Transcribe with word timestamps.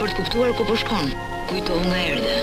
për 0.00 0.08
të 0.14 0.16
kuptuar 0.16 0.52
ku 0.56 0.62
po 0.64 0.74
shkon, 0.80 1.10
kujto 1.50 1.74
nga 1.84 1.96
erdhe. 2.08 2.36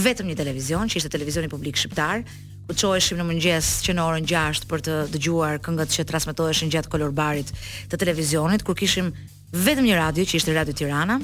vetëm 0.04 0.28
një 0.28 0.36
televizion, 0.42 0.90
që 0.92 0.98
ishte 1.00 1.14
televizioni 1.14 1.48
publik 1.48 1.80
shqiptar, 1.80 2.26
ku 2.68 2.76
çoheshim 2.76 3.22
në 3.22 3.28
mëngjes 3.30 3.70
që 3.86 3.96
në 3.96 4.04
orën 4.08 4.28
6 4.34 4.68
për 4.70 4.84
të 4.88 4.98
dëgjuar 5.14 5.62
këngët 5.64 5.96
që 5.96 6.06
transmetoheshin 6.12 6.74
gjatë 6.76 6.92
kolorbarit 6.92 7.54
të 7.92 8.02
televizionit, 8.04 8.66
kur 8.68 8.76
kishim 8.80 9.14
vetëm 9.56 9.88
një 9.88 10.02
radio 10.02 10.28
që 10.28 10.40
ishte 10.42 10.56
Radio 10.58 10.76
Tirana 10.76 11.22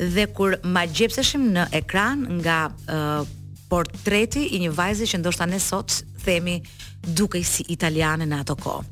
dhe 0.00 0.28
kur 0.36 0.58
ma 0.76 0.84
gjepseshim 0.88 1.48
në 1.56 1.70
ekran 1.80 2.26
nga 2.40 2.60
uh, 2.76 3.39
por 3.70 3.86
treti 4.04 4.50
i 4.56 4.62
një 4.66 4.72
vajze 4.74 5.06
që 5.06 5.20
ndoshta 5.22 5.46
ne 5.46 5.60
sot 5.62 6.00
themi 6.24 6.58
dukej 7.06 7.44
si 7.46 7.62
italiane 7.72 8.26
në 8.28 8.42
ato 8.42 8.56
kohë. 8.58 8.84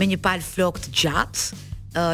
Me 0.00 0.08
një 0.08 0.18
pal 0.24 0.40
flok 0.42 0.80
të 0.80 0.94
gjatë, 1.02 1.44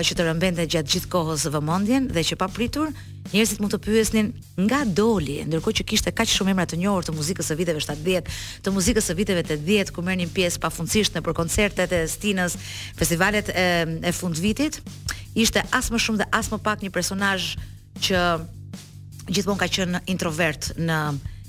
që 0.02 0.14
të 0.18 0.24
rëmbente 0.26 0.64
gjatë 0.66 0.90
gjithë 0.96 1.08
kohës 1.12 1.44
vëmendjen 1.54 2.08
dhe 2.10 2.22
që 2.26 2.36
papritur, 2.40 2.90
njerëzit 3.28 3.60
mund 3.62 3.76
të 3.76 3.78
pyesnin 3.84 4.32
nga 4.64 4.80
doli, 4.96 5.36
ndërkohë 5.46 5.78
që 5.78 5.86
kishte 5.92 6.12
kaq 6.18 6.32
shumë 6.32 6.50
emra 6.56 6.64
të 6.66 6.80
njohur 6.82 7.06
të 7.06 7.14
muzikës 7.14 7.52
së 7.52 7.56
viteve 7.60 7.82
70, 7.86 8.32
të 8.66 8.72
muzikës 8.74 9.06
së 9.06 9.14
viteve 9.20 9.46
80, 9.46 9.94
ku 9.94 10.02
merrnin 10.02 10.32
pjesë 10.34 10.58
pafundësisht 10.64 11.14
në 11.14 11.22
për 11.28 11.38
koncertet 11.38 11.94
e 11.98 12.02
Stinës, 12.10 12.58
festivalet 12.98 13.52
e, 13.54 13.68
e 14.10 14.14
fundvitit, 14.18 14.80
ishte 15.38 15.62
as 15.76 15.92
më 15.94 16.02
shumë 16.08 16.24
dhe 16.24 16.30
as 16.40 16.50
më 16.50 16.58
pak 16.66 16.82
një 16.82 16.90
personazh 16.98 17.52
që 18.02 18.24
gjithmonë 19.30 19.60
ka 19.62 19.70
qenë 19.78 20.02
introvert 20.10 20.72
në 20.80 20.98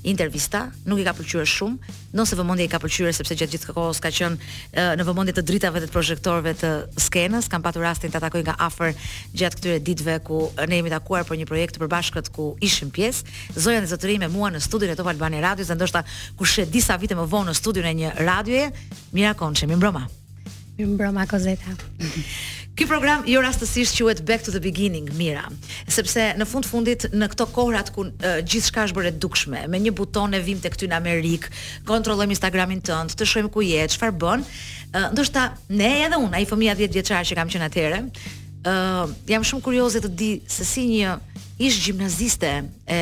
intervista, 0.06 0.70
nuk 0.88 1.00
i 1.02 1.04
ka 1.04 1.12
pëlqyer 1.16 1.48
shumë, 1.50 1.92
nëse 2.16 2.38
vëmendja 2.40 2.66
i 2.68 2.72
ka 2.72 2.80
pëlqyer 2.82 3.12
sepse 3.16 3.36
gjatë 3.38 3.54
gjithë 3.56 3.74
kohës 3.76 4.00
ka 4.04 4.12
qenë 4.14 4.86
në 5.00 5.06
vëmendje 5.08 5.36
të 5.40 5.44
dritave 5.48 5.82
të 5.84 5.90
projektorëve 5.94 6.54
të 6.62 6.72
skenës, 7.06 7.50
kanë 7.52 7.66
patur 7.66 7.84
rastin 7.86 8.14
të 8.14 8.22
takoj 8.24 8.44
nga 8.48 8.56
afër 8.68 8.94
gjatë 9.36 9.60
këtyre 9.60 9.82
ditëve 9.90 10.18
ku 10.28 10.42
ne 10.62 10.80
jemi 10.80 10.94
takuar 10.94 11.26
për 11.28 11.42
një 11.42 11.50
projekt 11.50 11.76
të 11.78 11.84
përbashkët 11.84 12.32
ku 12.36 12.52
ishim 12.64 12.92
pjesë. 12.96 13.36
Zoja 13.56 13.84
Zotërim 13.90 14.24
me 14.24 14.32
mua 14.34 14.52
në 14.54 14.64
studion 14.64 14.94
e 14.94 14.98
Top 15.00 15.10
Albani 15.12 15.42
Radio, 15.44 15.66
se 15.68 15.76
ndoshta 15.76 16.04
kush 16.40 16.60
e 16.64 16.66
disa 16.66 16.98
vite 16.98 17.18
më 17.20 17.28
vonë 17.32 17.52
në 17.52 17.58
studion 17.60 17.86
e 17.92 17.96
një 18.04 18.16
radioje, 18.24 18.72
mirakon 19.16 19.58
që 19.60 19.68
mi 19.70 19.76
mbroma. 19.80 20.06
Mi 20.80 20.86
mbroma 20.94 21.28
Kozeta. 21.28 21.76
Ky 22.80 22.86
program 22.88 23.26
jo 23.28 23.42
rastësisht 23.44 23.98
quhet 24.00 24.22
Back 24.24 24.46
to 24.48 24.54
the 24.56 24.60
Beginning, 24.64 25.10
mira, 25.20 25.42
sepse 25.92 26.30
në 26.40 26.46
fund 26.48 26.64
fundit 26.64 27.04
në 27.12 27.28
këto 27.34 27.50
kohrat 27.52 27.90
ku 27.92 28.06
uh, 28.08 28.38
gjithçka 28.48 28.86
është 28.88 28.96
bërë 28.96 29.10
e 29.10 29.16
dukshme, 29.20 29.64
me 29.68 29.82
një 29.84 29.92
buton 29.98 30.32
e 30.32 30.40
vim 30.40 30.62
te 30.64 30.70
këty 30.72 30.88
në 30.88 30.96
Amerik, 30.96 31.50
kontrollojmë 31.90 32.32
Instagramin 32.38 32.80
tënd, 32.88 33.18
të 33.20 33.28
shohim 33.28 33.50
ku 33.52 33.60
je, 33.66 33.82
çfarë 33.92 34.16
bën. 34.22 34.46
Uh, 34.94 35.08
ndoshta 35.12 35.44
ne 35.76 35.90
edhe 36.06 36.20
unë, 36.24 36.38
ai 36.40 36.46
fëmia 36.48 36.78
10 36.80 36.96
vjeçar 36.96 37.28
që 37.28 37.38
kam 37.42 37.52
qenë 37.52 37.68
atyre, 37.68 37.98
ë 38.64 38.72
uh, 38.76 39.12
jam 39.28 39.44
shumë 39.50 39.66
kurioze 39.68 40.00
të 40.06 40.14
di 40.22 40.30
se 40.56 40.70
si 40.72 40.86
një 40.94 41.18
ish 41.60 41.82
gjimnaziste 41.90 42.54
e 42.88 43.02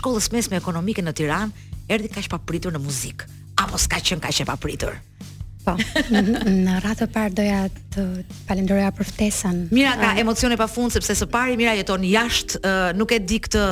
shkollës 0.00 0.32
mesme 0.34 0.58
ekonomike 0.58 1.06
në 1.06 1.14
Tiranë 1.22 1.78
erdhi 1.94 2.10
kaq 2.18 2.26
papritur 2.34 2.74
në 2.74 2.82
muzikë 2.88 3.30
apo 3.62 3.78
s'ka 3.86 4.02
qen 4.02 4.18
kaq 4.26 4.42
e 4.42 4.48
papritur. 4.50 4.98
Po. 5.60 5.74
Në 6.50 6.78
radhë 6.80 6.94
të 7.02 7.06
parë 7.12 7.34
doja 7.36 7.58
të 7.92 8.02
falenderoja 8.48 8.90
për 8.96 9.08
ftesën. 9.10 9.58
Mira 9.74 9.92
ka 10.00 10.12
uh, 10.14 10.20
emocione 10.22 10.56
pafund 10.56 10.94
sepse 10.94 11.16
së 11.18 11.26
pari 11.32 11.56
Mira 11.60 11.74
jeton 11.76 12.04
jashtë, 12.08 12.60
uh, 12.60 12.84
nuk 12.96 13.12
e 13.12 13.18
di 13.28 13.38
këtë 13.44 13.64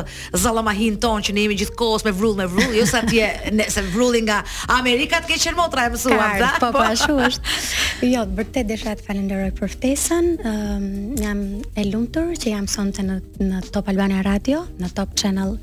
zallamahin 0.42 0.98
ton 1.00 1.24
që 1.24 1.34
ne 1.36 1.46
jemi 1.46 1.56
gjithkohës 1.62 2.04
me 2.06 2.12
vrull 2.16 2.36
me 2.42 2.48
vrull, 2.50 2.74
jo 2.76 2.84
sa 2.90 3.00
atje 3.06 3.30
ne 3.56 3.68
se 3.72 3.84
vrulli 3.94 4.20
nga 4.26 4.42
Amerika 4.76 5.22
të 5.24 5.30
ke 5.32 5.40
qenë 5.46 5.58
motra 5.62 5.86
e 5.88 5.94
mësuar, 5.94 6.36
da? 6.42 6.50
Po, 6.60 6.72
po 6.76 6.84
ashtu 6.90 7.18
është. 7.30 7.56
Jo, 8.12 8.26
vërtet 8.36 8.68
desha 8.68 8.96
të 9.00 9.08
falenderoj 9.08 9.48
për 9.58 9.74
ftesën. 9.78 10.30
Ëm 10.44 10.52
um, 10.76 10.92
jam 11.22 11.42
e 11.72 11.88
lumtur 11.88 12.34
që 12.36 12.52
jam 12.52 12.68
sonte 12.68 13.06
në 13.06 13.20
në 13.46 13.64
Top 13.72 13.88
Albana 13.92 14.20
Radio, 14.26 14.66
në 14.82 14.92
Top 14.98 15.16
Channel. 15.18 15.56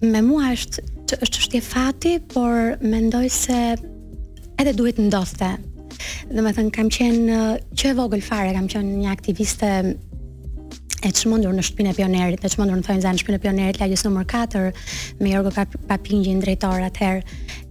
me 0.00 0.22
mua 0.24 0.54
është 0.56 0.86
të, 1.08 1.18
është 1.22 1.36
çështje 1.42 1.60
fati, 1.66 2.14
por 2.32 2.76
mendoj 2.82 3.28
se 3.36 3.58
edhe 4.56 4.72
duhet 4.72 4.96
ndoshte. 5.10 5.52
Dhe 6.32 6.40
më 6.42 6.54
thënë, 6.56 6.72
kam 6.74 6.88
qenë 6.88 7.42
që 7.78 7.92
e 7.92 7.96
vogël 7.98 8.24
fare, 8.24 8.54
kam 8.56 8.66
qenë 8.72 8.96
një 9.02 9.12
aktiviste 9.12 9.70
e 11.06 11.10
që 11.12 11.28
mundur 11.30 11.52
në 11.54 11.62
shpinë 11.68 11.92
e 11.92 11.96
pionerit, 12.00 12.40
e 12.44 12.48
që 12.50 12.58
mundur 12.58 12.80
në 12.80 12.86
thojnë 12.88 13.04
zanë 13.04 13.20
shpinë 13.20 13.36
e 13.38 13.44
pionerit, 13.44 13.78
lagjës 13.82 14.06
nëmër 14.08 14.26
4, 14.32 14.62
me 15.20 15.30
Jorgo 15.34 15.52
Papingjin, 15.86 16.40
drejtor 16.42 16.82
atëherë, 16.88 17.20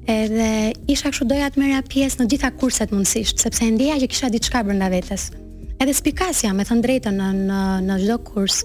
Edhe 0.05 0.73
isha 0.91 1.09
kështu 1.09 1.25
doja 1.25 1.47
të 1.49 1.61
merra 1.63 1.81
pjesë 1.89 2.21
në 2.21 2.27
gjitha 2.33 2.51
kurset 2.61 2.91
mundësisht, 2.93 3.41
sepse 3.41 3.65
e 3.65 3.71
ndjeja 3.73 3.97
që 4.03 4.09
kisha 4.11 4.29
diçka 4.29 4.61
brenda 4.67 4.85
vetes. 4.93 5.31
Edhe 5.81 5.91
spikasja, 5.97 6.53
me 6.55 6.63
thënë 6.63 6.83
drejtën, 6.85 7.17
në 7.19 7.29
në 7.49 7.61
në 7.85 7.95
çdo 8.03 8.15
kurs, 8.27 8.61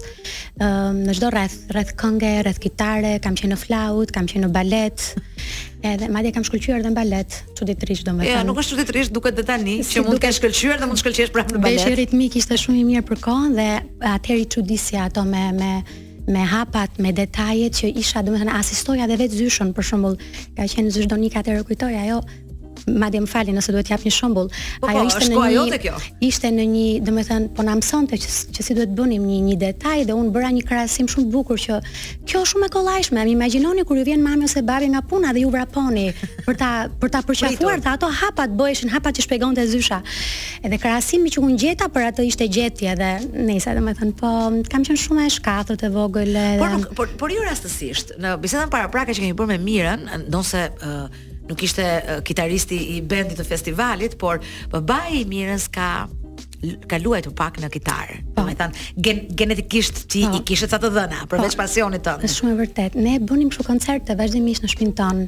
në 0.61 1.15
çdo 1.17 1.31
rreth, 1.33 1.55
rreth 1.75 1.89
këngë, 1.99 2.29
rreth 2.45 2.59
kitare, 2.63 3.15
kam 3.25 3.33
qenë 3.39 3.51
në 3.55 3.57
flaut, 3.59 4.13
kam 4.15 4.29
qenë 4.31 4.45
në 4.45 4.51
balet. 4.55 5.07
Edhe 5.91 6.07
madje 6.13 6.31
kam 6.37 6.45
shkëlqyer 6.47 6.77
edhe 6.79 6.91
në 6.93 6.97
balet, 6.99 7.39
çuditërisht 7.57 8.05
domethënë. 8.07 8.29
Jo, 8.31 8.37
ja, 8.37 8.45
nuk 8.47 8.61
është 8.61 8.75
çuditërisht, 8.77 9.15
duket 9.17 9.33
edhe 9.33 9.47
tani 9.49 9.79
si 9.83 9.97
që 9.97 10.05
mund 10.05 10.19
të 10.21 10.27
kesh 10.29 10.37
shkëlqyer 10.39 10.77
dhe 10.79 10.87
mund 10.91 11.01
të 11.01 11.01
shkëlqesh 11.03 11.33
prapë 11.35 11.57
në 11.57 11.63
balet. 11.65 11.81
Beshi 11.83 11.97
ritmik 12.03 12.37
ishte 12.39 12.59
shumë 12.67 12.83
i 12.83 12.85
mirë 12.93 13.07
për 13.11 13.23
kohën 13.27 13.57
dhe 13.59 13.67
atëri 14.15 14.45
çuditësia 14.53 15.07
ato 15.09 15.25
me 15.27 15.49
me 15.57 15.73
me 16.27 16.43
hapat, 16.45 16.89
me 16.99 17.11
detajet 17.15 17.73
që 17.81 17.89
isha, 17.97 18.21
domethënë 18.25 18.49
thënë, 18.49 18.59
asistoja 18.59 19.07
dhe 19.09 19.17
vetë 19.17 19.39
zyshën, 19.39 19.71
për 19.73 19.87
shumbull, 19.89 20.17
ka 20.57 20.67
qenë 20.69 20.93
zyshë 20.93 21.09
do 21.09 21.17
një 21.17 22.03
ajo, 22.03 22.21
madje 22.87 23.21
më 23.21 23.27
falni 23.29 23.53
nëse 23.55 23.73
duhet 23.73 23.89
jap 23.91 24.03
një 24.05 24.13
shembull. 24.13 24.49
Po, 24.81 24.89
ajo 24.89 25.01
po, 25.01 25.09
ishte 25.09 25.29
në 25.31 25.65
një 25.69 25.93
ishte 26.27 26.51
në 26.53 26.65
një, 26.73 26.85
domethënë, 27.05 27.49
po 27.57 27.65
na 27.67 27.75
mësonte 27.79 28.17
që, 28.21 28.31
që 28.55 28.65
si 28.65 28.77
duhet 28.77 28.93
bënim 28.97 29.25
një 29.27 29.39
një 29.49 29.57
detaj 29.61 29.97
dhe 30.09 30.15
unë 30.17 30.33
bëra 30.35 30.51
një 30.57 30.63
krahasim 30.67 31.09
shumë 31.11 31.27
të 31.27 31.35
bukur 31.35 31.61
që 31.61 31.79
kjo 32.29 32.41
është 32.41 32.43
shumë 32.53 32.67
e 32.69 32.73
kollajshme. 32.77 33.21
Më 33.23 33.33
imagjinoni 33.35 33.85
kur 33.87 33.99
ju 33.99 34.05
vjen 34.07 34.23
mami 34.23 34.47
ose 34.49 34.63
babi 34.65 34.89
nga 34.93 35.03
puna 35.05 35.33
dhe 35.35 35.43
ju 35.43 35.51
vraponi 35.53 36.07
për 36.45 36.59
ta 36.59 36.71
për 37.01 37.13
ta 37.15 37.21
përqafuar 37.27 37.83
ta 37.83 37.93
ato 37.99 38.09
hapat 38.21 38.55
bëheshin 38.57 38.91
hapat 38.93 39.19
që 39.19 39.25
shpjegonte 39.27 39.65
Zysha. 39.73 40.01
Edhe 40.61 40.77
krahasimi 40.81 41.31
që 41.33 41.41
unë 41.45 41.57
gjeta 41.65 41.87
për 41.93 42.07
atë 42.11 42.25
ishte 42.29 42.47
gjetje 42.49 42.95
dhe 42.99 43.11
nëse 43.37 43.75
domethënë, 43.77 44.15
po 44.19 44.33
kam 44.71 44.85
qenë 44.87 44.99
shumë 45.05 45.27
e 45.29 45.33
shkatërt 45.37 45.87
vogël. 45.95 46.35
Por 46.61 46.75
nuk, 46.77 46.87
por 46.97 47.13
por 47.21 47.31
jo 47.33 47.43
rastësisht. 47.47 48.15
Në 48.21 48.35
bisedën 48.43 48.69
paraprake 48.73 49.15
që 49.15 49.25
kemi 49.25 49.37
bërë 49.37 49.55
me 49.55 49.59
Mirën, 49.61 50.07
ndonse 50.27 50.65
nuk 51.51 51.61
ishte 51.67 51.83
kitaristi 52.27 52.77
i 52.95 52.97
bendit 53.11 53.39
të 53.41 53.45
festivalit, 53.51 54.15
por 54.21 54.39
babai 54.71 55.21
i 55.21 55.25
Mirës 55.29 55.67
ka 55.75 55.89
ka 56.87 56.97
luajë 57.01 57.23
të 57.25 57.31
pak 57.39 57.55
në 57.57 57.67
kitar. 57.73 58.09
Po. 58.35 58.43
Do 58.43 58.53
të 58.53 58.59
thënë 58.59 59.05
gen, 59.05 59.21
genetikisht 59.41 60.03
ti 60.13 60.21
po. 60.29 60.37
i 60.37 60.41
kishe 60.47 60.67
ça 60.69 60.77
të 60.81 60.91
dhëna 60.95 61.23
po. 61.25 61.33
përveç 61.33 61.55
pasionit 61.59 62.03
tënd. 62.05 62.21
Është 62.27 62.37
shumë 62.37 62.51
e 62.51 62.57
vërtet. 62.61 62.97
Ne 63.05 63.15
bënim 63.31 63.49
kështu 63.51 63.65
koncerte 63.71 64.15
vazhdimisht 64.19 64.61
në 64.65 64.69
shpinën 64.75 64.93
tonë. 65.01 65.25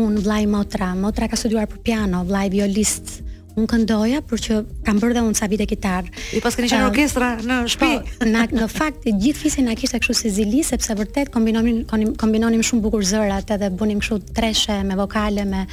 Un 0.00 0.16
vllai 0.24 0.46
Motra, 0.48 0.90
Motra 1.02 1.28
ka 1.28 1.36
studiuar 1.36 1.68
për 1.68 1.82
piano, 1.86 2.22
vllai 2.30 2.48
violist, 2.56 3.20
un 3.60 3.66
këndoja 3.68 4.20
por 4.28 4.40
që 4.42 4.56
kam 4.86 4.98
bërë 5.02 5.16
dhe 5.18 5.22
unë 5.28 5.38
sa 5.38 5.48
vite 5.50 5.66
kitar. 5.68 6.06
I 6.36 6.40
pas 6.44 6.56
keni 6.56 6.70
qenë 6.70 6.86
orkestra 6.88 7.30
në 7.44 7.58
po, 7.64 7.68
shtëpi. 7.74 7.86
Po, 7.86 8.28
na 8.32 8.44
në 8.60 8.68
fakt 8.72 9.06
gjithë 9.06 9.42
fisin 9.44 9.68
na 9.68 9.76
kishte 9.78 10.00
kështu 10.02 10.16
si 10.20 10.32
zili 10.38 10.62
sepse 10.66 10.94
vërtet 10.98 11.30
kombinonin 11.34 11.82
kombinonim 12.20 12.64
shumë 12.66 12.84
bukur 12.84 13.04
zërat 13.06 13.52
edhe 13.56 13.70
bunim 13.78 14.00
kështu 14.02 14.20
treshe 14.36 14.78
me 14.88 14.96
vokale 14.98 15.44
me 15.48 15.64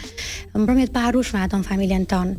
mbrëmje 0.57 0.89
të 0.89 0.95
paharrueshme 0.97 1.45
në 1.53 1.61
familjen 1.69 2.05
ton. 2.11 2.35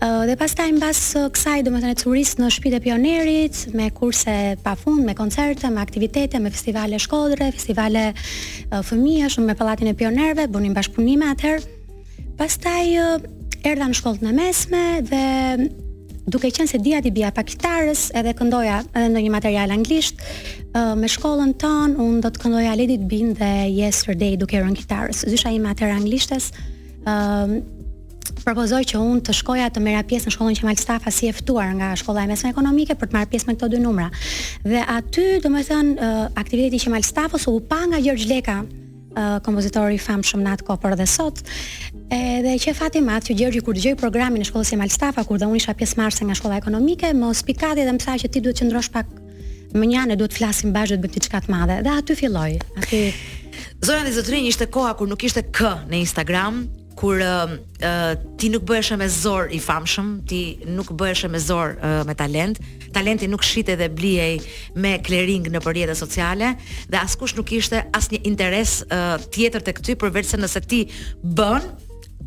Ë 0.00 0.10
dhe 0.30 0.38
pastaj 0.40 0.68
mbas 0.76 1.02
kësaj 1.36 1.58
domethënë 1.68 1.96
turist 2.00 2.40
në 2.42 2.50
shtëpitë 2.56 2.80
e 2.80 2.84
pionerit 2.88 3.62
me 3.76 3.90
kurse 3.96 4.36
pafund 4.64 5.04
me 5.06 5.16
koncerte, 5.18 5.70
me 5.70 5.82
aktivitete, 5.82 6.38
me 6.40 6.52
festivale 6.52 7.00
shkollore, 7.02 7.50
festivale 7.56 8.10
fëmijësh 8.90 9.40
me 9.46 9.56
pallatin 9.58 9.92
e 9.92 9.96
pionerëve, 10.00 10.48
bunim 10.52 10.74
bashkëpunime 10.76 11.28
atëherë. 11.34 11.76
Pastaj 12.40 12.96
erdha 13.66 13.88
në 13.90 13.96
shkollën 13.98 14.28
e 14.30 14.34
mesme 14.36 14.82
dhe 15.04 15.24
duke 16.30 16.50
qenë 16.52 16.68
se 16.70 16.78
dija 16.84 17.00
ti 17.04 17.10
bia 17.12 17.30
pa 17.34 17.42
kitarës 17.44 18.08
edhe 18.16 18.32
këndoja 18.38 18.80
edhe 18.96 19.10
në 19.12 19.22
një 19.26 19.32
material 19.34 19.74
anglisht, 19.74 20.20
me 20.96 21.08
shkollën 21.10 21.56
tonë 21.60 22.00
unë 22.00 22.22
do 22.26 22.30
të 22.30 22.44
këndoja 22.44 22.74
Let 22.78 22.92
It 22.96 23.08
Be 23.10 23.20
dhe 23.36 23.50
Yesterday 23.74 24.36
duke 24.40 24.60
rënë 24.62 24.78
kitarës. 24.80 25.24
Zysha 25.28 25.52
ime 25.56 25.72
atë 25.74 25.88
anglishtes 25.92 26.50
um, 27.04 27.58
propozoj 28.44 28.84
që 28.94 29.00
unë 29.02 29.24
të 29.28 29.34
shkoja 29.40 29.66
të 29.74 29.82
merra 29.84 30.04
pjesë 30.08 30.30
në 30.30 30.34
shkollën 30.36 30.60
Qemal 30.60 30.80
Stafa 30.80 31.12
si 31.12 31.28
e 31.28 31.34
ftuar 31.36 31.74
nga 31.76 31.90
shkolla 32.00 32.24
e 32.24 32.30
mesme 32.30 32.52
ekonomike 32.54 32.96
për 32.96 33.10
të 33.10 33.18
marrë 33.18 33.32
pjesë 33.34 33.50
me 33.50 33.58
këto 33.58 33.72
dy 33.74 33.82
numra. 33.84 34.08
Dhe 34.64 34.86
aty, 34.96 35.26
domethënë, 35.44 35.96
uh, 35.98 36.20
aktiviteti 36.40 36.84
Qemal 36.86 37.04
Stafa 37.04 37.42
u 37.50 37.58
pa 37.60 37.82
nga 37.90 38.00
Gjergj 38.00 38.30
Leka 38.32 38.62
kompozitori 39.42 39.94
i 39.94 39.98
famshëm 39.98 40.42
Nat 40.42 40.62
Kopër 40.62 40.96
dhe 40.96 41.06
sot. 41.06 41.42
Edhe 42.10 42.54
që 42.58 42.74
fati 42.74 43.00
më 43.02 43.18
që 43.26 43.34
Gjergj 43.36 43.60
kur 43.64 43.74
dëgjoi 43.76 43.96
programin 43.98 44.42
në 44.42 44.48
shkollën 44.48 44.74
e 44.74 44.76
Malstafa 44.82 45.24
kur 45.24 45.38
do 45.38 45.46
unë 45.48 45.56
isha 45.60 45.74
pjesëmarrëse 45.74 46.24
nga 46.28 46.34
shkolla 46.38 46.58
ekonomike, 46.60 47.10
më 47.14 47.32
spikati 47.34 47.84
dhe 47.84 47.92
më 47.96 48.00
tha 48.04 48.16
që 48.22 48.30
ti 48.30 48.40
duhet 48.44 48.56
të 48.58 48.64
qëndrosh 48.64 48.90
pak 48.94 49.06
më 49.70 49.86
njëanë 49.86 50.16
duhet 50.18 50.34
të 50.34 50.40
flasim 50.40 50.72
bashkë 50.74 50.98
të 50.98 51.04
bëjmë 51.04 51.14
diçka 51.14 51.42
të 51.44 51.54
madhe. 51.54 51.80
Dhe 51.86 51.96
aty 52.00 52.16
filloi. 52.18 52.56
Aty 52.80 53.04
Zonja 53.86 54.04
dhe 54.06 54.14
zotrinj 54.16 54.48
ishte 54.50 54.66
koha 54.70 54.94
kur 54.98 55.08
nuk 55.08 55.24
ishte 55.26 55.42
K 55.54 55.72
në 55.90 56.00
Instagram, 56.04 56.64
kur 57.00 57.22
uh, 57.24 57.54
ti 58.38 58.50
nuk 58.52 58.64
bëheshe 58.68 58.98
me 59.00 59.08
zor 59.08 59.50
i 59.56 59.60
famshëm, 59.60 60.18
ti 60.28 60.40
nuk 60.68 60.90
bëheshe 60.92 61.30
me 61.32 61.38
zor 61.40 61.76
uh, 61.80 62.02
me 62.04 62.14
talent, 62.14 62.60
talenti 62.92 63.26
nuk 63.30 63.42
shite 63.46 63.74
dhe 63.78 63.88
blijej 63.94 64.40
me 64.80 64.96
klering 65.04 65.48
në 65.52 65.60
përjetët 65.64 65.98
sociale 65.98 66.52
dhe 66.90 67.00
askush 67.00 67.36
nuk 67.38 67.50
ishte 67.58 67.82
asnjë 67.96 68.18
një 68.18 68.24
interes 68.32 68.74
uh, 68.86 69.16
tjetër 69.34 69.64
të 69.66 69.74
këty 69.78 69.96
përveç 70.02 70.30
se 70.34 70.40
nëse 70.42 70.62
ti 70.70 70.82
bën 71.22 71.66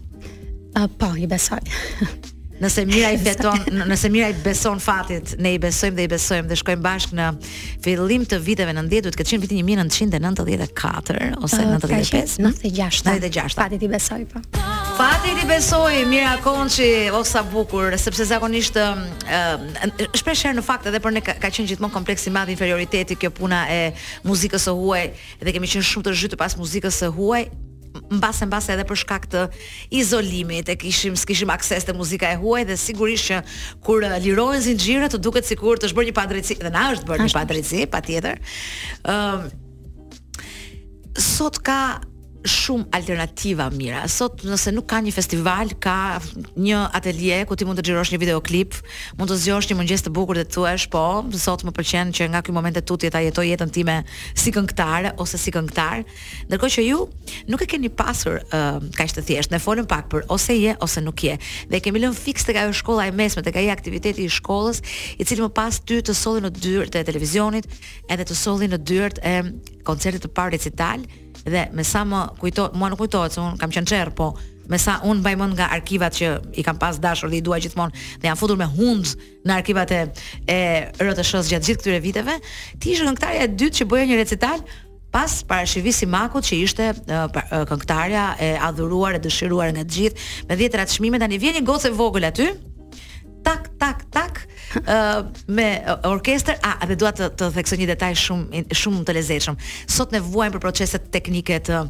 uh, 0.76 0.88
po, 0.98 1.14
i 1.18 1.26
besoj 1.26 1.60
nëse 2.62 2.84
mira 2.86 3.10
i 3.10 3.18
beton, 3.18 3.58
nëse 3.92 4.10
mira 4.12 4.28
i 4.30 4.36
beson 4.44 4.80
fatit, 4.82 5.34
ne 5.42 5.54
i 5.56 5.60
besojmë 5.62 5.96
dhe 5.98 6.04
i 6.06 6.10
besojmë 6.12 6.50
dhe 6.52 6.58
shkojmë 6.60 6.82
bashkë 6.84 7.18
në 7.18 7.28
fillim 7.84 8.26
të 8.30 8.38
viteve 8.46 8.74
90, 8.74 9.06
do 9.08 9.12
të 9.12 9.20
ketë 9.20 9.32
qenë 9.32 9.44
viti 9.44 9.58
1994 9.60 11.42
ose 11.42 11.62
95, 11.62 12.38
ah, 12.42 13.08
96. 13.10 13.58
Fatit 13.58 13.82
i 13.82 13.90
besoj 13.96 14.24
pa. 14.32 14.42
Po. 14.54 14.68
Fatit 14.98 15.40
i 15.42 15.46
besoj, 15.48 16.02
Mira 16.10 16.36
Konçi, 16.44 16.88
oh 17.16 17.24
sa 17.26 17.42
bukur, 17.48 17.96
sepse 18.00 18.26
zakonisht 18.28 18.76
um, 18.78 19.02
uh, 19.24 20.06
shpesh 20.20 20.44
herë 20.46 20.60
në 20.60 20.66
fakt 20.66 20.86
edhe 20.90 21.00
për 21.02 21.16
ne 21.18 21.22
ka 21.24 21.36
qenë 21.48 21.66
gjithmonë 21.72 21.96
kompleksi 21.96 22.30
i 22.30 22.36
mabë 22.36 22.54
inferioriteti 22.54 23.16
kjo 23.22 23.32
puna 23.42 23.64
e 23.72 23.80
muzikës 24.28 24.68
së 24.68 24.76
huaj, 24.78 25.06
edhe 25.40 25.56
kemi 25.56 25.70
qenë 25.72 25.88
shumë 25.90 26.08
të 26.12 26.14
rëzhyt 26.14 26.38
pas 26.44 26.58
muzikës 26.60 27.02
së 27.02 27.10
huaj 27.18 27.46
mbase 28.12 28.44
mbase 28.48 28.72
edhe 28.74 28.84
për 28.88 28.98
shkak 29.02 29.26
të 29.32 29.42
izolimit 30.00 30.66
e 30.72 30.74
kishim 30.80 31.14
s'kishim 31.20 31.50
akses 31.54 31.86
te 31.88 31.92
muzika 31.96 32.26
e 32.32 32.36
huaj 32.42 32.62
dhe 32.68 32.76
sigurisht 32.80 33.26
që 33.32 33.38
kur 33.86 33.98
uh, 34.04 34.08
lirohen 34.24 34.60
zinxhirat 34.64 35.10
të 35.14 35.18
duket 35.28 35.44
sikur 35.48 35.74
të 35.80 35.86
shbër 35.92 36.04
një 36.10 36.14
padrejtësi 36.20 36.54
dhe 36.62 36.70
na 36.76 36.82
është 36.94 37.06
bërë 37.10 37.22
një 37.28 37.36
padrejtësi 37.36 37.82
patjetër. 37.96 38.36
ë 39.04 39.16
sot 41.22 41.56
ka 41.66 41.80
shumë 42.48 42.86
alternativa 42.96 43.68
mira. 43.70 44.02
Sot 44.10 44.42
nëse 44.46 44.72
nuk 44.74 44.86
ka 44.90 44.98
një 45.04 45.12
festival, 45.14 45.72
ka 45.82 46.18
një 46.58 46.80
atelier 46.96 47.44
ku 47.46 47.54
ti 47.56 47.66
mund 47.66 47.78
të 47.78 47.84
xhirosh 47.86 48.12
një 48.14 48.18
videoklip, 48.22 48.74
mund 49.18 49.30
të 49.30 49.36
zgjosh 49.44 49.70
një 49.70 49.76
mëngjes 49.78 50.04
të 50.06 50.12
bukur 50.14 50.38
dhe 50.40 50.44
të 50.46 50.54
thuash, 50.56 50.88
po, 50.92 51.04
sot 51.38 51.62
më 51.66 51.74
pëlqen 51.76 52.10
që 52.16 52.28
nga 52.32 52.42
ky 52.42 52.54
moment 52.54 52.74
tu 52.80 52.82
tutje 52.92 53.10
ta 53.14 53.22
jetoj 53.24 53.46
jetën 53.52 53.72
time 53.74 53.98
si 54.34 54.52
këngëtare 54.54 55.14
ose 55.22 55.38
si 55.38 55.54
këngëtar. 55.54 56.02
Ndërkohë 56.50 56.74
që 56.76 56.86
ju 56.88 57.02
nuk 57.52 57.62
e 57.64 57.68
keni 57.70 57.92
pasur 57.94 58.40
uh, 58.42 58.80
kaq 58.98 59.14
të 59.18 59.26
thjesht, 59.30 59.54
ne 59.54 59.62
folëm 59.62 59.86
pak 59.90 60.10
për 60.12 60.26
ose 60.34 60.56
je 60.58 60.74
ose 60.82 61.02
nuk 61.04 61.22
je. 61.24 61.38
Dhe 61.70 61.80
kemi 61.84 62.02
lënë 62.02 62.18
fikse 62.18 62.48
tek 62.50 62.58
ajo 62.64 62.74
shkolla 62.74 63.06
e 63.08 63.14
mesme, 63.14 63.44
tek 63.46 63.58
ai 63.62 63.68
aktiviteti 63.74 64.26
i 64.26 64.30
shkollës, 64.40 64.82
i 65.16 65.26
cili 65.28 65.46
më 65.46 65.52
pas 65.56 65.78
ty 65.80 66.00
të 66.02 66.16
solli 66.16 66.42
në 66.44 66.52
dyert 66.58 66.98
e 66.98 67.04
televizionit, 67.06 67.68
edhe 68.10 68.26
të 68.30 68.36
solli 68.38 68.68
në 68.72 68.82
dyert 68.88 69.22
e 69.22 69.38
koncertit 69.86 70.22
të 70.26 70.32
parë 70.36 70.54
recital, 70.56 71.02
Dhe 71.44 71.66
me 71.74 71.82
sa 71.82 72.04
më 72.06 72.22
kujto, 72.38 72.70
mua 72.78 72.88
nuk 72.88 73.00
kujtohet 73.02 73.34
se 73.34 73.40
un 73.42 73.56
kam 73.58 73.70
qenë 73.74 73.88
çerr, 73.90 74.10
po 74.14 74.32
me 74.70 74.78
sa 74.78 75.00
un 75.04 75.18
mbaj 75.18 75.34
mend 75.40 75.56
nga 75.58 75.66
arkivat 75.74 76.14
që 76.14 76.28
i 76.54 76.62
kam 76.62 76.78
pas 76.78 76.98
dashur 77.02 77.30
dhe 77.32 77.40
i 77.40 77.42
dua 77.42 77.58
gjithmonë 77.58 77.94
dhe 78.22 78.28
jam 78.30 78.38
futur 78.38 78.56
me 78.56 78.68
hund 78.76 79.16
në 79.46 79.56
arkivat 79.56 79.90
e 79.90 80.00
e 80.54 80.58
RTS-s 81.02 81.50
gjatë 81.50 81.66
gjithë 81.68 81.80
këtyre 81.82 82.00
viteve, 82.04 82.36
ti 82.78 82.94
ishe 82.94 83.06
këngëtarja 83.08 83.42
e 83.42 83.50
dytë 83.58 83.80
që 83.80 83.88
bëja 83.90 84.06
një 84.12 84.20
recital 84.22 84.62
pas 85.12 85.34
parashivisi 85.48 86.06
Makut 86.08 86.46
që 86.46 86.60
ishte 86.64 86.86
këngëtarja 87.10 88.22
e 88.46 88.52
adhuruar 88.68 89.18
e 89.18 89.24
dëshiruar 89.26 89.74
nga 89.74 89.82
të 89.84 89.92
gjithë 89.98 90.46
me 90.48 90.56
dhjetra 90.62 90.86
çmime 90.94 91.18
tani 91.20 91.42
vjen 91.42 91.58
një 91.58 91.66
gocë 91.68 91.90
vogël 91.98 92.24
aty 92.30 92.52
tak 93.44 93.68
tak 93.82 94.06
tak 94.14 94.46
me 95.46 95.82
orkestër. 96.02 96.56
A, 96.62 96.78
dhe 96.86 96.96
dua 96.98 97.12
të 97.12 97.30
të 97.38 97.48
theksoj 97.56 97.78
një 97.82 97.88
detaj 97.92 98.12
shumë 98.24 98.64
shumë 98.82 99.04
të 99.08 99.16
lezetshëm. 99.18 99.58
Sot 99.90 100.12
ne 100.14 100.20
vuajmë 100.22 100.56
për 100.56 100.64
proceset 100.64 101.10
teknike 101.14 101.60
të 101.68 101.82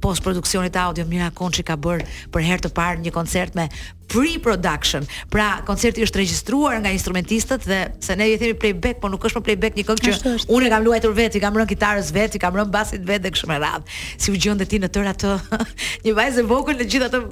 postproduksionit 0.00 0.76
audio 0.80 1.04
Mira 1.08 1.30
Konçi 1.36 1.64
ka 1.66 1.76
bërë 1.76 2.08
për 2.32 2.46
herë 2.48 2.66
të 2.68 2.74
parë 2.76 3.02
një 3.06 3.14
koncert 3.16 3.56
me 3.58 3.68
pre-production. 4.10 5.04
Pra, 5.30 5.60
koncerti 5.62 6.02
është 6.02 6.18
regjistruar 6.18 6.80
nga 6.82 6.90
instrumentistët 6.90 7.62
dhe 7.62 7.76
se 8.02 8.16
ne 8.18 8.26
i 8.32 8.38
themi 8.40 8.56
playback, 8.58 8.98
po 8.98 9.06
nuk 9.08 9.22
është 9.28 9.38
më 9.38 9.44
playback 9.48 9.76
një 9.78 9.84
këngë 9.86 10.00
që 10.02 10.32
unë 10.56 10.70
kam 10.72 10.82
luajtur 10.82 11.12
vetë, 11.14 11.38
kam 11.44 11.54
rënë 11.60 11.70
kitarës 11.70 12.08
vetë, 12.16 12.40
kam 12.42 12.58
rënë 12.58 12.74
basit 12.74 13.04
vetë 13.06 13.30
kështu 13.36 13.50
me 13.52 13.60
radhë. 13.62 14.00
Si 14.18 14.34
u 14.34 14.34
gjonte 14.42 14.66
ti 14.66 14.80
në 14.82 14.90
tërë 14.96 15.12
atë 15.12 15.36
një 16.08 16.16
vajzë 16.18 16.44
vogël 16.50 16.80
në 16.82 16.88
gjithë 16.90 17.06
atë 17.06 17.22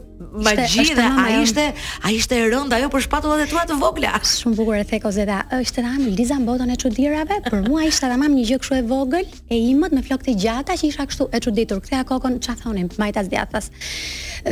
magji 0.47 0.87
dhe 1.01 1.09
ai 1.25 1.33
jo. 1.35 1.41
ishte 1.49 1.67
ai 2.07 2.15
ishte 2.21 2.39
e 2.39 2.63
ajo 2.79 2.93
për 2.95 3.07
shpatullat 3.09 3.43
e 3.43 3.51
tua 3.51 3.67
të 3.67 3.81
vogla. 3.83 4.15
Shumë 4.23 4.59
bukur 4.63 4.79
e 4.79 4.85
theko 4.89 5.11
zeda, 5.13 5.43
është 5.53 5.83
ramë 5.85 6.13
Liza 6.17 6.39
në 6.41 6.47
botën 6.49 6.71
e 6.73 6.77
qudirave, 6.81 7.37
për 7.49 7.67
mua 7.67 7.85
ishte 7.87 8.09
ramë 8.09 8.31
një 8.33 8.45
gjë 8.49 8.59
këshu 8.63 8.77
e 8.79 8.83
vogël, 8.89 9.27
e 9.53 9.59
imët 9.69 9.93
me 9.95 10.03
flokë 10.05 10.29
të 10.31 10.35
gjata 10.45 10.77
që 10.81 10.89
isha 10.91 11.07
kështu 11.11 11.27
e 11.37 11.41
çuditur. 11.45 11.81
këtheja 11.85 12.05
kokën, 12.11 12.39
që 12.45 12.51
a 12.53 12.57
thonim, 12.63 12.89
majtas 13.03 13.29
djathtas. 13.33 13.71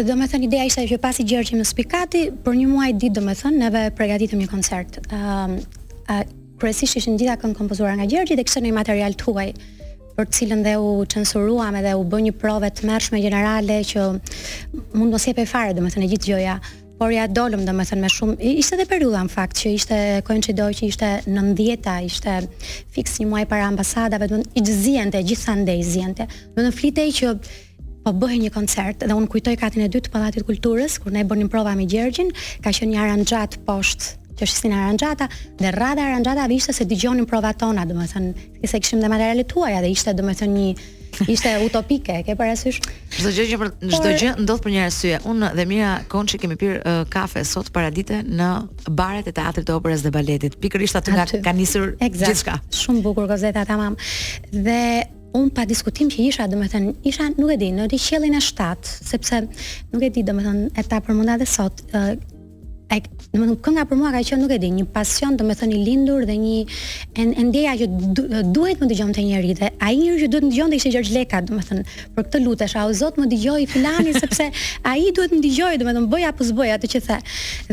Dhe 0.07 0.15
me 0.19 0.27
thënë 0.31 0.47
ideja 0.49 0.65
ishte 0.69 0.85
që 0.93 0.99
pasi 1.07 1.21
Gjergji 1.31 1.57
më 1.61 1.65
spikati, 1.73 2.21
për 2.45 2.53
një 2.61 2.67
muaj 2.75 2.91
ditë 3.01 3.15
dhe 3.19 3.23
me 3.29 3.35
thënë, 3.41 3.57
neve 3.65 3.83
pregatitëm 3.99 4.39
një 4.45 4.49
koncert. 4.55 4.93
Um, 5.13 5.59
uh, 6.13 6.25
kresisht 6.61 7.09
gjitha 7.19 7.37
kënë 7.41 7.57
kompozuar 7.57 7.97
nga 7.97 8.07
Gjergji 8.07 8.37
dhe 8.37 8.45
kështë 8.47 8.65
në 8.67 8.75
material 8.77 9.13
të 9.17 9.25
huaj 9.31 9.51
për 10.17 10.25
cilën 10.33 10.63
dhe 10.65 10.75
u 10.81 11.05
censuruam 11.13 11.75
edhe 11.77 11.93
u 12.01 12.05
bë 12.11 12.19
një 12.27 12.33
provë 12.41 12.71
të 12.77 12.89
mërshme 12.89 13.21
generale 13.21 13.81
që 13.91 14.01
mund 14.97 15.11
mos 15.13 15.27
jepe 15.29 15.45
fare, 15.49 15.75
domethënë 15.77 16.09
gjithë 16.13 16.29
gjoja 16.31 16.61
por 16.99 17.13
ja 17.13 17.27
dolëm 17.29 17.65
dhe 17.69 17.75
me 17.77 17.85
thënë 17.85 18.05
me 18.05 18.11
shumë, 18.13 18.37
ishte 18.57 18.79
dhe 18.81 18.87
perruda 18.89 19.21
në 19.27 19.33
fakt, 19.33 19.57
që 19.61 19.73
ishte 19.77 19.97
kojnë 20.25 20.45
që 20.47 20.55
dojë 20.59 20.77
që 20.79 20.87
ishte 20.89 21.11
nëndjeta, 21.29 21.97
ishte 22.09 22.37
fix 22.95 23.19
një 23.21 23.29
muaj 23.33 23.45
para 23.51 23.67
ambasadave, 23.69 24.29
dhe 24.31 24.39
i 24.57 24.63
gjëzijente, 24.65 25.21
gjithë 25.29 25.43
sande 25.45 25.75
i 25.81 25.85
zijente, 25.85 26.27
dhe 26.57 26.65
në 26.67 26.73
flitej 26.79 27.11
që 27.19 27.35
po 28.07 28.13
bëhe 28.23 28.39
një 28.47 28.53
koncert, 28.55 29.05
dhe 29.05 29.17
unë 29.19 29.29
kujtoj 29.33 29.57
katin 29.61 29.85
e 29.85 29.91
dytë 29.93 30.09
të 30.09 30.15
Palatit 30.15 30.47
Kulturës, 30.49 30.97
kur 31.03 31.13
ne 31.13 31.25
një 31.27 31.49
prova 31.53 31.75
me 31.77 31.85
Gjergjin, 31.91 32.31
ka 32.65 32.73
që 32.73 32.89
një 32.93 33.03
aranxat 33.05 33.59
post 33.69 34.15
që 34.37 34.45
është 34.45 34.61
sinë 34.63 34.77
aranxata, 34.81 35.27
dhe 35.61 35.71
rada 35.77 36.03
aranxata 36.05 36.45
ishte 36.53 36.73
se 36.77 36.85
digjonin 36.85 37.25
prova 37.29 37.53
tona, 37.57 37.85
dhe 37.89 37.95
me 37.97 38.05
thënë, 38.05 38.67
se 38.69 38.81
kishim 38.83 39.01
dhe 39.01 39.09
materialit 39.09 39.49
tuaja, 39.53 39.79
dhe 39.85 39.93
ishte 39.97 40.13
dhe 40.17 40.25
me 40.27 40.33
thënë 40.37 40.59
një 40.61 40.75
Ishte 41.25 41.49
utopike, 41.65 42.21
ke 42.27 42.37
parasysh? 42.37 42.81
Çdo 43.17 43.33
gjë 43.33 43.47
që 43.53 43.59
çdo 43.95 44.13
gjë 44.21 44.33
ndodh 44.45 44.61
për 44.65 44.73
një 44.75 44.83
arsye. 44.85 45.21
Unë 45.33 45.51
dhe 45.57 45.67
Mira 45.71 45.93
Konçi 46.13 46.39
kemi 46.41 46.59
pirë 46.61 46.79
uh, 46.83 47.03
kafe 47.13 47.45
sot 47.49 47.71
paradite 47.75 48.21
në 48.27 48.51
baret 48.99 49.31
e 49.31 49.35
teatrit 49.37 49.67
të 49.69 49.77
operës 49.79 50.05
dhe 50.05 50.13
baletit. 50.15 50.59
Pikërisht 50.61 50.99
aty 51.01 51.17
nga 51.17 51.27
ka 51.47 51.57
nisur 51.57 51.95
gjithçka. 52.05 52.59
Shumë 52.85 53.03
bukur 53.07 53.29
gazeta 53.31 53.65
tamam. 53.69 53.97
Dhe 54.53 54.81
un 55.37 55.49
pa 55.53 55.65
diskutim 55.69 56.09
që 56.13 56.23
isha, 56.31 56.47
domethën 56.53 56.91
isha 57.09 57.31
nuk 57.37 57.53
e 57.57 57.61
di, 57.61 57.73
në 57.77 57.89
qiellin 57.97 58.37
e 58.37 58.41
7, 58.41 58.97
sepse 59.11 59.43
nuk 59.93 60.05
e 60.09 60.13
di 60.19 60.25
domethën 60.25 60.69
e 60.81 60.85
ta 60.89 61.01
përmenda 61.05 61.37
edhe 61.41 61.49
sot, 61.57 61.85
ai 62.89 63.01
do 63.03 63.41
të 63.41 63.41
thonë 63.43 63.55
kënga 63.67 63.85
për 63.91 63.99
mua 63.99 64.11
ka 64.15 64.21
qenë 64.27 64.43
nuk 64.45 64.53
e 64.55 64.59
di, 64.63 64.69
një 64.79 64.85
pasion 64.95 65.35
do 65.39 65.47
të 65.49 65.57
thonë 65.59 65.75
i 65.75 65.79
lindur 65.89 66.27
dhe 66.29 66.37
një 66.39 66.55
e 67.19 67.45
ndjeja 67.49 67.73
që 67.81 67.89
duhet 68.55 68.79
të 68.79 68.85
më 68.85 68.89
dëgjonte 68.93 69.25
njëri 69.27 69.57
dhe 69.59 69.71
ai 69.83 69.97
njeriu 69.99 70.21
që 70.23 70.29
duhet 70.31 70.45
të 70.45 70.47
më 70.47 70.53
dëgjonte 70.53 70.79
ishte 70.79 70.93
George 70.95 71.17
Leka, 71.17 71.41
do 71.49 71.59
të 71.59 71.67
thonë, 71.71 71.85
për 72.17 72.27
këtë 72.29 72.43
lutesh, 72.45 72.77
au 72.83 72.93
Zot 72.97 73.19
më 73.21 73.27
dëgjoj 73.33 73.67
filani 73.73 74.15
sepse 74.23 74.47
ai 74.87 75.11
duhet 75.17 75.35
më 75.35 75.43
dëgjoj, 75.49 75.73
do 75.83 75.89
të 75.89 75.97
thonë, 75.99 76.11
bëj 76.15 76.27
apo 76.31 76.47
s'bëj 76.49 76.73
atë 76.77 76.91
që 76.95 77.03
the. 77.09 77.19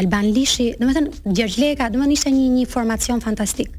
Alban 0.00 0.32
Lishi, 0.34 0.72
do 0.80 0.88
me 0.88 0.94
thënë, 0.96 1.12
Gjergj 1.38 1.58
Leka, 1.62 1.86
do 1.92 1.98
me 2.00 2.06
thënë, 2.08 2.16
ishte 2.18 2.32
një, 2.34 2.46
një 2.56 2.64
formacion 2.70 3.20
fantastik. 3.22 3.70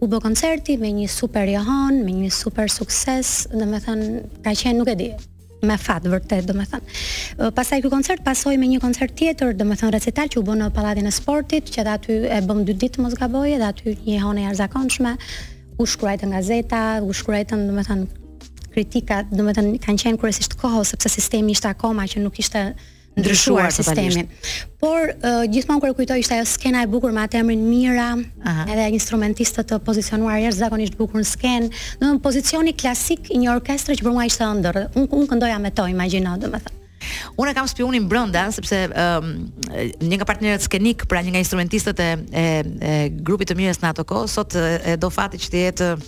U 0.00 0.08
bë 0.08 0.22
koncerti, 0.24 0.76
me 0.80 0.88
një 0.96 1.08
super 1.12 1.50
johon, 1.52 1.98
me 2.06 2.14
një 2.22 2.30
super 2.32 2.70
sukses, 2.72 3.44
do 3.52 3.66
me 3.68 3.82
thënë, 3.84 4.08
ka 4.46 4.54
qenë 4.56 4.78
nuk 4.80 4.88
e 4.92 4.94
di, 5.02 5.08
me 5.68 5.76
fatë, 5.80 6.12
vërtet, 6.14 6.46
dhe 6.48 6.54
me 6.54 6.64
thënë. 6.70 7.50
Pasaj 7.58 7.82
kërë 7.84 7.92
koncert, 7.92 8.22
pasoj 8.24 8.54
me 8.60 8.68
një 8.72 8.78
koncert 8.86 9.16
tjetër, 9.20 9.52
dhe 9.60 9.66
me 9.68 9.74
thënë, 9.80 9.92
recital 9.98 10.30
që 10.32 10.38
u 10.40 10.46
bë 10.48 10.56
në 10.62 10.70
Paladin 10.80 11.10
e 11.10 11.16
Sportit, 11.18 11.68
që 11.74 11.84
dhe 11.88 11.96
aty 11.98 12.20
e 12.30 12.40
bëm 12.48 12.62
dy 12.68 12.78
ditë 12.86 13.02
mos 13.04 13.18
ga 13.20 13.28
dhe 13.36 13.58
aty 13.68 13.98
një 14.00 14.22
johon 14.22 14.38
e 14.46 15.18
u 15.78 15.86
shkruajtën 15.86 16.30
gazeta, 16.30 17.00
u 17.04 17.12
shkruajtën, 17.12 17.66
do 17.68 17.78
të 17.80 17.84
thon, 17.88 18.04
kritika, 18.74 19.22
do 19.30 19.44
të 19.46 19.54
thon, 19.58 19.70
kanë 19.82 20.02
qenë 20.04 20.20
kërësisht 20.20 20.56
kohë 20.60 20.84
sepse 20.92 21.10
sistemi 21.18 21.54
ishte 21.54 21.70
akoma 21.70 22.06
që 22.10 22.22
nuk 22.24 22.38
ishte 22.42 22.66
ndryshuar 23.14 23.70
sistemi. 23.70 24.24
Por 24.82 25.12
uh, 25.12 25.44
gjithmonë 25.50 25.82
kur 25.84 25.92
kujtoj 26.00 26.18
ishte 26.24 26.34
ajo 26.34 26.48
skena 26.50 26.82
e 26.82 26.88
bukur 26.90 27.12
me 27.14 27.22
atë 27.22 27.38
emrin 27.44 27.62
Mira, 27.68 28.08
Aha. 28.42 28.64
edhe 28.74 28.88
instrumentistët 28.96 29.68
të 29.70 29.78
pozicionuar 29.86 30.42
zakonisht 30.54 30.98
bukur 30.98 31.22
në 31.22 31.28
skenë, 31.30 31.82
do 32.02 32.08
të 32.12 32.22
pozicioni 32.26 32.74
klasik 32.74 33.30
i 33.34 33.38
një 33.44 33.52
orkestre 33.54 33.94
që 33.98 34.06
për 34.08 34.16
mua 34.18 34.26
ishte 34.30 34.46
ëndër. 34.50 34.80
Unë 34.98 35.06
unë 35.14 35.30
këndoja 35.30 35.60
me 35.62 35.70
to, 35.70 35.86
imagjino, 35.94 36.34
do 36.42 36.50
të 36.56 36.62
thënë. 36.64 36.80
Unë 37.40 37.52
kam 37.56 37.68
spionin 37.70 38.06
brenda 38.08 38.46
sepse 38.54 38.78
um, 38.88 39.28
një 39.72 40.20
nga 40.20 40.26
partnerët 40.28 40.64
skenik, 40.64 41.04
pra 41.10 41.20
një 41.24 41.34
nga 41.34 41.42
instrumentistët 41.42 42.00
e, 42.04 42.08
e, 42.12 42.44
e 42.88 42.94
grupit 43.24 43.50
të 43.50 43.56
mirës 43.58 43.80
në 43.82 43.90
ato 43.92 44.04
kohë, 44.08 44.30
sot 44.32 44.56
e, 44.58 44.64
e 44.90 44.96
do 45.00 45.10
fati 45.12 45.40
që 45.40 45.50
të 45.54 45.62
jetë 45.64 45.88
uh, 45.92 46.04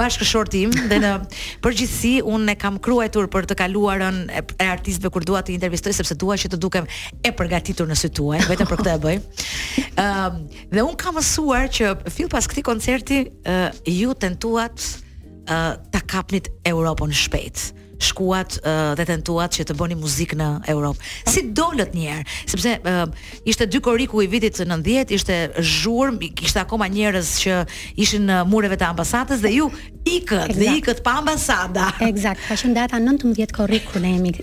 bashkëshort 0.00 0.56
dhe 0.90 0.98
në 1.02 1.12
përgjithësi 1.64 2.14
unë 2.28 2.54
e 2.54 2.58
kam 2.64 2.78
kruajtur 2.84 3.28
për 3.32 3.50
të 3.52 3.58
kaluarën 3.64 4.20
e, 4.32 4.42
e 4.58 4.70
artistëve 4.74 5.12
kur 5.14 5.26
dua 5.28 5.42
të 5.46 5.56
intervistoj 5.58 5.94
sepse 5.98 6.18
dua 6.20 6.38
që 6.40 6.52
të 6.54 6.60
dukem 6.62 6.88
e 7.20 7.34
përgatitur 7.34 7.90
në 7.90 7.98
sy 8.00 8.12
vetëm 8.44 8.68
për 8.68 8.80
këtë 8.80 8.92
e 8.92 8.98
bëj. 9.02 9.16
Ëm 10.00 10.04
um, 10.04 10.42
dhe 10.74 10.82
unë 10.84 10.98
kam 11.00 11.16
mësuar 11.18 11.68
që 11.72 11.90
fill 12.12 12.28
pas 12.30 12.46
këtij 12.48 12.64
koncerti 12.66 13.18
uh, 13.26 13.68
ju 13.88 14.14
tentuat 14.18 14.84
uh, 15.48 15.72
ta 15.92 16.00
kapnit 16.10 16.50
Europën 16.64 17.12
shpejt 17.14 17.72
shkuat 17.98 18.58
uh, 18.62 18.92
dhe 18.98 19.04
tentuat 19.06 19.52
që 19.58 19.66
të 19.68 19.76
bëni 19.78 19.96
muzikë 19.98 20.38
në 20.38 20.48
Europë. 20.72 21.10
Si 21.30 21.42
dolët 21.56 21.94
një 21.96 22.06
herë, 22.08 22.36
sepse 22.50 22.72
uh, 22.76 23.02
ishte 23.48 23.68
dy 23.70 23.80
koriku 23.84 24.22
i 24.24 24.28
vitit 24.30 24.58
90, 24.60 25.14
ishte 25.16 25.38
zhurmë, 25.60 26.30
kishte 26.38 26.62
akoma 26.64 26.88
njerëz 26.90 27.34
që 27.44 27.58
ishin 28.00 28.26
në 28.30 28.40
mureve 28.50 28.78
të 28.80 28.88
ambasadës 28.90 29.44
dhe 29.44 29.54
ju 29.56 29.68
ikët, 30.04 30.50
exact. 30.50 30.58
dhe 30.58 30.74
ikët 30.80 31.04
pa 31.06 31.18
ambasadë. 31.22 31.88
Eksakt, 32.10 32.46
ka 32.48 32.58
qenë 32.62 32.78
data 32.80 33.00
19 33.02 33.54
korrik 33.56 33.90
kur 33.92 34.02
ne 34.02 34.16
jemi 34.16 34.34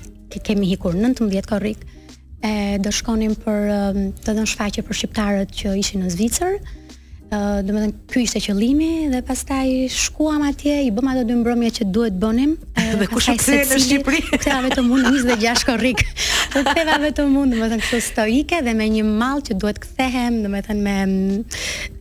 kemi 0.48 0.70
hikur 0.72 0.96
19 0.96 1.48
korrik 1.50 1.81
e 2.41 2.77
do 2.81 2.89
shkonim 2.93 3.34
për 3.43 4.13
të 4.24 4.31
dhënë 4.38 4.50
shfaqje 4.51 4.84
për 4.88 4.96
shqiptarët 5.00 5.51
që 5.60 5.75
ishin 5.81 6.05
në 6.05 6.13
Zvicër. 6.15 6.53
ë 7.31 7.39
do 7.63 7.72
të 7.74 7.81
thënë 7.84 7.98
ky 8.12 8.24
ishte 8.25 8.39
qëllimi 8.46 8.89
dhe 9.12 9.22
pastaj 9.24 9.70
shkuam 9.88 10.41
atje, 10.43 10.81
i 10.88 10.91
bëm 10.91 11.08
ato 11.12 11.22
dy 11.27 11.36
mbrëmje 11.36 11.70
që 11.77 11.86
duhet 11.93 12.17
bënim, 12.20 12.58
dhe 13.00 13.07
kush 13.12 13.27
e 13.31 13.36
kthen 13.39 13.67
në 13.69 13.77
Shqipëri? 13.86 14.19
Kthea 14.39 14.60
vetëm 14.65 14.89
unë 14.95 15.12
26 15.13 15.65
korrik. 15.69 16.01
Po 16.53 16.63
kthea 16.67 16.98
vetëm 17.05 17.36
unë, 17.41 17.55
domethënë 17.55 17.83
kështu 17.83 18.01
stoike 18.07 18.60
dhe 18.65 18.74
me 18.77 18.88
një 18.98 19.03
mall 19.07 19.43
që 19.45 19.57
duhet 19.62 19.79
kthehem, 19.83 20.41
domethënë 20.45 20.81
me 20.86 20.95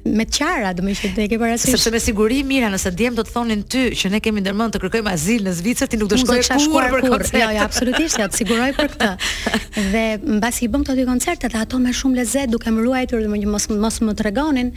me 0.02 0.24
qara, 0.26 0.70
domethënë 0.76 1.10
më 1.10 1.12
thënë 1.14 1.18
te 1.18 1.26
ke 1.30 1.38
parasysh. 1.42 1.74
Sepse 1.74 1.90
me 1.94 2.00
siguri 2.02 2.38
mira, 2.48 2.70
nëse 2.72 2.88
djem 2.96 3.18
do 3.18 3.24
të 3.26 3.34
thonin 3.34 3.60
ty 3.70 3.82
që 4.00 4.10
ne 4.16 4.20
kemi 4.24 4.40
ndërmend 4.42 4.72
të 4.76 4.80
kërkojmë 4.84 5.12
azil 5.12 5.44
në 5.46 5.52
Zvicër, 5.60 5.90
ti 5.92 6.00
nuk 6.00 6.10
do 6.14 6.18
shkoj 6.20 6.40
kurrë 6.66 6.94
për 6.94 7.04
koncert. 7.06 7.36
Jo, 7.38 7.50
jo, 7.56 7.60
absolutisht, 7.60 8.16
ja, 8.16 8.24
jo, 8.24 8.32
të 8.32 8.40
siguroj 8.40 8.70
për 8.78 8.94
këtë. 8.94 9.10
Dhe 9.94 10.06
mbasi 10.38 10.66
i 10.66 10.70
bëm 10.72 10.86
këto 10.88 10.96
dy 10.98 11.04
koncerte, 11.08 11.52
ato 11.60 11.78
me 11.84 11.92
shumë 11.94 12.22
lezet, 12.22 12.48
duke 12.50 12.72
mruajtur, 12.74 13.28
do 13.28 13.48
mos 13.52 13.68
mos 13.70 14.00
më 14.08 14.16
tregonin, 14.22 14.72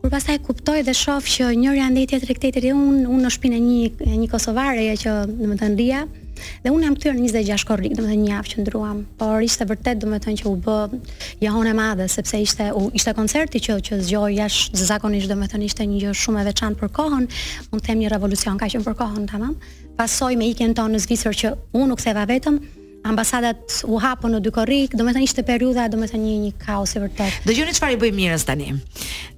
Kur 0.00 0.08
pastaj 0.10 0.38
kuptoj 0.46 0.80
dhe 0.88 0.92
shoh 0.96 1.20
që 1.28 1.50
njëri 1.60 1.80
anë 1.84 2.06
tjetër 2.08 2.30
tek 2.30 2.38
tetë 2.56 2.70
un 2.72 2.80
unë 2.88 3.08
unë 3.12 3.26
në 3.26 3.30
shpinë 3.34 3.56
e 3.56 3.60
një 3.64 4.06
e 4.08 4.14
një 4.22 4.28
kosovare 4.32 4.80
ja 4.86 4.94
që 4.96 5.12
domethënë 5.28 5.76
ria 5.76 5.98
dhe 6.64 6.72
unë 6.72 6.86
jam 6.86 6.94
këtu 6.96 7.12
në 7.18 7.26
26 7.34 7.66
korrik 7.68 7.98
domethënë 7.98 8.22
një 8.22 8.30
javë 8.32 8.50
që 8.54 8.62
ndruam 8.64 9.02
por 9.20 9.44
ishte 9.44 9.66
vërtet 9.68 10.00
domethënë 10.00 10.40
që 10.40 10.48
u 10.48 10.54
bë 10.64 10.78
jahon 11.44 11.68
e 11.68 11.76
madhe 11.76 12.06
sepse 12.08 12.40
ishte 12.46 12.70
u, 12.80 12.86
ishte 12.96 13.12
koncerti 13.18 13.60
që 13.66 13.76
që 13.90 14.00
zgjoj 14.08 14.32
jashtë 14.38 14.84
zakonisht 14.88 15.34
domethënë 15.34 15.68
ishte 15.68 15.84
një 15.92 16.00
gjë 16.06 16.16
shumë 16.24 16.40
e 16.40 16.48
veçantë 16.48 16.80
për 16.80 16.94
kohën 16.96 17.26
mund 17.26 17.80
të 17.80 17.86
them 17.90 18.00
një 18.00 18.14
revolucion 18.16 18.56
ka 18.62 18.72
qenë 18.72 18.88
për 18.88 18.96
kohën 19.04 19.28
tamam 19.34 19.52
pasoj 20.00 20.32
me 20.40 20.48
ikën 20.54 20.72
tonë 20.80 20.96
në 20.96 21.04
Zvicër 21.04 21.40
që 21.44 21.52
un 21.82 21.92
u 21.92 22.00
ktheva 22.00 22.24
vetëm 22.32 22.62
ambasadat 23.06 23.80
u 23.88 23.96
hapën 24.00 24.34
në 24.34 24.40
dy 24.44 24.52
korrik, 24.52 24.94
do 24.98 25.04
me 25.04 25.12
të 25.14 25.22
njështë 25.22 25.44
do 25.90 25.98
me 26.00 26.06
të 26.10 26.18
një 26.20 26.34
një 26.44 26.52
kaos 26.66 26.94
i 26.96 27.00
vërtet. 27.02 27.38
Dëgjoni 27.46 27.72
çfarë 27.72 27.72
i 27.72 27.72
që 27.74 27.80
fari 27.80 27.96
bëjë 28.00 28.14
mirës 28.16 28.44
tani, 28.44 28.72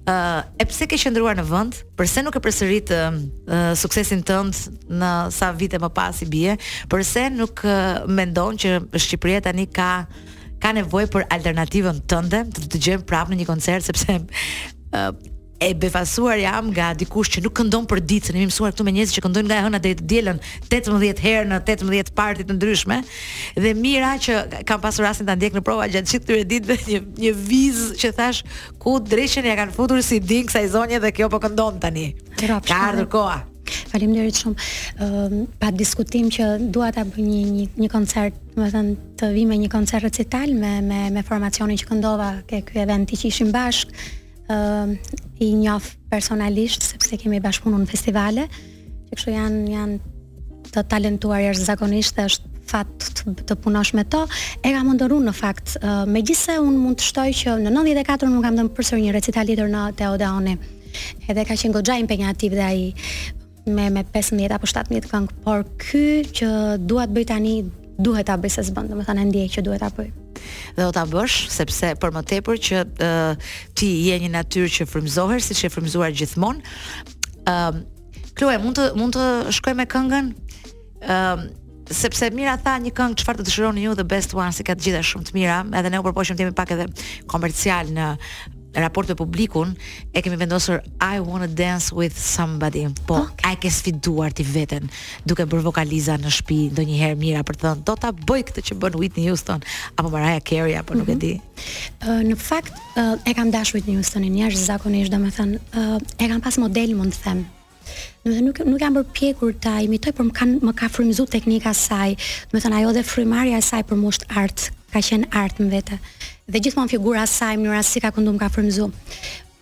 uh, 0.09 0.43
e 0.59 0.65
pse 0.65 0.87
ke 0.87 0.97
shëndruar 0.99 1.37
në 1.37 1.45
vënd, 1.47 1.75
përse 1.95 2.23
nuk 2.23 2.35
e 2.35 2.43
përsërit 2.43 2.91
uh, 2.95 3.73
suksesin 3.75 4.23
tëndë 4.23 4.89
në 4.99 5.11
sa 5.33 5.51
vite 5.51 5.79
më 5.79 5.89
pas 5.95 6.19
i 6.19 6.27
bje, 6.27 6.57
përse 6.91 7.29
nuk 7.33 7.63
uh, 7.63 8.03
me 8.07 8.27
ndonë 8.27 8.59
që 8.59 8.73
Shqipëria 8.99 9.41
tani 9.45 9.67
ka, 9.67 10.05
ka 10.63 10.73
nevoj 10.75 11.07
për 11.13 11.27
alternativën 11.31 12.03
tënde, 12.09 12.45
të 12.51 12.59
dëgjojmë 12.65 12.83
gjemë 12.89 13.07
prapë 13.09 13.31
në 13.33 13.41
një 13.43 13.51
koncert, 13.51 13.87
sepse 13.87 14.19
uh, 14.19 15.39
e 15.63 15.73
befasuar 15.79 16.35
jam 16.43 16.67
nga 16.75 16.91
dikush 16.97 17.31
që 17.33 17.39
nuk 17.45 17.53
këndon 17.55 17.85
për 17.87 18.01
ditë, 18.03 18.33
ne 18.35 18.41
më 18.43 18.49
mësuar 18.51 18.73
këtu 18.73 18.85
me 18.87 18.93
njerëz 18.97 19.13
që 19.15 19.21
këndojnë 19.23 19.49
nga 19.49 19.57
e 19.61 19.65
hëna 19.67 19.79
deri 19.83 20.05
dielën 20.11 20.41
18 20.71 21.21
herë 21.23 21.51
në 21.53 21.59
18 21.67 22.13
parti 22.17 22.43
të 22.49 22.57
ndryshme. 22.57 22.97
Dhe 23.63 23.71
mira 23.79 24.13
që 24.19 24.63
kam 24.67 24.81
pasur 24.83 25.07
rastin 25.07 25.29
ta 25.29 25.37
ndjek 25.37 25.55
në 25.55 25.63
prova 25.63 25.87
gjatë 25.87 26.09
gjithë 26.09 26.25
këtyre 26.27 26.47
ditëve 26.51 26.77
një 26.91 27.01
një 27.23 27.31
viz 27.47 27.79
që 28.01 28.11
thash 28.17 28.41
ku 28.83 28.97
dreshën 28.99 29.47
ja 29.47 29.55
kanë 29.61 29.75
futur 29.77 30.01
si 30.03 30.19
ding 30.19 30.49
kësaj 30.49 30.67
zonje 30.75 30.99
dhe 31.03 31.11
kjo 31.15 31.29
po 31.31 31.39
këndon 31.45 31.79
tani. 31.83 32.09
Rapsh, 32.51 32.67
ka 32.73 32.79
ardhur 32.89 33.07
koha. 33.13 33.37
Faleminderit 33.93 34.37
shumë. 34.43 34.65
Ëm 35.03 35.37
uh, 35.43 35.45
pa 35.61 35.69
diskutim 35.73 36.27
që 36.33 36.49
dua 36.75 36.91
ta 36.93 37.05
bëj 37.07 37.23
një 37.23 37.39
një 37.55 37.69
një 37.85 37.89
koncert, 37.93 38.35
domethënë 38.57 38.95
të 39.21 39.31
vi 39.37 39.45
me 39.49 39.57
një 39.63 39.71
koncert 39.71 40.03
recital 40.09 40.51
me 40.59 40.75
me 40.89 40.99
me 41.15 41.23
formacionin 41.23 41.79
që 41.79 41.87
këndova 41.93 42.33
ke 42.49 42.59
ky 42.67 42.83
event 42.83 43.13
që 43.15 43.25
ishim 43.31 43.55
bashk 43.55 43.95
ë 44.43 44.55
ehm, 44.55 44.95
i 45.43 45.51
njoh 45.57 45.83
personalisht 46.09 46.83
sepse 46.83 47.17
kemi 47.19 47.39
bashkëpunuar 47.41 47.83
në 47.85 47.89
festivale, 47.89 48.47
që 49.09 49.17
kështu 49.17 49.33
janë 49.35 49.61
janë 49.71 49.99
të 50.73 50.83
talentuar 50.89 51.41
jashtëzakonisht, 51.45 52.17
është 52.23 52.49
fat 52.67 53.23
të 53.47 53.55
punosh 53.63 53.91
me 53.93 54.03
to. 54.09 54.23
E 54.63 54.71
kam 54.73 54.91
ndërruar 54.95 55.25
në 55.27 55.33
fakt, 55.35 55.75
megjithse 56.09 56.55
un 56.63 56.75
mund 56.79 56.99
të 57.01 57.07
shtoj 57.11 57.27
që 57.43 57.55
në 57.67 57.73
94 58.03 58.31
nuk 58.31 58.43
kam 58.47 58.57
dhënë 58.59 58.73
përsëri 58.77 59.05
një 59.05 59.13
recital 59.17 59.47
tjetër 59.51 59.69
në 59.69 59.83
Teodoni. 59.99 60.55
Edhe 61.27 61.43
ka 61.45 61.55
qenë 61.57 61.75
goxha 61.77 61.99
impenjativ 62.01 62.55
dhe 62.57 62.67
ai 62.67 62.91
me 63.67 63.89
me 63.89 64.03
15 64.15 64.51
apo 64.51 64.67
17 64.67 65.07
këngë, 65.11 65.39
por 65.43 65.63
ky 65.81 66.05
që 66.37 66.49
dua 66.89 67.05
të 67.07 67.15
bëj 67.17 67.27
tani 67.31 67.55
duhet 68.03 68.27
ta 68.27 68.37
bëj 68.39 68.57
se 68.59 68.63
s'bën, 68.67 68.89
domethënë 68.91 69.23
e 69.23 69.27
ndiej 69.31 69.49
që 69.55 69.63
duhet 69.65 69.81
ta 69.83 69.89
bëj. 69.95 70.11
Dhe 70.75 70.81
do 70.87 70.91
ta 70.95 71.05
bësh 71.07 71.37
sepse 71.53 71.93
për 72.01 72.13
më 72.17 72.23
tepër 72.33 72.61
që 72.67 72.81
uh, 73.05 73.51
ti 73.77 73.89
je 74.09 74.19
një 74.25 74.31
natyrë 74.35 74.71
që 74.77 74.87
frymzohesh 74.91 75.49
siç 75.49 75.63
e 75.69 75.73
frymzuar 75.73 76.13
gjithmonë. 76.17 76.75
Ëm 77.47 77.83
uh, 77.83 77.83
Kloe 78.33 78.55
mund 78.57 78.73
të 78.79 78.83
mund 78.97 79.13
të 79.13 79.23
shkoj 79.53 79.75
me 79.77 79.85
këngën. 79.85 80.31
Ëm 81.05 81.43
uh, 81.43 81.43
sepse 81.93 82.29
mira 82.33 82.55
tha 82.65 82.77
një 82.81 82.89
këngë 82.97 83.19
çfarë 83.21 83.41
të 83.41 83.45
dëshironi 83.49 83.83
ju 83.85 83.93
the 83.99 84.05
best 84.13 84.31
one 84.39 84.49
si 84.55 84.63
ka 84.65 84.73
të 84.73 84.87
gjitha 84.87 85.01
shumë 85.05 85.27
të 85.27 85.35
mira 85.35 85.57
edhe 85.79 85.91
ne 85.91 85.99
u 85.99 86.05
propozojmë 86.07 86.39
të 86.39 86.45
jemi 86.45 86.55
pak 86.57 86.71
edhe 86.73 86.85
komercial 87.29 87.91
në 87.93 88.05
raport 88.77 89.07
të 89.09 89.15
publikun 89.19 89.73
e 90.13 90.21
kemi 90.23 90.37
vendosur 90.39 90.81
I 91.01 91.19
want 91.21 91.45
to 91.45 91.51
dance 91.55 91.91
with 91.93 92.17
somebody. 92.17 92.85
Po, 93.07 93.19
okay. 93.23 93.53
ai 93.53 93.55
ke 93.57 93.69
sfiduar 93.71 94.33
ti 94.33 94.43
veten 94.43 94.89
duke 95.25 95.45
bër 95.45 95.63
vokaliza 95.65 96.17
në 96.21 96.31
shtëpi 96.33 96.57
ndonjëherë 96.73 97.19
mira 97.19 97.43
për 97.45 97.59
të 97.59 97.65
thënë 97.67 97.85
do 97.87 97.95
ta 97.99 98.11
bëj 98.13 98.45
këtë 98.49 98.65
që 98.69 98.79
bën 98.81 98.99
Whitney 98.99 99.27
Houston 99.29 99.63
apo 99.95 100.09
Mariah 100.13 100.41
Carey 100.41 100.77
apo 100.79 100.93
mm 100.93 100.97
-hmm. 100.97 100.99
nuk 100.99 101.09
e 101.09 101.11
mhm. 101.11 101.19
di. 101.19 101.33
Uh, 102.01 102.07
në 102.29 102.35
fakt 102.37 102.73
uh, 102.97 103.29
e 103.29 103.33
kam 103.33 103.51
dashur 103.51 103.77
Whitney 103.79 103.95
Houstonin 103.95 104.37
jashtëzakonisht, 104.37 105.11
domethënë 105.11 105.59
uh, 105.77 105.97
e 106.19 106.27
kam 106.27 106.41
pas 106.41 106.57
model 106.57 106.95
mund 106.95 107.13
të 107.13 107.21
them. 107.23 107.47
Do 108.23 108.31
të 108.31 108.41
nuk 108.41 108.59
nuk 108.65 108.79
jam 108.81 108.93
bërë 108.93 109.05
pjekur 109.13 109.53
ta 109.61 109.81
imitoj 109.81 110.11
por 110.11 110.25
më 110.25 110.31
kanë 110.33 110.59
më 110.63 110.73
ka 110.73 110.87
frymzuar 110.89 111.29
teknika 111.29 111.73
saj, 111.73 112.15
domethënë 112.51 112.73
ajo 112.75 112.93
dhe 112.93 113.03
frymarrja 113.03 113.57
e 113.57 113.61
saj 113.61 113.81
për 113.87 113.95
mosht 113.97 114.23
art 114.29 114.71
ka 114.91 114.99
qen 115.01 115.25
art 115.31 115.55
në 115.59 115.69
vetë 115.69 115.97
dhe 116.51 116.59
gjithmonë 116.59 116.91
figura 116.91 117.23
e 117.23 117.29
saj 117.29 117.55
mënyra 117.59 117.83
si 117.85 118.01
ka 118.03 118.11
kundum 118.13 118.37
ka 118.39 118.49
frymzuar. 118.51 118.91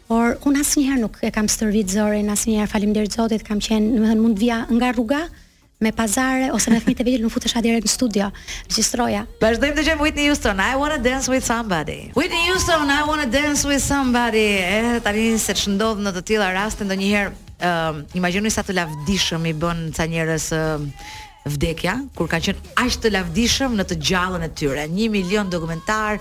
Por 0.07 0.35
un 0.47 0.57
asnjëherë 0.59 1.00
nuk 1.00 1.21
e 1.23 1.29
kam 1.31 1.47
stërvit 1.47 1.93
zorin, 1.93 2.27
asnjëherë 2.33 2.67
faleminderit 2.71 3.13
Zotit, 3.15 3.45
kam 3.47 3.61
qenë, 3.63 3.93
do 3.95 4.01
të 4.01 4.09
thënë 4.09 4.21
mund 4.25 4.35
të 4.35 4.41
vija 4.43 4.57
nga 4.75 4.89
rruga 4.95 5.21
me 5.81 5.89
pazare 5.97 6.51
ose 6.53 6.69
me 6.69 6.77
fëmijët 6.81 7.00
e 7.01 7.05
vegjël, 7.07 7.23
nuk 7.23 7.31
futesha 7.33 7.61
direkt 7.63 7.88
në 7.88 7.91
studio. 7.91 8.27
Regjistroja. 8.67 9.23
Vazhdojmë 9.41 9.77
të 9.79 9.85
gjejmë 9.88 10.03
Whitney 10.03 10.27
Houston. 10.29 10.59
I 10.61 10.75
want 10.77 10.93
to 10.93 11.00
dance 11.01 11.31
with 11.31 11.45
somebody. 11.47 12.11
Whitney 12.17 12.43
Houston, 12.50 12.91
I 12.91 13.01
want 13.07 13.23
to 13.23 13.29
dance 13.33 13.63
with 13.65 13.81
somebody. 13.85 14.45
E 14.61 15.00
tani 15.05 15.31
se 15.41 15.55
ç'ndodh 15.57 16.03
në 16.05 16.13
të 16.19 16.25
tilla 16.33 16.51
raste 16.53 16.85
ndonjëherë 16.85 17.33
ëm 17.61 17.97
um, 17.97 18.05
imagjinoj 18.17 18.51
sa 18.55 18.63
të 18.65 18.73
lavdishëm 18.73 19.43
i 19.45 19.53
bën 19.63 19.81
ca 19.93 20.07
njerëz 20.09 20.47
uh, 20.57 21.09
vdekja 21.45 21.95
kur 22.15 22.27
kanë 22.29 22.51
qenë 22.51 22.71
aq 22.83 22.95
të 23.01 23.12
lavdishëm 23.15 23.75
në 23.79 23.86
të 23.89 23.95
gjallën 24.07 24.43
e 24.45 24.50
tyre. 24.57 24.83
1 24.88 25.10
milion 25.13 25.50
dokumentar, 25.50 26.19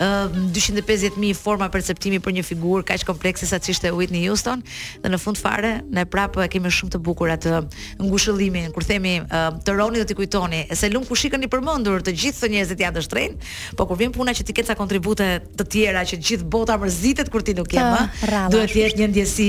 250.000 0.00 1.34
forma 1.38 1.66
perceptimi 1.74 2.20
për 2.22 2.36
një 2.36 2.44
figurë 2.46 2.84
kaq 2.92 3.04
komplekse 3.08 3.48
sa 3.50 3.58
ç'ishte 3.58 3.90
Whitney 3.96 4.28
Houston 4.28 4.62
dhe 5.02 5.10
në 5.10 5.18
fund 5.22 5.38
fare 5.40 5.80
ne 5.90 6.04
prapë 6.06 6.46
kemi 6.54 6.70
shumë 6.74 6.94
të 6.94 7.00
bukur 7.06 7.32
atë 7.34 7.56
ngushëllimin. 8.02 8.70
Kur 8.76 8.86
themi 8.86 9.16
të 9.30 9.74
roni 9.78 10.00
do 10.00 10.06
t'i 10.10 10.18
kujtoni, 10.20 10.62
se 10.78 10.90
lum 10.94 11.06
shikën 11.10 11.42
i 11.44 11.50
përmendur 11.50 12.04
të 12.06 12.14
gjithë 12.16 12.44
të 12.44 12.52
njerëzit 12.54 12.84
janë 12.84 12.96
të 13.00 13.04
shtrenjtë, 13.04 13.56
po 13.76 13.88
kur 13.90 13.98
vjen 14.00 14.14
puna 14.14 14.32
që 14.38 14.46
ti 14.48 14.54
ke 14.56 14.64
ca 14.64 14.76
kontribute 14.78 15.26
të 15.58 15.66
tjera 15.72 16.04
që 16.06 16.20
gjithë 16.28 16.46
bota 16.50 16.78
mërzitet 16.80 17.28
kur 17.32 17.42
ti 17.44 17.52
nuk 17.58 17.74
je 17.74 17.82
ah, 17.82 18.06
më, 18.06 18.46
duhet 18.54 18.72
të 18.72 18.80
jesh 18.80 18.94
një 18.98 19.06
ndjesi, 19.12 19.48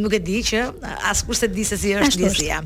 nuk 0.00 0.14
e 0.16 0.22
di 0.24 0.38
që 0.46 0.62
askush 1.10 1.42
se 1.42 1.48
di 1.52 1.64
se 1.68 1.76
si 1.82 1.92
është 1.98 2.20
ndjesia. 2.22 2.60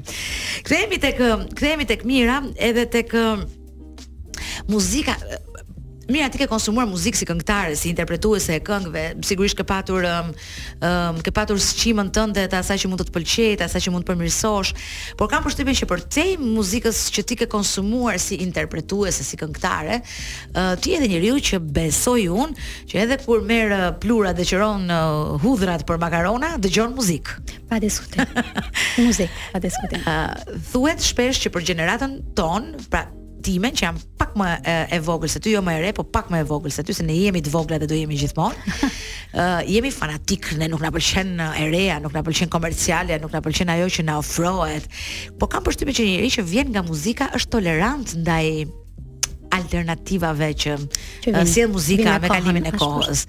Kthehemi 0.69 1.01
tek 1.03 1.19
kthehemi 1.57 1.87
tek 1.95 2.05
mira 2.05 2.43
edhe 2.59 2.91
tek 2.91 3.13
muzika 4.69 5.13
Mira 6.09 6.29
ti 6.29 6.37
ke 6.41 6.45
konsumuar 6.49 6.85
muzikë 6.89 7.17
si 7.17 7.27
këngëtare, 7.29 7.75
si 7.81 7.89
interpretuese 7.89 8.59
e 8.59 8.63
këngëve, 8.65 9.05
sigurisht 9.25 9.57
ke 9.57 9.65
patur 9.65 10.05
ëm 10.05 10.29
um, 10.29 10.33
um, 10.85 11.21
ke 11.25 11.33
patur 11.33 11.57
sqimën 11.61 12.11
tënde 12.13 12.45
të 12.51 12.59
asaj 12.61 12.77
që 12.83 12.91
mund 12.93 13.01
të 13.01 13.07
të 13.09 13.15
pëlqejë, 13.15 13.63
asaj 13.65 13.83
që 13.87 13.93
mund 13.95 14.05
të 14.05 14.11
përmirësosh, 14.13 14.73
por 15.17 15.31
kam 15.33 15.45
përshtypjen 15.47 15.79
që 15.81 15.89
për 15.95 16.05
te 16.17 16.27
muzikës 16.43 17.01
që 17.15 17.25
ti 17.31 17.39
ke 17.41 17.49
konsumuar 17.53 18.21
si 18.21 18.37
interpretuese, 18.45 19.25
si 19.25 19.41
këngëtare, 19.41 20.01
uh, 20.05 20.75
ti 20.77 20.93
je 20.93 21.01
edhe 21.01 21.09
njeriu 21.15 21.39
që 21.41 21.63
besoj 21.81 22.27
un, 22.37 22.53
që 22.91 23.01
edhe 23.07 23.21
kur 23.25 23.41
merr 23.49 23.77
uh, 23.79 23.89
plura 24.05 24.35
dhe 24.37 24.45
qiron 24.45 24.85
uh, 24.85 25.35
hudhrat 25.43 25.87
për 25.89 26.01
makarona, 26.05 26.55
dëgjon 26.61 26.93
muzikë. 26.93 27.43
Pa 27.73 27.81
diskutim. 27.81 28.29
muzikë, 29.01 29.51
pa 29.57 29.65
diskutim. 29.65 30.05
Uh, 30.05 30.61
Thuhet 30.69 31.01
shpesh 31.01 31.47
që 31.47 31.55
për 31.57 31.67
gjeneratën 31.73 32.19
ton, 32.37 32.75
pra 32.93 33.07
timen 33.45 33.75
që 33.77 33.85
jam 33.89 33.99
pak 34.19 34.33
më 34.39 34.49
e, 34.65 34.75
e 34.97 35.01
vogël 35.05 35.31
se 35.31 35.41
ty, 35.43 35.53
jo 35.55 35.61
më 35.65 35.75
e 35.79 35.81
re, 35.85 35.91
po 35.97 36.05
pak 36.09 36.31
më 36.33 36.41
e 36.43 36.47
vogël 36.49 36.73
se 36.75 36.85
ty, 36.87 36.95
se 36.97 37.05
ne 37.07 37.17
jemi 37.19 37.43
të 37.45 37.53
vogla 37.53 37.79
dhe 37.83 37.89
do 37.91 37.97
jemi 37.97 38.17
gjithmonë. 38.21 38.75
Uh, 39.35 39.59
jemi 39.75 39.93
fanatik, 39.95 40.53
ne 40.59 40.69
nuk 40.73 40.83
na 40.85 40.91
pëlqen 40.95 41.35
e 41.45 41.67
reja, 41.73 42.01
nuk 42.03 42.15
na 42.17 42.25
pëlqen 42.27 42.51
komerciale, 42.53 43.19
nuk 43.23 43.35
na 43.37 43.43
pëlqen 43.45 43.71
ajo 43.77 43.91
që 43.99 44.07
na 44.09 44.17
ofrohet. 44.23 44.89
Po 45.41 45.49
kam 45.53 45.67
përshtypjen 45.67 45.99
që 46.01 46.09
njëri 46.09 46.33
që 46.39 46.47
vjen 46.55 46.73
nga 46.75 46.83
muzika 46.89 47.29
është 47.39 47.55
tolerant 47.59 48.17
ndaj 48.25 48.49
alternativave 49.55 50.49
që, 50.65 50.73
që 51.25 51.31
uh, 51.37 51.45
si 51.47 51.63
e 51.63 51.69
muzika 51.71 52.17
me 52.25 52.31
kalimin 52.33 52.65
e 52.67 52.73
kohës. 52.75 53.23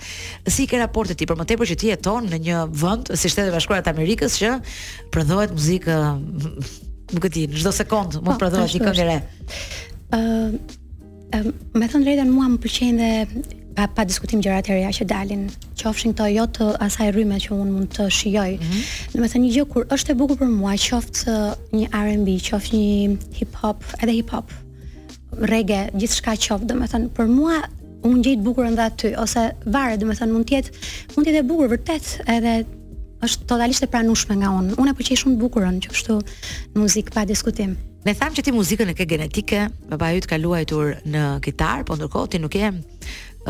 Si 0.50 0.66
ke 0.72 0.80
raportet 0.82 1.20
ti 1.22 1.28
për 1.30 1.38
më 1.38 1.46
tepër 1.52 1.70
që 1.70 1.78
ti 1.84 1.92
jeton 1.92 2.26
në 2.32 2.40
një 2.48 2.64
vend 2.82 3.12
si 3.14 3.30
Shtetet 3.30 3.54
Bashkuara 3.54 3.86
të 3.86 3.92
Amerikës 3.94 4.40
që 4.42 4.56
prodhohet 5.14 5.54
muzikë 5.54 6.00
nuk 7.14 7.28
e 7.30 7.30
në 7.46 7.60
çdo 7.62 7.70
sekond 7.78 8.18
mund 8.24 8.32
të 8.32 8.32
po, 8.34 8.40
prodhohet 8.42 8.74
një 8.74 8.88
këngë 8.90 9.94
Uh, 10.14 10.54
me 11.74 11.88
thënë 11.90 12.06
drejtën 12.06 12.30
mua 12.30 12.46
më 12.54 12.60
pëlqejnë 12.62 12.98
dhe 13.00 13.40
pa, 13.76 13.88
pa 13.90 14.06
diskutim 14.08 14.40
gjëra 14.46 14.62
të 14.64 14.76
reja 14.76 14.92
që 15.00 15.08
dalin, 15.10 15.48
qofshin 15.82 16.14
këto 16.14 16.28
jo 16.32 16.44
të 16.56 16.68
asaj 16.86 17.10
rrymë 17.16 17.40
që 17.46 17.56
unë 17.56 17.74
mund 17.74 17.90
të 17.96 18.06
shijoj. 18.14 18.52
Mm 18.60 18.66
-hmm. 18.66 19.16
Domethënë 19.16 19.44
një 19.48 19.54
gjë 19.56 19.66
kur 19.74 19.88
është 19.96 20.12
e 20.12 20.16
bukur 20.22 20.38
për 20.44 20.52
mua, 20.60 20.74
qoftë 20.86 21.36
një 21.80 21.88
R&B, 22.04 22.28
qoftë 22.50 22.72
një 22.76 23.18
hip 23.40 23.56
hop, 23.64 23.82
edhe 24.02 24.14
hip 24.16 24.30
hop, 24.32 24.52
reggae, 25.54 25.90
gjithçka 26.00 26.36
qoftë, 26.46 26.68
domethënë 26.70 27.10
për 27.18 27.28
mua 27.28 27.58
unë 28.08 28.22
gjej 28.24 28.36
të 28.38 28.46
bukurën 28.48 28.76
dhe 28.78 28.82
aty 28.86 29.08
ose 29.18 29.42
varet, 29.66 30.00
domethënë 30.02 30.34
mund 30.34 30.46
të 30.48 30.54
jetë 30.56 30.72
mund 31.16 31.26
të 31.28 31.32
jetë 31.32 31.40
e 31.44 31.50
bukur 31.50 31.68
vërtet 31.74 32.06
edhe 32.36 32.54
është 33.26 33.46
totalisht 33.50 33.84
e 33.84 33.88
pranueshme 33.88 34.36
nga 34.36 34.50
unë. 34.60 34.72
Unë 34.82 34.90
e 34.92 34.96
pëlqej 34.96 35.18
shumë 35.20 35.36
të 35.36 35.42
bukurën, 35.44 35.80
që 35.84 35.90
muzikë 36.76 37.12
pa 37.14 37.26
diskutim. 37.26 37.76
Ne 38.06 38.14
tham 38.14 38.34
që 38.38 38.44
ti 38.46 38.52
muzikën 38.54 38.92
e 38.92 38.94
ke 38.94 39.06
genetike, 39.10 39.64
baba 39.90 40.12
yt 40.14 40.28
ka 40.30 40.38
luajtur 40.38 40.92
në 41.10 41.22
kitar, 41.46 41.82
po 41.88 41.96
ndërkohë 41.98 42.30
ti 42.36 42.42
nuk 42.42 42.54
je 42.54 42.68
ëm 42.68 42.76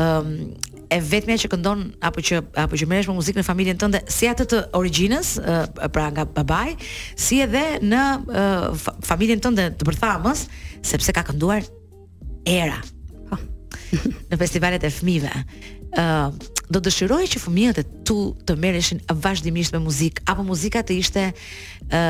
um, 0.00 0.30
e 0.92 1.00
vetmja 1.02 1.34
që 1.42 1.48
këndon 1.52 1.80
apo 2.04 2.22
që 2.24 2.36
apo 2.62 2.78
që 2.78 2.86
merresh 2.88 3.10
me 3.10 3.16
muzikën 3.18 3.42
në 3.42 3.46
familjen 3.46 3.78
tënde, 3.80 4.00
si 4.12 4.28
atë 4.30 4.44
të 4.52 4.60
origjinës, 4.78 5.32
pra 5.92 6.04
nga 6.12 6.24
babai, 6.30 6.70
si 7.18 7.40
edhe 7.44 7.62
në 7.84 8.00
uh, 8.22 8.86
familjen 9.04 9.42
tënde 9.44 9.66
të 9.80 9.88
përthamës, 9.90 10.44
sepse 10.86 11.14
ka 11.16 11.26
kënduar 11.28 11.66
era. 12.48 12.78
Po. 13.28 13.40
në 14.30 14.38
festivalet 14.40 14.86
e 14.88 14.92
fëmijëve. 14.94 15.34
ë 15.96 16.04
uh, 16.04 16.44
do 16.66 16.80
dëshiroje 16.82 17.28
që 17.34 17.42
fëmijët 17.44 17.76
e 17.78 17.82
tu 18.08 18.16
të 18.46 18.56
merreshin 18.58 18.98
vazhdimisht 19.22 19.70
me 19.70 19.78
muzikë 19.84 20.24
apo 20.32 20.42
muzika 20.48 20.80
të 20.82 20.96
ishte 20.98 21.28
ë 21.30 22.00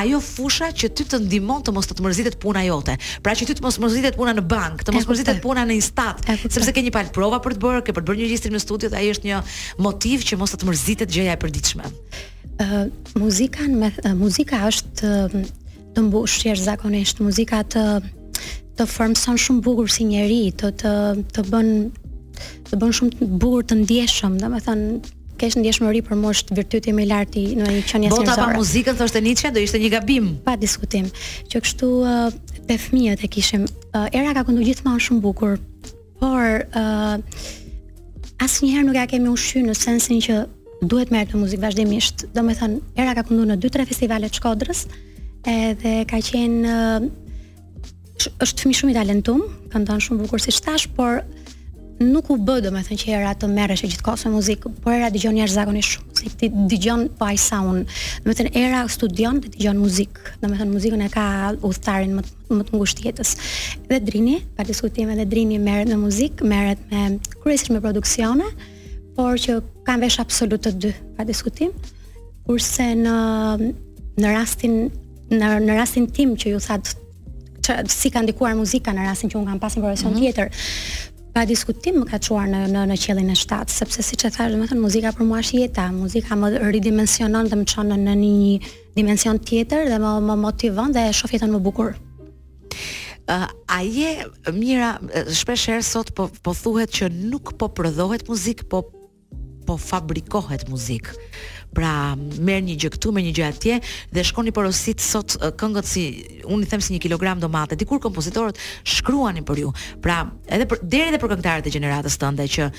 ajo 0.00 0.20
fusha 0.22 0.70
që 0.72 0.86
ty 0.94 1.06
të 1.08 1.18
ndihmon 1.26 1.62
të 1.66 1.72
mos 1.74 1.88
të, 1.90 1.96
të 1.98 2.04
mërzitet 2.06 2.36
puna 2.42 2.62
jote. 2.66 2.94
Pra 3.24 3.34
që 3.38 3.48
ty 3.48 3.56
të 3.58 3.64
mos 3.64 3.78
mërzitet 3.82 4.16
puna 4.18 4.34
në 4.36 4.44
bank, 4.52 4.84
të 4.86 4.94
mos 4.94 5.08
mërzitet 5.10 5.40
puna 5.42 5.64
në 5.66 5.76
instat, 5.80 6.22
sepse 6.44 6.74
ke 6.76 6.84
një 6.86 6.92
palë 6.94 7.12
prova 7.16 7.40
për 7.44 7.56
të 7.56 7.62
bërë, 7.64 7.82
ke 7.88 7.94
për 7.96 8.04
të 8.06 8.10
bërë 8.12 8.20
një 8.20 8.28
regjistrim 8.28 8.54
në 8.56 8.62
studio, 8.62 8.92
ai 8.94 9.08
është 9.14 9.30
një 9.32 9.40
motiv 9.88 10.26
që 10.28 10.38
mos 10.40 10.54
të, 10.54 10.60
të 10.62 10.68
mërzitet 10.70 11.14
gjëja 11.16 11.34
e 11.34 11.40
përditshme. 11.44 11.90
Uh, 12.58 12.76
muzika 13.22 13.66
uh, 13.66 14.12
muzika 14.18 14.62
është 14.70 15.10
uh, 15.10 15.36
të 15.96 16.04
mbushjer 16.08 16.58
zakonisht 16.62 17.20
muzika 17.22 17.60
të 17.74 17.84
të 18.78 18.86
formson 18.86 19.38
shumë 19.42 19.62
bukur 19.66 19.88
si 19.90 20.04
njeri, 20.06 20.40
të 20.58 20.72
të 20.82 20.94
të 21.34 21.44
bën 21.50 21.72
të 22.70 22.76
bën 22.78 22.92
shumë 22.94 23.30
bukur 23.42 23.64
të 23.66 23.80
ndjeshëm, 23.82 24.36
domethënë 24.38 25.16
kesh 25.38 25.58
ndjeshmëri 25.60 26.00
për 26.08 26.18
mosh 26.18 26.42
të 26.48 26.56
virtyti 26.58 26.92
më 26.96 27.04
i 27.04 27.08
lartë 27.12 27.40
i 27.40 27.46
në 27.58 27.68
një 27.70 27.82
qenie 27.88 28.08
njerëzore. 28.10 28.26
Bota 28.30 28.36
pa 28.40 28.56
muzikën 28.58 28.98
thoshte 28.98 29.22
Nietzsche 29.22 29.50
do 29.54 29.62
ishte 29.62 29.80
një 29.80 29.90
gabim. 29.94 30.28
Pa 30.44 30.56
diskutim. 30.60 31.06
Që 31.52 31.62
kështu 31.64 31.90
te 32.68 32.76
uh, 32.76 32.82
fëmijët 32.88 33.24
e 33.24 33.30
kishim 33.32 33.64
uh, 33.70 34.06
era 34.12 34.34
ka 34.36 34.42
qendu 34.48 34.64
gjithmonë 34.66 35.04
shumë 35.06 35.22
bukur. 35.24 35.56
Por 36.18 36.62
uh, 36.80 37.18
asnjëherë 38.44 38.88
nuk 38.90 38.98
ja 38.98 39.06
kemi 39.10 39.30
ushqyer 39.34 39.66
në 39.68 39.78
sensin 39.78 40.20
që 40.24 40.40
duhet 40.90 41.14
merr 41.14 41.30
të 41.32 41.38
muzikë 41.40 41.64
vazhdimisht. 41.68 42.26
Domethënë 42.36 42.98
era 42.98 43.14
ka 43.18 43.24
qendu 43.30 43.46
në 43.52 43.60
2-3 43.62 43.86
festivale 43.92 44.30
të 44.32 44.40
Shkodrës 44.40 44.84
edhe 45.48 45.98
ka 46.10 46.18
qenë 46.32 46.74
uh, 46.74 47.10
është 48.42 48.64
fëmijë 48.64 48.80
shumë 48.80 48.90
i 48.90 48.96
talentuar, 48.98 49.46
këndon 49.70 50.00
shumë 50.02 50.24
bukur 50.24 50.42
si 50.42 50.50
tash, 50.58 50.88
por 50.96 51.22
nuk 52.02 52.28
u 52.30 52.36
bë 52.40 52.58
domethënë 52.62 53.00
që 53.00 53.10
era 53.16 53.30
të 53.34 53.48
merresh 53.50 53.82
gjithkohë 53.84 54.28
me 54.30 54.36
muzikë, 54.36 54.70
por 54.84 54.94
era 54.94 55.08
dëgjon 55.10 55.38
jashtëzakonisht 55.40 55.94
shumë, 55.96 56.18
si 56.20 56.30
ti 56.38 56.50
dëgjon 56.52 57.06
po 57.18 57.26
ai 57.26 57.38
sound. 57.40 57.90
Domethënë 58.22 58.52
era 58.60 58.82
studion 58.92 59.40
dhe 59.42 59.50
dëgjon 59.56 59.80
muzikë, 59.82 60.36
domethënë 60.42 60.74
muzikën 60.76 61.02
e 61.04 61.10
ka 61.14 61.24
udhtarin 61.66 62.14
më 62.20 62.24
më 62.48 62.64
të 62.64 62.78
ngushtë 62.78 63.02
jetës. 63.04 63.32
Dhe 63.90 63.98
Drini, 64.00 64.38
pa 64.56 64.64
diskutime 64.64 65.18
dhe 65.18 65.26
Drini 65.28 65.58
merret 65.60 65.90
me 65.90 65.98
muzikë, 66.00 66.46
merret 66.48 66.80
me 66.92 67.18
kryesisht 67.42 67.74
me 67.74 67.82
produksione, 67.84 68.46
por 69.18 69.36
që 69.42 69.58
kanë 69.84 70.06
vesh 70.06 70.16
absolut 70.22 70.62
të 70.64 70.72
dy, 70.80 70.94
pa 71.18 71.26
diskutim. 71.28 71.74
Kurse 72.48 72.86
në 73.02 73.18
në 74.22 74.32
rastin 74.32 74.78
në, 75.34 75.52
në 75.66 75.76
rastin 75.76 76.08
tim 76.14 76.38
që 76.40 76.54
ju 76.54 76.62
thatë 76.64 77.84
si 77.92 78.08
ka 78.08 78.22
ndikuar 78.24 78.54
muzika 78.56 78.94
në 78.96 79.10
rastin 79.10 79.28
që 79.28 79.36
un 79.38 79.44
kam 79.50 79.60
pasur 79.60 79.84
profesion 79.84 80.14
mm 80.14 80.16
-hmm. 80.16 80.26
tjetër. 80.32 81.16
Pa 81.38 81.44
diskutim 81.46 82.00
më 82.00 82.06
ka 82.10 82.18
çuar 82.18 82.48
në 82.50 82.60
në 82.72 82.80
në 82.90 82.94
qellin 82.98 83.28
e 83.30 83.34
shtatë, 83.38 83.70
sepse 83.70 84.02
siç 84.02 84.24
e 84.26 84.30
thash, 84.34 84.50
domethënë 84.50 84.80
muzika 84.82 85.12
për 85.14 85.26
mua 85.28 85.38
është 85.44 85.56
jeta, 85.60 85.84
muzika 85.94 86.34
më 86.34 86.48
ridimensionon 86.74 87.46
dhe 87.46 87.58
më 87.60 87.66
çon 87.70 87.92
në 87.92 87.98
në 88.08 88.14
një 88.22 88.70
dimension 88.96 89.38
tjetër 89.46 89.84
dhe 89.92 90.00
më 90.02 90.10
më 90.28 90.34
motivon 90.42 90.96
dhe 90.96 91.04
e 91.06 91.12
shoh 91.14 91.30
jetën 91.30 91.54
më 91.54 91.60
bukur. 91.62 91.92
Uh, 93.30 93.46
a 93.70 93.78
je 93.86 94.10
mira 94.58 94.96
shpesh 95.30 95.68
herë 95.70 95.86
sot 95.86 96.10
po 96.18 96.26
po 96.42 96.56
thuhet 96.58 96.90
që 96.98 97.12
nuk 97.30 97.54
po 97.60 97.70
prodhohet 97.78 98.26
muzikë, 98.26 98.66
po 98.72 98.82
po 99.68 99.76
fabrikohet 99.90 100.66
muzikë. 100.72 101.14
Pra 101.76 102.16
merr 102.16 102.62
një 102.64 102.74
gjë 102.80 102.90
këtu, 102.94 103.10
merr 103.12 103.26
një 103.28 103.32
gjë 103.36 103.44
atje 103.46 103.76
dhe 104.16 104.22
shkoni 104.24 104.52
porosit 104.56 105.02
sot 105.04 105.34
këngët 105.60 105.86
si 105.88 106.04
unë 106.48 106.64
i 106.64 106.68
them 106.70 106.82
si 106.84 106.94
1 106.96 107.02
kg 107.04 107.34
domate. 107.42 107.76
Dikur 107.76 108.00
kompozitorët 108.02 108.56
shkruanin 108.88 109.44
për 109.48 109.60
ju. 109.64 109.72
Pra 110.04 110.22
edhe 110.48 110.64
për 110.70 110.80
deri 110.82 111.12
edhe 111.12 111.20
për 111.20 111.34
këngëtarët 111.34 111.68
e 111.68 111.74
gjeneratës 111.76 112.16
tënde 112.22 112.48
që 112.56 112.70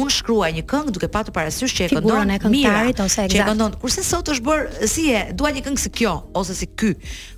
unë 0.00 0.16
shkruaj 0.16 0.50
një 0.58 0.64
këngë 0.72 0.96
duke 0.96 1.10
patur 1.18 1.36
parasysh 1.36 1.76
që 1.76 1.88
e 1.88 1.88
këndon 1.92 2.36
mirë 2.48 2.92
ose 2.96 3.26
eksakt. 3.26 3.36
Që 3.36 3.42
e 3.44 3.48
këndon. 3.52 3.76
Kurse 3.84 4.06
sot 4.12 4.32
është 4.32 4.46
bër 4.50 4.68
si 4.96 5.08
e, 5.12 5.24
dua 5.36 5.52
një 5.58 5.66
këngë 5.68 5.84
si 5.84 5.92
kjo 6.00 6.16
ose 6.40 6.56
si 6.62 6.72
ky. 6.78 6.94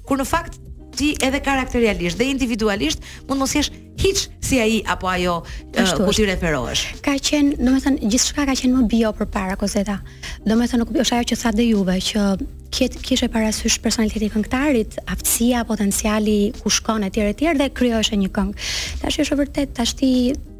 Kur 0.06 0.18
në 0.22 0.28
fakt 0.30 0.62
ti 1.00 1.14
edhe 1.24 1.40
karakterialisht 1.40 2.20
dhe 2.20 2.28
individualisht 2.36 3.00
mund 3.28 3.40
mos 3.40 3.54
jesh 3.56 3.72
hiç 4.02 4.18
si 4.48 4.58
ai 4.60 4.82
apo 4.92 5.08
ajo 5.08 5.36
uh, 5.42 5.90
ku 5.96 6.12
ti 6.12 6.26
referohesh. 6.28 7.00
Ka 7.04 7.14
qen, 7.28 7.54
domethënë 7.56 8.04
gjithçka 8.12 8.44
ka 8.48 8.54
qen 8.60 8.74
më 8.76 8.84
bio 8.92 9.10
përpara 9.16 9.56
Kozeta. 9.60 9.98
Domethënë 10.44 10.82
nuk 10.82 10.92
është 10.92 11.16
ajo 11.18 11.28
që 11.32 11.38
tha 11.40 11.52
dhe 11.56 11.66
juve 11.70 11.96
që 12.08 12.90
kishe 13.08 13.28
parasysh 13.34 13.78
personaliteti 13.84 14.28
i 14.28 14.32
këngëtarit, 14.32 15.00
aftësia, 15.12 15.64
potenciali 15.68 16.38
ku 16.62 16.70
shkon 16.76 17.04
etj 17.08 17.24
etj 17.32 17.50
dhe 17.60 17.70
krijoheshë 17.80 18.20
një 18.20 18.30
këngë. 18.36 18.70
Tash 19.02 19.20
është 19.24 19.38
vërtet 19.40 19.72
tash 19.80 19.96
ti 20.00 20.12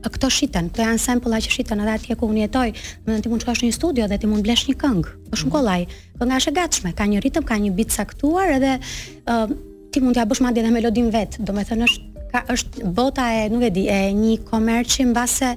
këto 0.09 0.29
shiten, 0.37 0.71
këto 0.73 0.87
janë 0.89 1.05
sampulla 1.07 1.41
që 1.45 1.55
shiten 1.59 1.85
edhe 1.85 1.97
atje 1.99 2.17
ku 2.21 2.29
unë 2.33 2.45
jetoj. 2.47 2.69
Do 3.09 3.21
ti 3.25 3.29
mund 3.33 3.45
të 3.45 3.49
shkosh 3.49 3.65
në 3.65 3.71
një 3.73 3.79
studio 3.81 4.05
dhe 4.11 4.21
ti 4.23 4.29
mund 4.33 4.45
blesh 4.49 4.69
një 4.69 4.77
këngë. 4.85 5.17
Është 5.33 5.43
shumë 5.45 5.55
kollaj. 5.57 5.87
Kënga 6.21 6.43
është 6.45 6.53
e 6.55 6.59
gatshme, 6.61 6.95
ka 6.99 7.09
një 7.13 7.25
ritëm, 7.29 7.49
ka 7.51 7.61
një 7.65 7.75
beat 7.79 7.97
caktuar 7.97 8.57
edhe 8.61 8.77
ti 9.93 10.01
mund 10.03 10.15
t'ja 10.17 10.25
bësh 10.29 10.41
madje 10.45 10.63
edhe 10.63 10.71
melodin 10.75 11.11
vet. 11.15 11.37
Do 11.43 11.53
të 11.55 11.65
thënë 11.71 11.89
është 11.89 12.27
ka 12.31 12.45
është 12.55 12.91
bota 12.97 13.25
e, 13.39 13.43
nuk 13.51 13.67
e 13.67 13.71
di, 13.75 13.85
e 13.91 14.01
një 14.15 14.37
komerci 14.47 15.07
mbase 15.11 15.51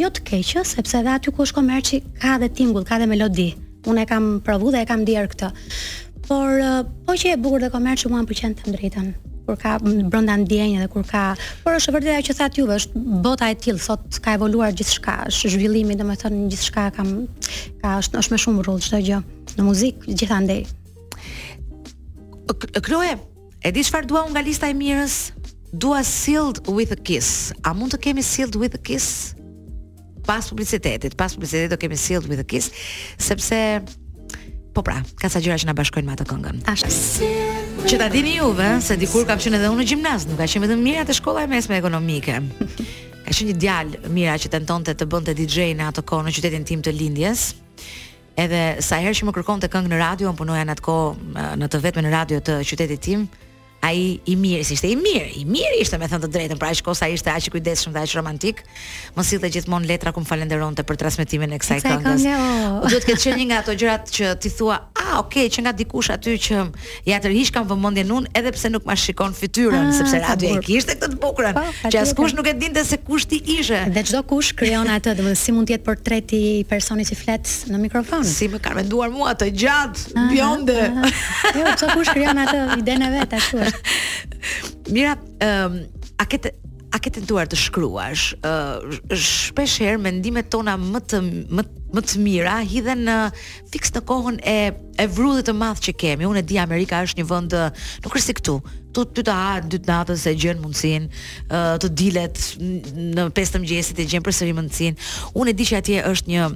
jo 0.00 0.10
të 0.14 0.24
keqë, 0.28 0.64
sepse 0.68 0.98
edhe 1.00 1.14
aty 1.16 1.32
ku 1.34 1.42
është 1.46 1.56
komerci 1.60 2.02
ka 2.20 2.36
dhe 2.42 2.50
tingull, 2.56 2.84
ka 2.88 3.00
dhe 3.00 3.08
melodi. 3.08 3.50
Unë 3.88 4.02
e 4.04 4.08
kam 4.10 4.28
provu 4.44 4.72
dhe 4.74 4.82
e 4.84 4.88
kam 4.90 5.04
ndier 5.04 5.28
këtë. 5.32 5.48
Por 6.28 6.60
po 7.08 7.16
që 7.18 7.32
e 7.34 7.40
bukur 7.40 7.64
dhe 7.64 7.72
komerci 7.72 8.12
mua 8.12 8.20
m'pëlqen 8.24 8.58
të 8.60 8.74
drejtën 8.76 9.10
kur 9.48 9.56
ka 9.58 9.72
brenda 9.82 10.36
ndjenjë 10.44 10.82
dhe 10.84 10.88
kur 10.92 11.02
ka 11.08 11.22
por 11.64 11.74
është 11.74 11.94
vërtet 11.96 12.12
ajo 12.20 12.26
që 12.28 12.34
thatë 12.38 12.60
juve 12.60 12.76
është 12.78 13.00
bota 13.24 13.48
e 13.50 13.56
tillë 13.64 13.82
sot 13.82 14.18
ka 14.22 14.34
evoluar 14.38 14.68
gjithçka 14.78 15.14
është 15.30 15.50
zhvillimi 15.56 15.96
domethënë 15.98 16.42
gjithçka 16.52 16.84
ka 16.94 17.06
ka 17.80 17.94
është 18.02 18.20
është 18.20 18.34
më 18.34 18.38
shumë 18.44 18.62
rrugë 18.66 18.84
çdo 18.86 19.00
gjë 19.08 19.18
në 19.56 19.66
muzikë 19.68 20.18
gjithandaj 20.20 20.60
Kloe 22.86 23.16
E 23.60 23.68
di 23.76 23.82
çfarë 23.84 24.08
dua 24.08 24.22
unë 24.24 24.32
nga 24.32 24.40
lista 24.44 24.68
e 24.70 24.74
mirës? 24.76 25.18
Dua 25.70 26.00
Sealed 26.04 26.62
with 26.72 26.94
a 26.94 26.96
Kiss. 26.96 27.50
A 27.62 27.74
mund 27.76 27.92
të 27.92 27.98
kemi 28.06 28.22
Sealed 28.24 28.56
with 28.56 28.78
a 28.78 28.80
Kiss? 28.80 29.34
Pas 30.24 30.46
publicitetit, 30.48 31.12
pas 31.18 31.34
publicitetit 31.36 31.68
do 31.74 31.76
kemi 31.80 31.98
Sealed 32.00 32.24
with 32.32 32.40
a 32.40 32.46
Kiss, 32.48 32.70
sepse 33.20 33.60
po 34.74 34.80
pra, 34.86 35.02
ka 35.18 35.28
sa 35.28 35.42
gjëra 35.44 35.58
që 35.60 35.68
na 35.68 35.74
bashkojnë 35.76 36.08
me 36.08 36.14
atë 36.16 36.26
këngën. 36.30 36.62
Ashtu. 36.72 37.28
Që 37.90 37.98
ta 38.00 38.08
dini 38.12 38.38
juve 38.38 38.64
ëh, 38.64 38.78
se 38.86 38.96
dikur 39.00 39.28
kam 39.28 39.40
qenë 39.42 39.60
edhe 39.60 39.70
unë 39.74 39.82
në 39.82 39.86
gjimnaz, 39.92 40.24
nuk 40.30 40.40
ka 40.40 40.48
qenë 40.48 40.64
vetëm 40.68 40.84
mira 40.86 41.04
të 41.08 41.18
shkolla 41.20 41.44
e 41.44 41.50
mesme 41.52 41.76
ekonomike. 41.82 42.38
Ka 43.26 43.34
qenë 43.34 43.50
një 43.50 43.58
djalë 43.66 44.14
mira 44.16 44.38
që 44.40 44.52
tentonte 44.56 44.96
të 44.96 45.08
bënte 45.10 45.36
DJ 45.36 45.74
në 45.76 45.90
atë 45.90 46.06
kohë 46.08 46.30
në 46.30 46.34
qytetin 46.38 46.66
tim 46.70 46.86
të 46.86 46.96
lindjes. 46.96 47.50
Edhe 48.40 48.64
sa 48.80 49.02
herë 49.04 49.12
që 49.20 49.28
më 49.28 49.36
kërkonte 49.36 49.68
këngë 49.68 49.90
në 49.92 50.00
radio, 50.04 50.30
un 50.32 50.38
punoja 50.40 50.64
në 50.64 50.78
atë 50.78 50.86
kohë 50.88 51.48
në 51.60 51.68
të 51.68 51.84
vetmen 51.84 52.10
radio 52.14 52.40
të 52.46 52.60
qytetit 52.70 53.04
tim 53.10 53.28
ai 53.80 54.20
i 54.28 54.34
mirë, 54.36 54.60
si 54.66 54.76
ishte 54.76 54.88
i 54.92 54.96
mirë, 54.98 55.30
i 55.40 55.44
mirë 55.48 55.78
ishte 55.80 55.96
me 55.98 56.06
thënë 56.08 56.26
të 56.26 56.30
drejtën, 56.34 56.58
pra 56.60 56.68
ishte 56.74 56.84
kosa 56.84 57.06
ishte 57.08 57.30
aq 57.32 57.46
i 57.48 57.52
kujdesshëm 57.56 57.94
dhe 57.94 58.02
aq 58.04 58.12
romantik. 58.18 58.62
Më 59.16 59.24
sillte 59.24 59.48
gjithmonë 59.54 59.88
letra 59.88 60.12
ku 60.12 60.20
më 60.20 60.84
për 60.86 60.98
transmetimin 61.00 61.54
e 61.54 61.58
kësaj 61.62 61.78
këngës. 61.86 62.04
Kësaj 62.04 62.34
këngë. 62.36 62.80
Duhet 62.86 63.02
të 63.02 63.10
ketë 63.10 63.36
një 63.40 63.46
nga 63.50 63.60
ato 63.64 63.74
gjërat 63.80 64.10
që 64.16 64.32
ti 64.42 64.50
thua, 64.52 64.76
"Ah, 65.00 65.18
okay, 65.22 65.48
që 65.48 65.58
nga 65.64 65.72
dikush 65.72 66.10
aty 66.12 66.36
që 66.38 66.72
ja 67.08 67.18
tërhiq 67.20 67.50
kam 67.54 67.66
vëmendjen 67.68 68.08
unë, 68.12 68.26
edhe 68.36 68.50
pse 68.52 68.68
nuk 68.70 68.84
më 68.84 68.96
shikon 69.04 69.34
fytyrën, 69.34 69.88
ah, 69.88 69.96
sepse 69.96 70.18
radio 70.20 70.56
e 70.56 70.60
kishte 70.66 70.92
këtë 71.00 71.08
të 71.14 71.18
bukurën, 71.24 71.54
po, 71.54 71.64
që 71.88 71.96
askush 72.04 72.34
nuk 72.36 72.46
e 72.46 72.54
dinte 72.54 72.84
se 72.84 72.96
kush 72.96 73.24
ti 73.26 73.38
ishe." 73.58 73.88
Dhe 73.90 74.02
çdo 74.02 74.22
kush 74.26 74.52
krijon 74.54 74.86
atë, 74.88 75.16
domethënë 75.16 75.36
si 75.44 75.52
mund 75.52 75.68
të 75.68 75.72
jetë 75.78 75.84
portreti 75.88 76.40
i 76.60 76.64
personit 76.64 77.06
që 77.10 77.16
flet 77.22 77.42
në 77.72 77.78
mikrofon. 77.84 78.24
Si 78.24 78.48
më 78.48 78.58
kanë 78.64 78.76
menduar 78.80 79.08
mua 79.12 79.32
të 79.40 79.46
gjatë, 79.62 80.00
ah, 80.16 80.28
bjonde. 80.30 80.80
Ah, 80.96 81.02
ah. 81.04 81.52
Jo, 81.56 81.64
çdo 81.78 81.86
kush 81.96 82.08
krijon 82.12 82.38
atë 82.46 82.58
idenë 82.80 83.08
vetë 83.16 83.36
ashtu. 83.36 83.69
Mira, 84.90 85.16
um, 85.66 85.80
a 86.18 86.26
ke 86.26 86.40
a 86.90 86.98
ke 86.98 87.06
tentuar 87.14 87.46
të 87.46 87.54
shkruash? 87.54 88.32
Ë 88.42 88.52
uh, 88.82 88.96
shpesh 89.18 89.76
herë 89.84 90.00
mendimet 90.02 90.48
tona 90.50 90.74
më 90.80 91.04
të 91.10 91.20
më 91.26 91.68
më 91.90 92.02
të 92.06 92.20
mira 92.22 92.52
hidhen 92.62 93.00
në 93.02 93.14
fikst 93.72 93.96
në 93.96 94.02
kohën 94.06 94.36
e 94.46 94.56
e 95.02 95.06
vrudhit 95.10 95.46
të 95.48 95.54
madh 95.58 95.80
që 95.86 95.94
kemi. 95.98 96.26
Unë 96.28 96.42
e 96.42 96.44
di 96.46 96.58
Amerika 96.62 97.00
është 97.02 97.18
një 97.18 97.26
vend 97.26 97.56
nuk 98.04 98.14
është 98.14 98.24
si 98.28 98.36
këtu. 98.38 98.54
Tu 98.94 99.04
dy 99.18 99.24
të 99.26 99.34
hahet 99.34 99.66
dy 99.70 99.78
natën 99.86 100.18
se 100.18 100.32
gjën 100.38 100.58
mundsinë 100.62 101.08
uh, 101.10 101.78
të 101.82 101.90
dilet 101.98 102.40
në 103.18 103.28
pesë 103.34 103.54
të 103.56 103.60
mëngjesit 103.64 104.02
e 104.02 104.06
gjen 104.10 104.26
përsëri 104.26 104.54
mundsinë. 104.58 104.98
Unë 105.38 105.54
e 105.54 105.58
di 105.58 105.66
që 105.70 105.78
atje 105.82 106.02
është 106.10 106.30
një 106.34 106.48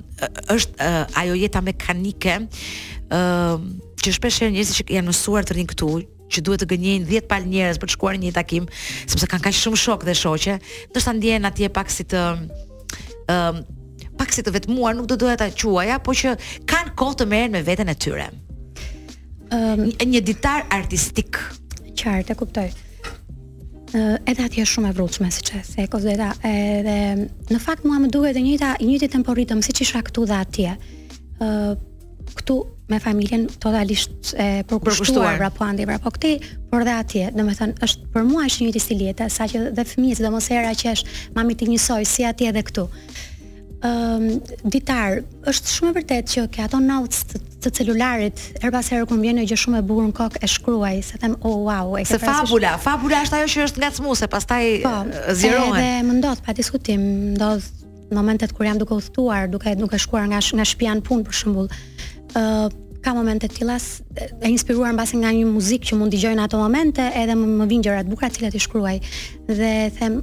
është 0.55 0.91
uh, 0.91 1.21
ajo 1.23 1.39
jeta 1.43 1.63
mekanike. 1.67 2.39
ë 3.15 3.19
uh, 3.19 3.67
që 4.05 4.13
shpesh 4.19 4.37
herë 4.43 4.53
njerëzit 4.55 4.79
që 4.83 4.99
janë 4.99 5.09
mësuar 5.09 5.47
të 5.49 5.55
rrin 5.55 5.69
këtu, 5.71 5.89
që 6.33 6.43
duhet 6.47 6.65
të 6.65 6.69
gënjejnë 6.73 7.07
10 7.11 7.27
palë 7.31 7.51
njerëz 7.53 7.81
për 7.83 7.91
të 7.91 7.97
shkuar 7.97 8.19
në 8.19 8.29
një 8.29 8.33
takim, 8.37 8.69
sepse 9.07 9.29
kanë 9.31 9.47
kaq 9.49 9.59
shumë 9.59 9.81
shok 9.85 10.07
dhe 10.09 10.15
shoqe, 10.19 10.57
të 10.95 11.15
ndjehen 11.19 11.49
atje 11.49 11.69
pak 11.77 11.91
si 11.91 12.07
të 12.11 12.23
ëm 13.31 13.61
um, 13.61 13.65
pak 14.15 14.31
si 14.31 14.45
të 14.47 14.53
vetmuar, 14.55 14.95
nuk 14.95 15.09
do 15.11 15.17
doja 15.19 15.35
ta 15.37 15.49
quaja, 15.51 15.99
por 16.01 16.15
që 16.15 16.37
kanë 16.71 16.93
kohë 16.99 17.17
të 17.23 17.27
merren 17.29 17.53
me 17.55 17.63
veten 17.67 17.89
e 17.91 17.97
tyre. 17.99 18.29
Ëm 19.51 19.83
um, 19.91 19.93
një 19.93 20.23
ditar 20.25 20.69
artistik. 20.75 21.41
Qartë, 21.99 22.33
e 22.35 22.39
kuptoj. 22.39 22.69
Uh, 23.95 24.15
edhe 24.27 24.43
atje 24.47 24.65
është 24.65 24.73
shumë 24.75 24.89
e 24.91 24.95
vrullshme 24.97 25.29
siç 25.31 25.51
e 25.55 25.61
the 25.77 25.85
Kozeta, 25.87 26.33
edhe 26.47 26.95
në 27.55 27.59
fakt 27.63 27.85
mua 27.87 28.01
më 28.03 28.09
duhet 28.11 28.37
e 28.37 28.43
njëta, 28.43 28.73
i 28.83 28.87
njëjti 28.87 29.59
si 29.63 29.73
që 29.79 29.83
isha 29.85 30.03
këtu 30.03 30.25
dhe 30.31 30.37
atje. 30.41 30.75
Ëm 30.75 31.51
uh, 31.51 31.75
këtu 32.33 32.57
me 32.89 33.01
familjen 33.03 33.47
totalisht 33.61 34.33
e 34.41 34.65
përkushtuar 34.71 35.37
pra 35.41 35.51
po 35.53 35.67
andi 35.67 35.85
pra 35.89 35.99
po 36.01 36.13
këtej 36.15 36.39
por 36.71 36.85
dhe 36.87 36.95
atje 36.97 37.29
do 37.35 37.45
të 37.45 37.59
thon 37.59 37.75
është 37.85 38.09
për 38.15 38.27
mua 38.29 38.47
është 38.49 38.65
një 38.69 38.75
distiljeta 38.77 39.29
saqë 39.33 39.65
dhe 39.77 39.85
fëmijët 39.93 40.25
do 40.25 40.33
mos 40.35 40.49
era 40.53 40.73
që 40.75 40.95
është 40.97 41.21
mami 41.37 41.57
të 41.61 41.69
njësoj 41.73 42.09
si 42.15 42.25
atje 42.29 42.49
edhe 42.53 42.65
këtu 42.71 42.87
ëm 43.85 43.85
um, 43.85 44.29
ditar 44.73 45.19
është 45.51 45.73
shumë 45.75 45.91
e 45.91 45.95
vërtetë 45.99 46.31
që 46.35 46.45
ke 46.57 46.63
ato 46.65 46.79
naut 46.81 47.13
të, 47.13 47.41
të 47.67 47.73
celularit 47.79 48.41
her 48.63 48.73
pas 48.73 48.89
herë 48.89 49.05
kur 49.11 49.21
vjen 49.21 49.37
një 49.43 49.45
gjë 49.51 49.59
shumë 49.61 49.83
e 49.83 49.87
bukur 49.91 50.07
në 50.09 50.15
kokë 50.17 50.41
e 50.41 50.49
shkruaj 50.55 51.03
se 51.11 51.21
them 51.21 51.35
oh 51.45 51.59
wow 51.69 51.93
e 52.01 52.05
ke 52.09 52.17
fabula 52.23 52.73
shumë... 52.73 52.85
fabula 52.87 53.21
është 53.27 53.41
ajo 53.43 53.51
që 53.53 53.67
është 53.69 53.83
ngacmuese 53.85 54.31
pastaj 54.33 54.65
pa, 54.87 54.95
po, 55.05 55.37
zirohen 55.37 55.77
edhe 55.77 56.05
më 56.09 56.17
ndodh 56.23 56.41
pa 56.47 56.57
diskutim 56.57 57.05
ndodh 57.35 57.69
momentet 58.15 58.57
kur 58.57 58.65
jam 58.69 58.81
duke 58.81 58.97
u 58.97 59.05
thtuar 59.05 59.53
duke 59.53 59.77
duke 59.77 60.01
shkuar 60.01 60.31
nga 60.33 60.41
nga 60.41 60.65
shtëpia 60.65 60.97
në 60.97 61.05
punë 61.05 61.29
për 61.29 61.39
shembull 61.43 61.69
ka 63.05 63.13
momente 63.15 63.47
të 63.49 63.61
tilla 63.61 63.77
e 63.77 64.51
inspiruar 64.51 64.93
mbase 64.97 65.19
nga 65.21 65.31
një 65.35 65.45
muzikë 65.49 65.91
që 65.91 65.99
mund 66.01 66.15
dëgjoj 66.15 66.37
në 66.39 66.47
ato 66.47 66.61
momente, 66.61 67.05
edhe 67.15 67.37
më, 67.37 67.49
më 67.61 67.67
vijnë 67.71 67.87
gjëra 67.87 68.05
të 68.07 68.11
bukura 68.13 68.31
të 68.31 68.39
cilat 68.41 68.57
i 68.59 68.63
shkruaj. 68.67 68.97
Dhe 69.51 69.73
them, 69.99 70.19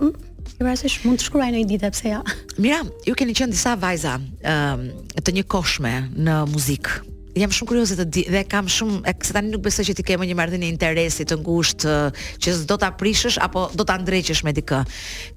Ju 0.52 0.66
parasysh 0.66 1.00
mund 1.06 1.18
të 1.18 1.26
shkruaj 1.26 1.48
një 1.54 1.60
ditë 1.70 1.90
pse 1.94 2.10
jo. 2.12 2.18
Ja. 2.18 2.36
Mira, 2.64 2.78
ju 3.06 3.14
keni 3.18 3.34
qenë 3.38 3.54
disa 3.54 3.72
vajza 3.82 4.16
ëm 4.20 4.84
um, 4.84 4.84
të 5.26 5.34
njëkohshme 5.40 5.92
në 6.22 6.36
muzikë. 6.52 6.98
Jam 7.42 7.54
shumë 7.56 7.70
kurioze 7.72 7.98
të 7.98 8.06
di 8.14 8.24
dhe 8.30 8.44
kam 8.50 8.68
shumë 8.70 9.14
se 9.26 9.34
tani 9.34 9.54
nuk 9.54 9.64
besoj 9.66 9.88
që 9.88 9.96
ti 9.98 10.06
ke 10.06 10.20
më 10.22 10.28
një 10.30 10.38
marrëdhënie 10.38 10.70
interesi 10.70 11.26
të 11.30 11.40
ngushtë 11.42 11.96
që 12.44 12.56
s'do 12.60 12.78
ta 12.82 12.92
prishësh 13.00 13.40
apo 13.42 13.70
do 13.74 13.86
ta 13.88 13.96
ndreqësh 14.02 14.44
me 14.46 14.54
dikë. 14.58 14.84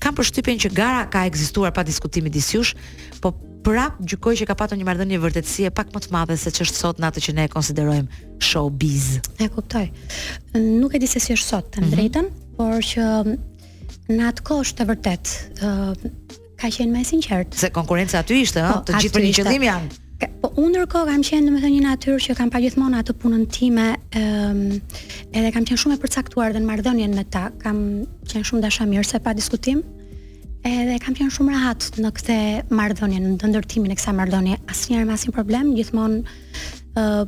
Kam 0.02 0.18
përshtypjen 0.18 0.60
që 0.66 0.72
gara 0.76 1.06
ka 1.12 1.24
ekzistuar 1.30 1.72
pa 1.72 1.84
diskutimi 1.88 2.28
disjush, 2.32 2.74
po 3.22 3.32
prap 3.64 3.96
gjykoj 4.04 4.36
që 4.40 4.46
ka 4.50 4.56
patur 4.58 4.76
një 4.78 4.86
marrëdhënie 4.90 5.20
vërtetësie 5.22 5.70
pak 5.74 5.92
më 5.94 6.02
të 6.04 6.12
madhe 6.14 6.36
se 6.40 6.52
ç'është 6.54 6.78
sot 6.80 7.00
në 7.00 7.08
atë 7.10 7.22
që 7.26 7.34
ne 7.38 7.46
e 7.48 7.52
konsiderojmë 7.52 8.38
showbiz. 8.44 9.06
E 9.40 9.48
kuptoj. 9.54 9.86
Nuk 10.82 10.94
e 10.94 11.00
di 11.02 11.08
se 11.10 11.22
si 11.24 11.34
është 11.36 11.46
sot, 11.48 11.70
të 11.78 11.82
mhm. 11.84 11.94
drejtën, 11.94 12.22
mm 12.22 12.28
-hmm. 12.28 12.56
por 12.56 12.76
që 12.90 13.02
mm, 13.24 14.16
në 14.18 14.28
atë 14.30 14.42
kohë 14.48 14.64
është 14.66 14.86
vërtet. 14.90 15.24
ë 15.60 15.68
uh, 15.68 16.08
ka 16.60 16.66
qenë 16.76 16.92
më 16.96 17.04
sinqert. 17.10 17.54
Se 17.62 17.70
konkurenca 17.78 18.18
aty 18.18 18.34
ishte, 18.44 18.60
ë, 18.60 18.72
po, 18.72 18.78
të 18.86 19.00
gjithë 19.00 19.14
për 19.16 19.22
një 19.26 19.32
qëllim 19.38 19.64
janë. 19.72 19.88
Po 20.42 20.48
unë 20.64 20.86
kohë 20.92 21.06
kam 21.10 21.22
qenë 21.28 21.44
domethënë 21.48 21.74
një 21.78 21.82
natyrë 21.90 22.18
që 22.26 22.34
kam 22.38 22.50
pa 22.50 22.58
gjithmonë 22.60 22.98
atë 23.00 23.12
punën 23.22 23.44
time, 23.58 23.86
ë 23.92 24.20
um, 24.50 24.60
edhe 25.36 25.50
kam 25.52 25.64
qenë 25.66 25.80
shumë 25.82 25.94
e 25.94 25.98
përcaktuar 26.04 26.52
dhe 26.52 26.60
në 26.60 26.68
marrëdhënien 26.70 27.12
me 27.18 27.24
ta, 27.34 27.44
kam 27.62 27.76
qenë 28.30 28.46
shumë 28.48 28.62
dashamir 28.66 29.04
se 29.04 29.18
pa 29.24 29.34
diskutim 29.34 29.78
edhe 30.64 30.98
kam 31.02 31.14
qenë 31.16 31.32
shumë 31.36 31.54
rahat 31.54 31.88
në 32.00 32.10
këtë 32.18 32.36
marrëdhënie, 32.78 33.20
në 33.24 33.36
të 33.42 33.50
ndërtimin 33.52 33.92
e 33.94 33.98
kësaj 34.00 34.14
marrëdhënie, 34.20 34.60
asnjëherë 34.72 35.08
masi 35.10 35.32
problem, 35.36 35.74
gjithmonë 35.76 36.20
ë 36.24 37.00
uh, 37.00 37.24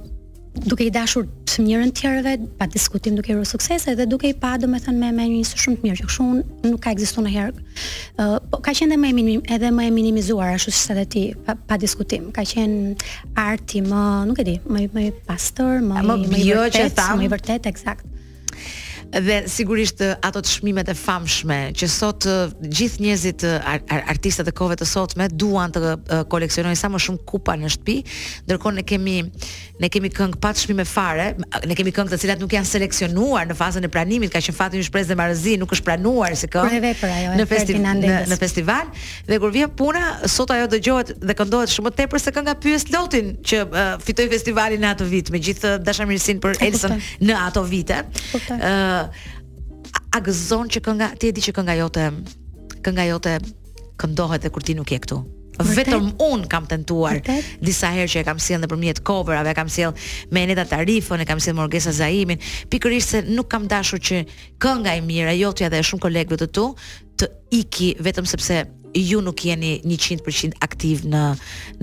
duke 0.65 0.87
i 0.87 0.89
dashur 0.89 1.27
të 1.47 1.67
mirën 1.67 1.91
tjerëve, 1.93 2.31
pa 2.57 2.65
diskutim 2.73 3.13
duke 3.19 3.29
qenë 3.35 3.43
suksese 3.45 3.91
edhe 3.93 4.07
duke 4.09 4.31
i 4.31 4.37
pa 4.41 4.55
domethënë 4.61 4.97
me 5.03 5.11
me 5.13 5.27
një 5.29 5.43
sy 5.45 5.61
shumë 5.67 5.83
të 5.83 5.85
mirë, 5.85 5.99
që 6.01 6.07
kështu 6.09 6.29
nuk 6.71 6.81
ka 6.87 6.95
ekzistuar 6.97 7.27
në 7.27 7.33
herë. 7.35 7.53
ë 7.53 8.25
uh, 8.25 8.39
po 8.55 8.63
ka 8.65 8.73
qenë 8.79 8.97
më 9.03 9.11
e 9.13 9.17
minim, 9.19 9.43
edhe 9.53 9.69
më 9.77 9.91
e 9.91 9.95
minimizuar 9.99 10.55
ashtu 10.55 10.73
siç 10.73 10.95
edhe 10.97 11.07
ti, 11.13 11.25
pa, 11.45 11.59
pa 11.69 11.77
diskutim. 11.85 12.31
Ka 12.33 12.45
qenë 12.49 12.97
arti 13.45 13.85
më, 13.85 14.03
nuk 14.31 14.41
e 14.45 14.49
di, 14.49 14.57
më 14.65 14.87
më 14.97 15.07
pastor, 15.29 15.83
më 15.93 16.05
më 16.09 16.21
më 16.25 16.45
vërtet, 16.65 17.05
më 17.21 17.33
vërtet 17.37 17.69
eksakt 17.75 18.09
dhe 19.15 19.41
sigurisht 19.51 19.95
ato 20.21 20.41
të 20.43 20.51
shmimet 20.51 20.89
e 20.91 20.95
famshme 20.99 21.59
që 21.77 21.89
sot 21.91 22.27
gjithë 22.63 23.03
njezit 23.05 23.45
artistat 24.11 24.49
e 24.49 24.53
kove 24.57 24.77
të 24.79 24.87
sotme 24.89 25.29
duan 25.33 25.73
të 25.75 26.25
koleksionojnë 26.31 26.79
sa 26.79 26.91
më 26.91 27.01
shumë 27.05 27.23
kupa 27.29 27.55
në 27.61 27.71
shtpi 27.77 27.97
ndërkohë 28.49 28.75
ne 28.81 28.85
kemi 28.87 29.17
ne 29.81 29.91
kemi 29.93 30.11
këng 30.15 30.37
pa 30.43 30.53
shmime 30.57 30.85
fare 30.89 31.29
ne 31.67 31.77
kemi 31.79 31.93
këng 31.95 32.11
të 32.13 32.19
cilat 32.23 32.43
nuk 32.43 32.55
janë 32.57 32.69
seleksionuar 32.71 33.49
në 33.51 33.57
fazën 33.59 33.85
e 33.85 33.91
pranimit, 33.93 34.31
ka 34.33 34.41
që 34.41 34.53
në 34.55 34.59
fatin 34.59 34.81
një 34.81 34.89
shprez 34.89 35.11
dhe 35.11 35.19
marëzi 35.21 35.57
nuk 35.61 35.73
është 35.77 35.87
pranuar 35.91 36.37
si 36.37 36.51
këng 36.51 36.77
jo, 36.77 36.83
në, 36.83 37.41
në, 37.41 38.13
në 38.33 38.39
festival 38.41 38.91
dhe 39.29 39.39
kur 39.43 39.53
vje 39.55 39.69
puna, 39.79 40.03
sot 40.31 40.51
ajo 40.55 40.67
dhe 40.73 40.81
dhe 41.27 41.37
këndohet 41.39 41.71
shumë 41.73 41.93
të 41.95 42.03
tepër 42.03 42.23
se 42.25 42.33
kënga 42.37 42.57
pyës 42.63 42.87
lotin 42.95 43.35
që 43.47 43.63
uh, 43.67 43.95
fitoj 44.05 44.27
festivalin 44.33 44.81
në 44.83 44.91
ato 44.97 45.07
vit 45.11 45.31
me 45.35 45.41
gjithë 45.43 45.77
dashamirësinë 45.85 46.43
për 46.45 46.57
Elson 46.69 46.97
në 47.27 47.37
ato 47.47 47.63
vite 47.67 48.01
a 50.17 50.21
gëzon 50.25 50.71
që 50.73 50.81
kënga 50.85 51.11
ti 51.21 51.31
e 51.33 51.37
di 51.37 51.45
që 51.45 51.55
kënga 51.59 51.77
jote 51.81 52.09
kënga 52.87 53.07
jote 53.11 53.37
këndohet 54.01 54.45
edhe 54.45 54.53
kur 54.53 54.65
ti 54.67 54.75
nuk 54.77 54.93
je 54.93 55.01
këtu. 55.05 55.19
Vetëm 55.57 56.11
un 56.21 56.43
kam 56.53 56.67
tentuar 56.69 57.15
Vërtet? 57.23 57.47
disa 57.65 57.89
herë 57.95 58.11
që 58.13 58.19
e 58.21 58.25
kam 58.29 58.41
sjellë 58.45 58.67
nëpërmjet 58.67 58.99
coverave, 59.09 59.55
e 59.55 59.57
kam 59.57 59.71
sjellë 59.73 59.97
me 60.37 60.43
eneta 60.45 60.67
Tarifën, 60.69 61.23
e 61.25 61.27
kam 61.29 61.41
sjellë 61.41 61.57
Morgesa 61.57 61.95
Zaimin, 61.97 62.43
pikërisht 62.69 63.15
se 63.15 63.23
nuk 63.33 63.49
kam 63.55 63.65
dashur 63.71 64.03
që 64.05 64.21
kënga 64.61 64.93
e 64.99 65.05
mirë, 65.07 65.31
ajo 65.33 65.55
ti 65.57 65.71
dhe 65.73 65.81
shumë 65.89 66.05
kolegëve 66.05 66.39
të 66.45 66.51
tu 66.59 66.67
të 67.17 67.31
iki 67.63 67.95
vetëm 68.05 68.29
sepse 68.29 68.61
ju 68.97 69.25
nuk 69.25 69.41
jeni 69.49 69.79
100% 69.81 70.61
aktiv 70.65 71.07
në 71.09 71.25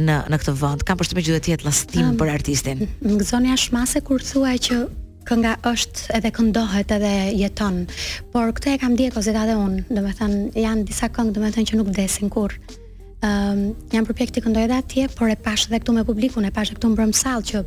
në 0.06 0.20
në 0.34 0.42
këtë 0.44 0.56
vend. 0.62 0.86
Kam 0.86 1.02
përshtypjen 1.02 1.26
që 1.26 1.34
duhet 1.34 1.48
të 1.48 1.54
jetë 1.56 1.68
llastim 1.70 2.14
për 2.22 2.34
artistin. 2.36 2.86
Ngzonja 3.02 3.58
shmase 3.66 4.06
kur 4.06 4.22
thua 4.26 4.54
që 4.68 4.84
kënga 5.28 5.54
është 5.70 6.16
edhe 6.18 6.32
këndohet 6.36 6.92
edhe 6.98 7.12
jeton. 7.40 7.82
Por 8.34 8.52
këtë 8.56 8.76
e 8.76 8.80
kam 8.84 8.96
ditë 9.00 9.20
ose 9.22 9.34
ta 9.36 9.46
dhe 9.48 9.56
unë, 9.58 9.86
do 9.90 10.30
janë 10.64 10.86
disa 10.90 11.10
këngë 11.14 11.36
do 11.40 11.68
që 11.72 11.80
nuk 11.80 11.92
vdesin 11.94 12.30
kurrë. 12.34 12.60
Ëm 13.24 13.28
ehm, 13.32 13.60
janë 13.96 14.08
përpjekti 14.10 14.42
këndoj 14.44 14.66
edhe 14.68 14.80
atje, 14.82 15.06
por 15.16 15.32
e 15.32 15.36
pash 15.40 15.70
edhe 15.70 15.80
këtu 15.80 15.96
me 15.96 16.04
publikun, 16.04 16.44
e 16.44 16.52
pash 16.52 16.72
edhe 16.74 16.80
këtu 16.82 16.90
në 16.92 16.98
Brëmsall 17.00 17.46
që 17.52 17.62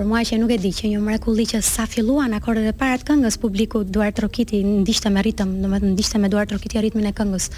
Për 0.00 0.06
mua 0.08 0.22
që 0.24 0.36
nuk 0.40 0.52
e 0.54 0.56
di 0.56 0.70
që 0.72 0.88
një 0.94 0.98
mrekulli 1.04 1.44
që 1.50 1.58
sa 1.60 1.84
filluan 1.84 2.32
akordet 2.32 2.64
e 2.70 2.70
para 2.72 2.96
të 2.96 3.04
këngës 3.10 3.34
publiku 3.42 3.82
Duart 3.84 4.14
Trokiti 4.16 4.62
ndiqte 4.64 5.10
me 5.12 5.20
ritëm, 5.26 5.50
do 5.58 5.60
të 5.60 5.64
domethënë 5.66 5.90
ndiqte 5.92 6.20
me 6.22 6.30
Duart 6.32 6.48
Trokiti 6.54 6.80
ritmin 6.80 7.04
e 7.10 7.12
këngës. 7.12 7.48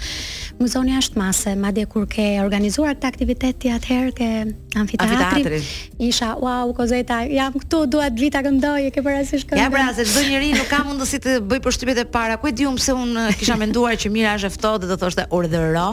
Muzoni 0.59 0.91
është 0.99 1.21
mase, 1.21 1.53
madje 1.55 1.85
kur 1.93 2.03
ke 2.11 2.25
organizuar 2.43 2.97
këtë 2.97 3.07
aktivitet 3.13 3.61
ti 3.63 3.71
atëherë 3.71 4.11
ke 4.17 4.27
amfiteatri. 4.75 5.61
Isha 6.03 6.33
wow, 6.43 6.73
Kozeta, 6.75 7.21
jam 7.31 7.55
këtu, 7.61 7.79
dua 7.95 8.09
të 8.11 8.25
vita 8.25 8.43
këndoj, 8.43 8.89
e 8.89 8.91
ke 8.91 9.05
parasysh 9.07 9.47
këngën. 9.47 9.63
Ja 9.63 9.69
pra, 9.71 9.85
se 9.95 10.03
çdo 10.11 10.25
njeri 10.27 10.51
nuk 10.57 10.67
ka 10.69 10.81
mundësi 10.83 11.21
të 11.23 11.37
bëj 11.47 11.63
përshtypjet 11.63 12.03
e 12.03 12.05
para. 12.11 12.35
Ku 12.43 12.51
e 12.51 12.51
diun 12.51 12.75
se 12.77 12.91
un 12.93 13.23
kisha 13.39 13.55
menduar 13.55 13.95
që 13.95 14.11
mira 14.11 14.35
është 14.35 14.51
ftohtë 14.57 14.83
dhe 14.83 14.91
do 14.91 14.99
thoshte 15.05 15.29
urdhëro, 15.31 15.87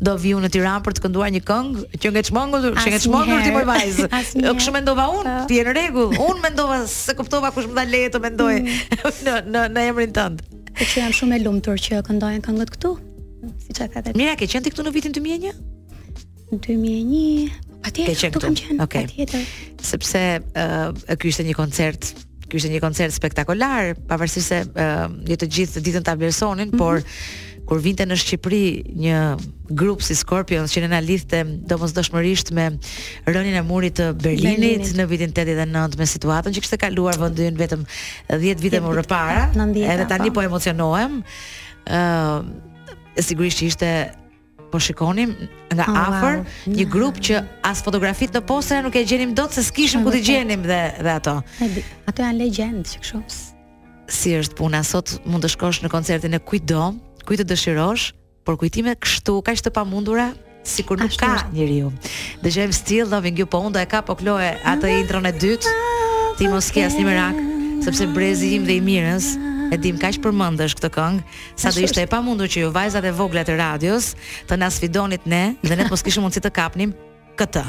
do 0.00 0.16
viu 0.16 0.40
në 0.40 0.48
Tiranë 0.56 0.80
për 0.88 0.96
të 0.96 1.04
kënduar 1.10 1.36
një 1.36 1.44
këngë 1.50 1.86
që 2.00 2.14
nge 2.16 2.24
çmangur, 2.32 2.66
që 2.80 2.88
nge 2.96 3.02
çmangur 3.04 3.44
ti 3.44 3.52
po 3.60 3.64
vajz. 3.68 4.02
Nuk 4.40 4.64
shumë 4.64 4.78
mendova 4.80 5.08
un, 5.20 5.32
ti 5.50 5.60
je 5.60 5.68
rë 5.68 5.86
rregull. 5.90 6.14
Unë 6.18 6.44
mendova 6.44 6.80
se 6.90 7.14
kuptova 7.18 7.50
kush 7.54 7.68
më 7.70 7.76
dha 7.76 7.86
leje 7.90 8.10
të 8.14 8.20
mendoj 8.26 8.54
mm. 8.60 9.10
në 9.24 9.36
në 9.54 9.64
në 9.74 9.86
emrin 9.90 10.14
tënd. 10.16 10.44
Po 10.70 10.86
që 10.86 11.02
jam 11.04 11.14
shumë 11.20 11.36
e 11.38 11.42
lumtur 11.46 11.82
që 11.86 12.02
këndojnë 12.06 12.44
këngët 12.46 12.72
këtu. 12.76 12.94
Siç 13.66 13.82
e 13.82 13.88
thatë. 13.96 14.14
Mira, 14.18 14.36
ke 14.38 14.48
qenë 14.50 14.66
ti 14.68 14.74
këtu 14.74 14.84
në 14.86 14.94
vitin 14.96 15.16
2001? 15.16 15.60
Në 16.52 16.62
2001. 16.68 17.60
Patjetër, 17.84 18.18
ke 18.20 18.32
këtu. 18.38 18.72
Okej. 18.84 19.06
Patjetër. 19.10 19.46
Sepse 19.90 20.24
ë 20.40 20.66
uh, 20.88 21.20
ky 21.20 21.30
ishte 21.32 21.46
një 21.48 21.54
koncert 21.60 22.12
ky 22.50 22.58
një 22.66 22.80
koncert 22.82 23.12
spektakolar, 23.14 23.92
pavarësisht 24.10 24.48
se 24.50 24.56
uh, 24.66 25.04
një 25.22 25.36
jo 25.36 25.36
të 25.38 25.48
gjithë 25.54 25.82
ditën 25.86 26.02
ta 26.08 26.16
abersonin, 26.16 26.72
mm 26.72 26.74
-hmm. 26.74 26.80
por 26.82 27.04
kur 27.70 27.78
vinte 27.86 28.02
në 28.02 28.16
Shqipëri 28.18 28.60
një 28.98 29.18
grup 29.78 30.00
si 30.02 30.16
Scorpions 30.18 30.72
që 30.74 30.82
ne 30.82 30.88
na 30.90 30.98
lidhte 31.04 31.44
domosdoshmërisht 31.70 32.48
me 32.56 32.64
rënien 33.28 33.60
e 33.60 33.62
murit 33.66 33.94
të 34.00 34.08
Berlinit 34.18 34.88
në 34.98 35.04
vitin 35.12 35.30
89 35.36 35.98
me 36.00 36.08
situatën 36.10 36.56
që 36.56 36.64
kishte 36.64 36.80
kaluar 36.82 37.14
vendin 37.22 37.54
vetëm 37.60 37.84
10 38.32 38.58
vite 38.64 38.80
më 38.82 39.04
parë. 39.10 39.44
Edhe 39.86 40.06
tani 40.10 40.32
po 40.34 40.42
emocionohem. 40.42 41.20
ë 41.86 43.22
sigurisht 43.26 43.62
ishte 43.66 43.88
po 44.70 44.78
shikonim 44.78 45.32
nga 45.74 45.86
oh, 45.90 45.96
afër 45.98 46.36
wow. 46.38 46.74
një 46.74 46.84
grup 46.92 47.16
që 47.26 47.40
as 47.66 47.80
fotografitë 47.82 48.36
të 48.36 48.42
postera 48.46 48.82
nuk 48.84 48.94
e 48.94 49.02
gjenim 49.08 49.32
dot 49.34 49.50
se 49.54 49.64
s'kishim 49.66 50.04
ku 50.06 50.12
t'i 50.14 50.20
gjenim 50.22 50.62
dhe 50.62 50.80
dhe 51.02 51.12
ato. 51.16 51.36
Ato 52.06 52.22
janë 52.22 52.38
legjend 52.42 52.84
që 52.92 53.00
kështu. 53.04 53.22
Si 54.10 54.34
është 54.38 54.58
puna 54.58 54.82
sot 54.86 55.16
mund 55.26 55.44
të 55.46 55.52
shkosh 55.54 55.82
në 55.84 55.90
koncertin 55.90 56.34
e 56.34 56.42
Kuidom? 56.42 56.98
kujtë 57.28 57.46
dëshirosh, 57.48 58.10
por 58.44 58.58
kujtime 58.60 58.94
kështu, 59.00 59.40
ka 59.46 59.52
të 59.56 59.72
pa 59.74 59.84
mundura, 59.84 60.30
si 60.64 60.84
kur 60.84 60.98
nuk 61.00 61.14
ka 61.20 61.46
njëri 61.54 61.80
ju. 61.82 61.92
Dhe 62.42 62.70
still, 62.72 63.08
loving 63.08 63.36
you, 63.38 63.46
po 63.46 63.58
unda 63.60 63.82
e 63.82 63.88
ka, 63.88 64.02
po 64.02 64.16
kloje, 64.16 64.56
atë 64.64 64.88
e 64.90 64.98
intron 65.04 65.26
e 65.28 65.32
dytë, 65.32 65.74
ti 66.38 66.48
mos 66.48 66.70
ke 66.72 66.84
as 66.86 66.96
një 66.98 67.04
merak, 67.08 67.36
sepse 67.84 68.08
brezi 68.14 68.54
im 68.58 68.66
dhe 68.68 68.78
i 68.78 68.82
mirës, 68.84 69.34
e 69.70 69.78
dim 69.78 70.00
kaq 70.00 70.20
përmendesh 70.24 70.74
këtë 70.78 70.90
këngë, 70.96 71.28
sa 71.56 71.72
do 71.74 71.84
ishte 71.84 72.04
e 72.04 72.10
pamundur 72.10 72.50
që 72.50 72.64
ju 72.66 72.72
vajzat 72.74 73.06
e 73.10 73.14
vogla 73.14 73.44
të 73.46 73.56
radios 73.60 74.14
të 74.50 74.58
na 74.58 74.70
sfidonit 74.72 75.28
ne 75.30 75.44
dhe 75.62 75.78
ne 75.78 75.86
të 75.86 75.92
mos 75.92 76.02
kishim 76.02 76.24
mundësi 76.26 76.42
të 76.44 76.54
kapnim 76.58 76.96
këtë. 77.38 77.64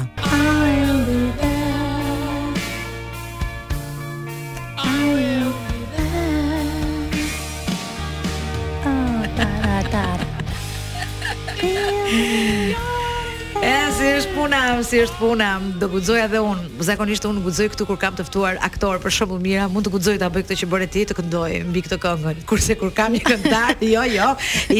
puna, 14.42 14.58
si 14.82 14.98
është 14.98 15.18
puna, 15.20 15.48
do 15.78 15.86
guxoj 15.92 16.16
edhe 16.24 16.40
un. 16.42 16.58
Zakonisht 16.82 17.24
un 17.28 17.36
guxoj 17.44 17.68
këtu 17.70 17.84
kur 17.86 17.98
kam 18.00 18.16
të 18.18 18.24
ftuar 18.26 18.56
aktor, 18.66 18.98
për 19.02 19.14
shembull 19.14 19.38
Mira, 19.42 19.68
mund 19.70 19.86
të 19.86 19.92
guxoj 19.94 20.14
ta 20.18 20.26
bëj 20.34 20.42
këtë 20.48 20.56
që 20.62 20.68
bëre 20.72 20.88
ti, 20.90 21.04
të 21.06 21.14
këndoj 21.18 21.60
mbi 21.68 21.82
këtë 21.86 21.98
këngë. 22.02 22.32
Kurse 22.50 22.74
kur 22.80 22.90
kam 22.96 23.14
një 23.14 23.20
këngëtar, 23.28 23.76
jo, 23.92 24.02
jo. 24.16 24.28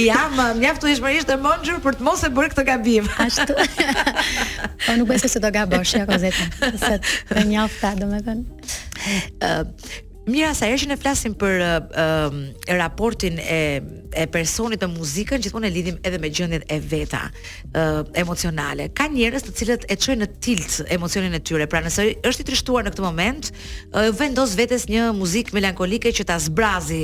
Jam 0.03 0.38
mjaftueshmërisht 0.59 1.31
e 1.31 1.38
mëngjur 1.46 1.79
për 1.85 1.98
të 2.01 2.07
mos 2.09 2.27
e 2.27 2.33
bërë 2.35 2.51
këtë 2.57 2.66
gabim. 2.72 3.11
Ashtu. 3.27 3.59
Po 4.87 4.96
nuk 4.98 5.11
besoj 5.12 5.31
se 5.37 5.42
do 5.46 5.53
gabosh, 5.55 5.94
ja 6.01 6.09
kozeta. 6.11 6.70
Se 6.83 6.96
të 7.31 7.46
njoftë, 7.53 7.94
domethënë. 8.03 9.42
Ë, 9.42 9.59
Mira 10.22 10.52
sa 10.54 10.68
herë 10.70 10.87
ne 10.87 10.94
flasim 11.00 11.32
për 11.35 11.56
uh, 11.66 11.72
uh, 11.98 12.37
raportin 12.78 13.40
e 13.42 13.58
e 14.12 14.26
personit 14.28 14.82
me 14.85 14.90
muzikën, 14.92 15.40
gjithmonë 15.40 15.70
e 15.70 15.70
lidhim 15.72 15.94
edhe 16.04 16.18
me 16.20 16.28
gjendjet 16.28 16.66
e 16.68 16.76
veta 16.85 17.22
uh, 17.70 18.02
emocionale. 18.20 18.90
Ka 18.92 19.06
njerëz 19.08 19.46
të 19.46 19.52
cilët 19.56 19.87
e 19.88 19.96
çojnë 19.96 20.20
në 20.20 20.26
tilt 20.44 20.74
emocionin 20.92 21.32
e 21.32 21.38
tyre. 21.40 21.64
Pra 21.72 21.80
nëse 21.80 22.04
është 22.20 22.44
i 22.44 22.48
trishtuar 22.50 22.85
në 22.85 22.92
këtë 22.92 23.04
moment, 23.06 23.48
uh, 23.56 24.11
vendos 24.20 24.52
vetes 24.58 24.85
një 24.92 25.06
muzikë 25.16 25.56
melankolike 25.56 26.12
që 26.12 26.26
ta 26.28 26.37
zbrazi, 26.44 26.98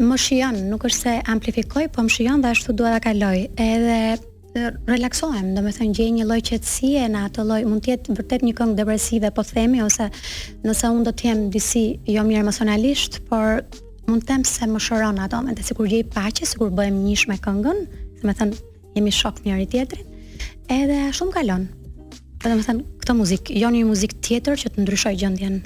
Më 0.00 0.16
shijon, 0.16 0.62
nuk 0.70 0.86
është 0.88 1.02
se 1.02 1.16
amplifikoj, 1.28 1.88
po 1.92 2.04
më 2.06 2.14
shijon 2.14 2.42
dhe 2.44 2.52
ashtu 2.54 2.72
dua 2.76 2.94
ta 2.96 3.00
kaloj. 3.08 3.42
Edhe 3.60 4.70
relaksohem, 4.90 5.52
domethënë 5.54 5.94
gjej 5.94 6.14
një 6.16 6.24
lloj 6.26 6.40
qetësie 6.48 7.04
në 7.12 7.26
atë 7.28 7.44
lloj, 7.46 7.60
mund 7.70 7.84
të 7.84 7.92
jetë 7.92 8.16
vërtet 8.18 8.46
një 8.46 8.54
këngë 8.58 8.78
depresive, 8.80 9.30
po 9.36 9.44
themi 9.46 9.84
ose 9.84 10.08
nëse 10.64 10.90
unë 10.90 11.04
do 11.06 11.12
të 11.14 11.28
jem 11.28 11.44
disi 11.54 11.82
jo 12.10 12.24
mirë 12.26 12.42
emocionalisht, 12.46 13.20
por 13.30 13.60
mund 14.10 14.24
të 14.24 14.32
them 14.32 14.48
se 14.48 14.66
më 14.66 14.80
shoron 14.88 15.20
ato, 15.22 15.38
mendoj 15.46 15.68
sikur 15.68 15.86
gjej 15.92 16.02
paqe, 16.10 16.48
sikur 16.50 16.72
bëhem 16.74 16.98
njësh 17.04 17.28
me 17.30 17.38
këngën, 17.44 17.84
domethënë 18.24 18.58
jemi 18.98 19.14
shok 19.14 19.44
njëri 19.46 19.68
tjetrit 19.70 20.09
edhe 20.74 20.98
shumë 21.18 21.34
kalon. 21.36 21.64
Po 22.40 22.48
do 22.48 22.56
të 22.56 22.64
them, 22.64 22.78
këtë 23.02 23.16
muzikë, 23.20 23.56
jo 23.60 23.68
një 23.74 23.82
muzikë 23.88 24.18
tjetër 24.24 24.60
që 24.62 24.72
të 24.76 24.84
ndryshoj 24.86 25.14
gjendjen. 25.24 25.62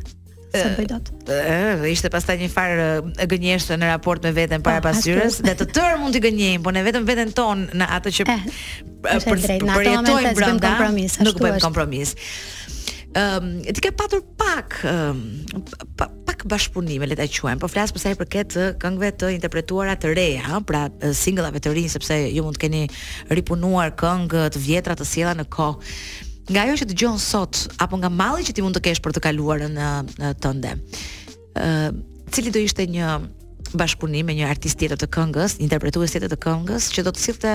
së 0.54 0.66
bëj 0.78 0.84
dot. 0.90 1.08
Ëh, 1.34 1.80
ishte 1.90 2.06
pastaj 2.14 2.36
një 2.38 2.46
farë 2.46 2.84
e 3.24 3.24
në 3.26 3.86
raport 3.88 4.22
me 4.22 4.30
veten 4.36 4.62
para 4.62 4.78
po, 4.80 4.88
pasyrës, 4.92 5.40
dhe 5.42 5.54
të 5.58 5.66
tërë 5.74 5.96
mund 5.98 6.14
të 6.14 6.20
gënjejmë, 6.28 6.62
por 6.62 6.72
ne 6.76 6.82
vetëm 6.86 7.06
veten 7.08 7.32
ton 7.34 7.64
në 7.74 7.88
atë 7.96 8.12
që 8.20 8.26
eh, 8.30 8.44
për 9.02 9.24
për 9.26 9.42
jetojmë 9.46 10.34
brenda 10.38 10.76
Nuk 11.26 11.42
bëjmë 11.42 11.58
kompromis. 11.64 12.14
Ëm, 13.14 13.18
ehm, 13.18 13.50
ti 13.66 13.82
ke 13.82 13.90
patur 13.98 14.22
pak 14.38 14.78
ehm, 14.86 15.26
bashkëpunime, 16.48 17.08
le 17.08 17.16
ta 17.18 17.26
quajmë. 17.28 17.60
Po 17.62 17.68
flas 17.72 17.92
për 17.94 18.02
sa 18.02 18.12
i 18.12 18.18
përket 18.18 18.52
të 18.54 18.64
këngëve 18.82 19.10
të 19.22 19.30
interpretuara 19.38 19.96
të 20.00 20.10
reja, 20.16 20.58
pra 20.68 20.84
singëllave 21.24 21.60
të 21.64 21.72
rinj 21.76 21.90
sepse 21.94 22.18
ju 22.36 22.44
mund 22.44 22.58
të 22.58 22.62
keni 22.66 22.82
ripunuar 23.36 23.94
këngë 24.00 24.44
të 24.54 24.62
vjetra 24.66 24.96
të 24.98 25.06
sjella 25.08 25.34
në 25.38 25.46
kohë. 25.54 25.92
Nga 26.50 26.64
ajo 26.66 26.74
që 26.82 26.88
dëgjon 26.90 27.20
sot 27.24 27.62
apo 27.80 27.96
nga 27.96 28.10
malli 28.12 28.44
që 28.44 28.56
ti 28.58 28.64
mund 28.66 28.76
të 28.76 28.84
kesh 28.84 29.00
për 29.04 29.14
të 29.16 29.22
kaluarën 29.28 29.72
në, 29.78 29.88
në 30.20 30.32
tënde. 30.44 30.74
Ë, 31.56 31.92
cili 32.36 32.52
do 32.52 32.60
ishte 32.60 32.84
një 32.92 33.14
bashkëpunim 33.74 34.28
me 34.28 34.36
një 34.36 34.50
artist 34.52 34.76
tjetër 34.78 35.00
të 35.00 35.08
këngës, 35.16 35.56
interpretues 35.64 36.12
tjetër 36.14 36.34
të 36.34 36.42
këngës 36.44 36.92
që 36.94 37.06
do 37.08 37.12
të 37.16 37.24
sillte 37.24 37.54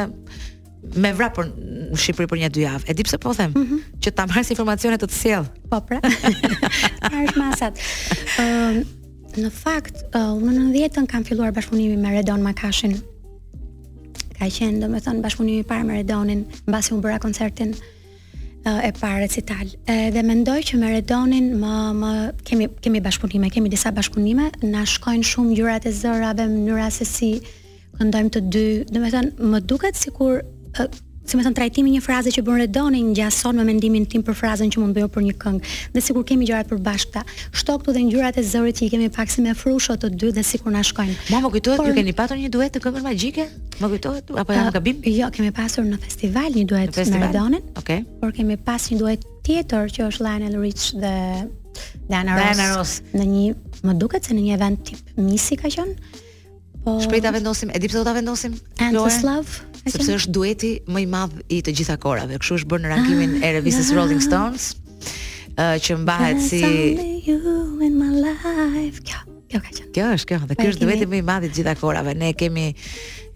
me 0.94 1.12
vrap 1.16 1.36
për 1.38 1.50
në 1.50 1.78
Shqipëri 2.00 2.30
për 2.32 2.40
një 2.44 2.50
dy 2.56 2.64
javë. 2.68 2.86
E 2.88 2.94
di 2.96 3.04
pse 3.06 3.18
po 3.22 3.34
them, 3.36 3.52
mm 3.56 3.66
-hmm. 3.66 3.80
që 4.04 4.12
ta 4.16 4.26
marrësh 4.28 4.52
informacionet 4.54 5.02
të 5.02 5.08
të 5.08 5.14
sjell. 5.22 5.46
Po 5.70 5.80
pra. 5.82 6.00
Arrit 7.14 7.36
masat. 7.38 7.80
Ëm 8.38 8.86
në 9.44 9.50
fakt 9.52 9.98
uh, 10.16 10.34
unë 10.36 10.54
në 10.58 10.64
90-ën 10.74 11.06
kam 11.08 11.24
filluar 11.24 11.52
bashkëpunimin 11.52 12.00
me 12.00 12.10
Redon 12.10 12.42
Makashin. 12.42 12.94
Ka 14.38 14.46
qenë 14.46 14.82
domethënë 14.82 15.22
bashkëpunimi 15.22 15.60
i 15.60 15.64
parë 15.64 15.86
me 15.86 15.94
Redonin 16.00 16.46
mbasi 16.68 16.94
u 16.94 17.02
bëra 17.02 17.20
koncertin 17.20 17.74
uh, 18.66 18.88
e 18.88 18.92
parë 18.92 19.20
recital. 19.20 19.68
Edhe 19.88 20.24
mendoj 20.24 20.60
që 20.64 20.80
me 20.80 20.88
Redonin 20.96 21.48
më 21.62 21.76
më 22.02 22.12
kemi 22.46 22.68
kemi 22.82 23.02
bashkëpunime, 23.02 23.50
kemi 23.52 23.70
disa 23.70 23.92
bashkëpunime, 23.92 24.46
na 24.64 24.86
shkojnë 24.86 25.24
shumë 25.32 25.56
gjërat 25.58 25.86
e 25.86 25.92
zërave 26.02 26.48
në 26.50 26.90
se 26.92 27.06
si 27.06 27.34
këndojmë 28.00 28.30
të 28.36 28.42
dy. 28.54 28.70
Domethënë 28.92 29.32
më 29.52 29.60
duket 29.70 29.96
sikur 30.06 30.42
si 31.30 31.38
më 31.38 31.44
thon 31.46 31.54
trajtimi 31.60 31.92
një 31.94 32.02
fraze 32.02 32.32
që 32.34 32.42
bën 32.42 32.58
redonin 32.64 33.12
ngjason 33.12 33.54
me 33.60 33.64
mendimin 33.68 34.08
tim 34.10 34.24
për 34.26 34.34
frazën 34.40 34.72
që 34.74 34.80
mund 34.82 34.96
bëjë 34.98 35.10
për 35.14 35.24
një 35.28 35.34
këngë. 35.42 35.74
Dhe 35.94 36.02
sikur 36.02 36.24
kemi 36.26 36.48
gjëra 36.50 36.64
të 36.66 36.72
përbashkëta, 36.74 37.22
shtoktu 37.60 37.94
dhe 37.94 38.02
ngjyrat 38.08 38.40
e 38.42 38.44
zërit 38.50 38.80
që 38.80 38.86
i 38.88 38.90
kemi 38.96 39.10
pak 39.14 39.30
si 39.30 39.44
me 39.46 39.54
frusho 39.58 39.94
të 40.02 40.10
dy 40.18 40.32
dhe 40.34 40.42
sikur 40.48 40.74
na 40.74 40.82
shkojnë. 40.82 41.18
Ma 41.30 41.42
më 41.44 41.52
kujtohet 41.54 41.78
Por... 41.84 41.90
ju 41.92 41.98
keni 42.00 42.16
patur 42.18 42.40
një 42.42 42.50
duet 42.50 42.74
të 42.74 42.82
këngë 42.82 43.04
magjike? 43.06 43.46
Më 43.78 43.90
kujtohet 43.94 44.34
apo 44.42 44.56
jam 44.58 44.70
uh, 44.70 44.74
gabim? 44.74 45.06
Jo, 45.06 45.30
kemi 45.38 45.52
pasur 45.60 45.86
në 45.86 46.00
festival 46.02 46.50
një 46.58 46.64
duet 46.74 46.98
me 47.14 47.22
redonin. 47.28 47.68
Okej. 47.78 48.02
Okay. 48.02 48.20
Por 48.26 48.34
kemi 48.40 48.58
pas 48.66 48.88
një 48.90 48.98
duet 49.04 49.28
tjetër 49.46 49.94
që 50.00 50.08
është 50.08 50.26
Lionel 50.26 50.58
Rich 50.66 50.88
dhe 50.98 51.14
Dana 52.10 52.40
Ross. 52.40 52.58
Dana 52.58 52.72
Ross. 52.74 52.96
Në 53.14 53.30
një, 53.38 53.46
më 53.86 54.00
duket 54.02 54.26
se 54.26 54.34
në 54.34 54.48
një 54.50 54.58
event 54.58 54.82
tip 54.90 55.14
Misi 55.22 55.60
ka 55.62 55.70
qenë. 55.78 56.18
Po. 56.86 57.02
Shpejt 57.02 57.24
ta 57.24 57.32
vendosim. 57.32 57.70
e 57.74 57.80
di 57.80 57.88
pse 57.88 57.98
do 57.98 58.04
ta 58.04 58.14
vendosim? 58.14 58.54
Endless 58.80 59.22
Love. 59.24 59.52
Sepse 59.88 60.14
është 60.24 60.32
dueti 60.36 60.72
më 60.92 61.02
i 61.04 61.08
madh 61.08 61.36
i 61.56 61.60
të 61.64 61.74
gjitha 61.78 61.96
korave. 62.00 62.40
Kështu 62.40 62.58
është 62.62 62.70
bërë 62.72 62.84
në 62.86 62.92
rankimin 62.94 63.32
ah, 63.40 63.46
e 63.48 63.52
revistës 63.60 63.92
ah. 63.94 63.98
Rolling 64.00 64.24
Stones. 64.24 64.70
që 65.60 65.96
mbahet 66.04 66.40
si 66.40 66.62
you 67.28 67.40
in 67.84 67.98
my 68.00 68.12
life. 68.24 69.02
Kjo. 69.04 69.29
Kjo 69.50 69.60
ka 69.66 69.72
qenë. 69.74 69.88
Kjo 69.96 70.08
është 70.14 70.28
kjo, 70.30 70.38
dhe 70.46 70.54
po, 70.56 70.62
ky 70.62 70.70
është 70.70 70.88
vetëm 70.90 71.10
më 71.10 71.18
i 71.18 71.24
madh 71.26 71.48
i 71.48 71.50
gjitha 71.56 71.74
korave. 71.80 72.14
Ne 72.18 72.30
kemi 72.38 72.68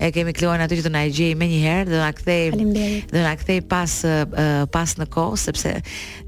e 0.03 0.09
kemi 0.13 0.33
Kloën 0.37 0.61
aty 0.61 0.77
që 0.77 0.85
do 0.85 0.91
na 0.93 1.01
e 1.07 1.11
gjej 1.13 1.33
më 1.37 1.47
një 1.49 1.61
herë, 1.63 1.89
do 1.89 1.97
na 2.03 2.11
kthej. 2.13 2.53
Do 3.13 3.23
na 3.23 3.33
kthej 3.39 3.63
pas 3.71 3.95
pas 4.75 4.93
në 5.01 5.07
kohë 5.15 5.41
sepse 5.47 5.73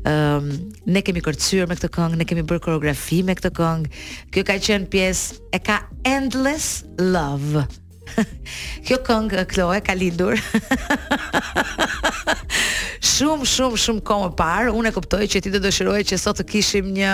ëm 0.10 0.50
ne 0.90 1.06
kemi 1.06 1.22
kërcyer 1.26 1.70
me 1.70 1.78
këtë 1.78 1.92
këngë, 2.00 2.18
ne 2.24 2.30
kemi 2.32 2.46
bërë 2.50 2.66
koreografi 2.66 3.22
me 3.30 3.38
këtë 3.38 3.54
këngë. 3.62 4.04
Kjo 4.34 4.46
ka 4.50 4.58
qenë 4.68 4.90
pjesë 4.90 5.42
e 5.54 5.62
ka 5.70 5.80
Endless 6.02 6.72
Love. 6.98 7.66
kjo 8.86 8.98
këngë 9.02 9.48
Kloe 9.50 9.80
ka 9.82 9.96
lindur 9.98 10.38
shumë 13.16 13.48
shumë 13.50 13.82
shumë 13.86 14.06
kohë 14.10 14.28
më 14.28 14.38
parë. 14.42 14.74
Unë 14.74 14.90
e 14.94 14.98
kuptoj 14.98 15.22
që 15.30 15.46
ti 15.46 15.54
do 15.54 15.62
dëshiroje 15.62 16.10
që 16.10 16.22
sot 16.26 16.42
të 16.42 16.50
kishim 16.56 16.90
një 16.98 17.14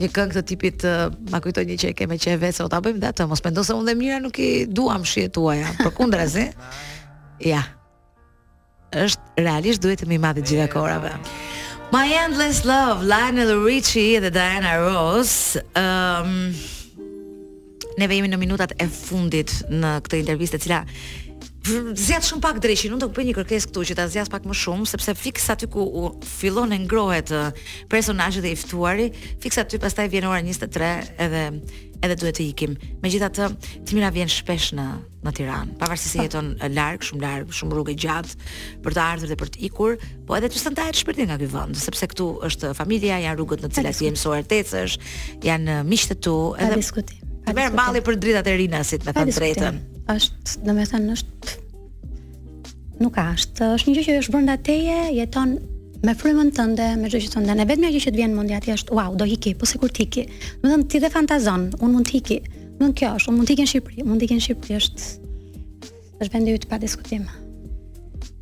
një 0.00 0.08
këngë 0.14 0.36
të 0.38 0.42
tipit 0.48 0.84
uh, 0.88 1.04
ma 1.32 1.40
kujtoj 1.44 1.64
një 1.68 1.76
që 1.82 1.90
e 1.92 1.96
keme 1.98 2.16
që 2.20 2.34
e 2.36 2.40
vese 2.40 2.64
o 2.64 2.68
ta 2.72 2.80
bëjmë 2.84 3.00
dhe 3.02 3.10
të 3.18 3.26
mos 3.28 3.42
pendo 3.44 3.64
se 3.66 3.74
unë 3.76 3.90
dhe 3.90 3.94
mira 3.98 4.18
nuk 4.24 4.38
i 4.40 4.50
duam 4.66 5.04
shi 5.04 5.26
e 5.26 5.32
tua 5.34 5.56
ja 5.58 5.72
për 5.80 5.92
kundra 5.98 6.24
zi 6.30 6.46
ja 7.44 7.60
është 9.02 9.42
realisht 9.44 9.84
duhet 9.84 10.02
të 10.04 10.08
mi 10.10 10.20
madhi 10.22 10.44
gjitha 10.48 10.70
korave 10.72 11.12
My 11.92 12.06
Endless 12.22 12.62
Love, 12.64 13.02
Lionel 13.04 13.52
Richie 13.66 14.20
dhe 14.24 14.30
Diana 14.32 14.78
Ross 14.80 15.58
um, 15.76 16.48
Neve 18.00 18.16
jemi 18.16 18.30
në 18.32 18.38
minutat 18.40 18.72
e 18.80 18.86
fundit 18.88 19.50
në 19.68 19.98
këtë 20.06 20.22
intervjiste 20.24 20.60
cila 20.64 20.86
zjat 21.94 22.24
shumë 22.26 22.42
pak 22.42 22.58
dreqin, 22.62 22.92
unë 22.96 23.04
do 23.04 23.08
të 23.12 23.18
bëj 23.18 23.26
një 23.28 23.34
kërkesë 23.36 23.68
këtu 23.70 23.82
që 23.92 23.98
ta 24.00 24.06
zjas 24.10 24.30
pak 24.32 24.42
më 24.50 24.54
shumë 24.58 24.88
sepse 24.90 25.12
fiks 25.14 25.44
aty 25.52 25.68
ku 25.70 25.84
fillon 26.26 26.74
e 26.74 26.78
ngrohet 26.82 27.30
personazhi 27.92 28.42
dhe 28.42 28.50
i 28.50 28.58
ftuari, 28.58 29.10
fiks 29.40 29.60
aty 29.62 29.78
pastaj 29.78 30.08
vjen 30.10 30.26
ora 30.30 30.40
23 30.42 31.16
edhe 31.22 31.42
edhe 32.02 32.16
duhet 32.18 32.34
të 32.34 32.42
ikim. 32.50 32.72
Megjithatë, 32.98 33.44
Timira 33.86 34.08
vjen 34.10 34.26
shpesh 34.26 34.72
në 34.74 34.86
në 35.22 35.32
Tiranë, 35.38 35.76
pavarësisht 35.78 36.16
se 36.16 36.24
jeton 36.26 36.48
larg, 36.74 37.04
shumë 37.06 37.22
larg, 37.22 37.52
shumë 37.54 37.76
rrugë 37.76 37.92
gjatë 38.02 38.48
për 38.82 38.96
të 38.96 39.04
ardhur 39.04 39.30
dhe 39.30 39.36
për 39.38 39.52
të 39.54 39.60
ikur, 39.68 39.94
po 40.26 40.34
edhe 40.34 40.50
të 40.50 40.62
stëndahet 40.64 40.98
shpirtin 40.98 41.30
nga 41.30 41.36
ky 41.38 41.46
vend, 41.52 41.78
sepse 41.78 42.08
këtu 42.10 42.26
është 42.48 42.72
familja, 42.74 43.20
janë 43.22 43.38
rrugët 43.38 43.62
në 43.62 43.70
të 43.70 43.78
cilat 43.78 44.02
jemi 44.02 44.16
mësuar 44.18 44.42
uh, 44.42 44.48
të 44.50 44.58
ecësh, 44.64 44.96
janë 45.46 45.76
miqtë 45.92 46.16
tu, 46.26 46.34
edhe 46.58 46.72
Ta 46.74 46.80
diskutim. 46.82 47.22
Merë 47.54 47.76
mali 47.78 48.02
për 48.06 48.18
dritat 48.26 48.50
e 48.50 48.56
rinasit, 48.64 49.06
me 49.06 49.14
thënë 49.14 49.36
drejtën. 49.38 49.80
Është, 50.10 50.58
do 50.66 50.74
me 50.74 50.88
thënë, 50.90 51.14
është 51.20 51.31
nuk 53.04 53.16
ka. 53.18 53.26
Është 53.36 53.68
është 53.76 53.90
një 53.90 53.94
gjë 53.98 54.04
që 54.08 54.16
është 54.22 54.34
brenda 54.34 54.54
teje, 54.68 54.96
jeton 55.16 55.56
me 56.06 56.14
frymën 56.18 56.50
tënde, 56.56 56.88
me 57.00 57.10
çdo 57.12 57.20
tënde. 57.34 57.58
Ne 57.60 57.66
vetëm 57.68 57.90
gjë 57.92 58.04
që 58.06 58.14
të 58.14 58.20
vjen 58.22 58.34
mendja 58.38 58.62
ati 58.62 58.74
është, 58.76 58.96
wow, 58.98 59.14
do 59.20 59.26
hiki, 59.28 59.54
po 59.60 59.68
sikur 59.70 59.90
tiki. 59.94 60.26
Do 60.62 60.66
të 60.68 60.72
thënë 60.74 60.88
ti 60.94 61.02
dhe 61.04 61.12
fantazon, 61.18 61.68
unë 61.82 61.92
mund 61.98 62.10
tiki. 62.14 62.40
më 62.82 62.92
kjo 62.98 63.08
është, 63.14 63.28
unë 63.30 63.36
mund 63.38 63.46
tiki 63.48 63.62
në 63.64 63.70
Shqipëri, 63.72 64.04
mund 64.08 64.20
tiki 64.22 64.34
në 64.38 64.42
Shqipëri 64.46 64.78
është 64.80 65.30
është 66.22 66.32
vendi 66.34 66.50
i 66.50 66.56
yt 66.58 66.64
pa 66.70 66.78
diskutim 66.82 67.28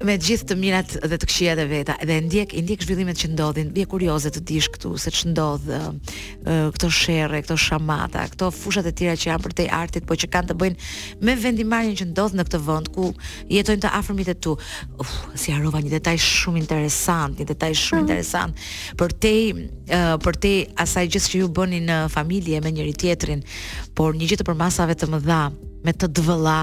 me 0.05 0.17
gjithë 0.21 0.47
të 0.49 0.57
mirat 0.57 0.93
dhe 1.05 1.19
të 1.21 1.29
këqijat 1.29 1.61
e 1.61 1.67
veta. 1.69 1.95
Dhe 2.09 2.17
ndjek, 2.25 2.55
i 2.57 2.63
ndjek 2.65 2.83
zhvillimet 2.87 3.19
që 3.21 3.31
ndodhin. 3.35 3.73
Bie 3.75 3.85
kurioze 3.89 4.31
të 4.33 4.41
dish 4.49 4.69
këtu 4.73 4.95
se 5.01 5.13
ç'ndodh 5.13 5.67
këto 6.77 6.89
sherre, 6.95 7.43
këto 7.45 7.57
shamata, 7.61 8.25
këto 8.33 8.49
fushat 8.55 8.89
e 8.89 8.95
tjera 8.97 9.19
që 9.19 9.29
janë 9.31 9.45
për 9.45 9.57
te 9.61 9.67
artit, 9.77 10.07
por 10.09 10.17
që 10.21 10.31
kanë 10.33 10.51
të 10.53 10.59
bëjnë 10.63 10.91
me 11.27 11.37
vendimarrjen 11.37 11.99
që 12.01 12.09
ndodh 12.15 12.37
në 12.39 12.47
këtë 12.49 12.63
vend 12.67 12.91
ku 12.97 13.11
jetojnë 13.53 13.85
të 13.85 13.93
afërmit 14.01 14.31
të 14.33 14.37
tu. 14.47 14.57
Uf, 15.03 15.15
si 15.41 15.53
harova 15.53 15.83
një 15.85 15.93
detaj 15.99 16.17
shumë 16.25 16.63
interesant, 16.65 17.37
një 17.41 17.51
detaj 17.53 17.75
shumë 17.85 18.01
mm. 18.01 18.09
interesant 18.09 18.69
për 19.01 19.17
te 19.21 19.35
për 20.25 20.41
te 20.43 20.55
asaj 20.81 21.09
gjë 21.13 21.25
që 21.29 21.41
ju 21.43 21.49
bëni 21.57 21.81
në 21.89 22.01
familje 22.15 22.61
me 22.65 22.73
njëri 22.77 22.95
tjetrin, 23.05 23.43
por 23.99 24.15
një 24.17 24.31
gjë 24.33 24.41
të 24.43 24.47
përmasave 24.49 24.97
të 25.01 25.11
mëdha 25.11 25.41
me 25.85 25.95
të 25.97 26.09
dvëlla, 26.19 26.59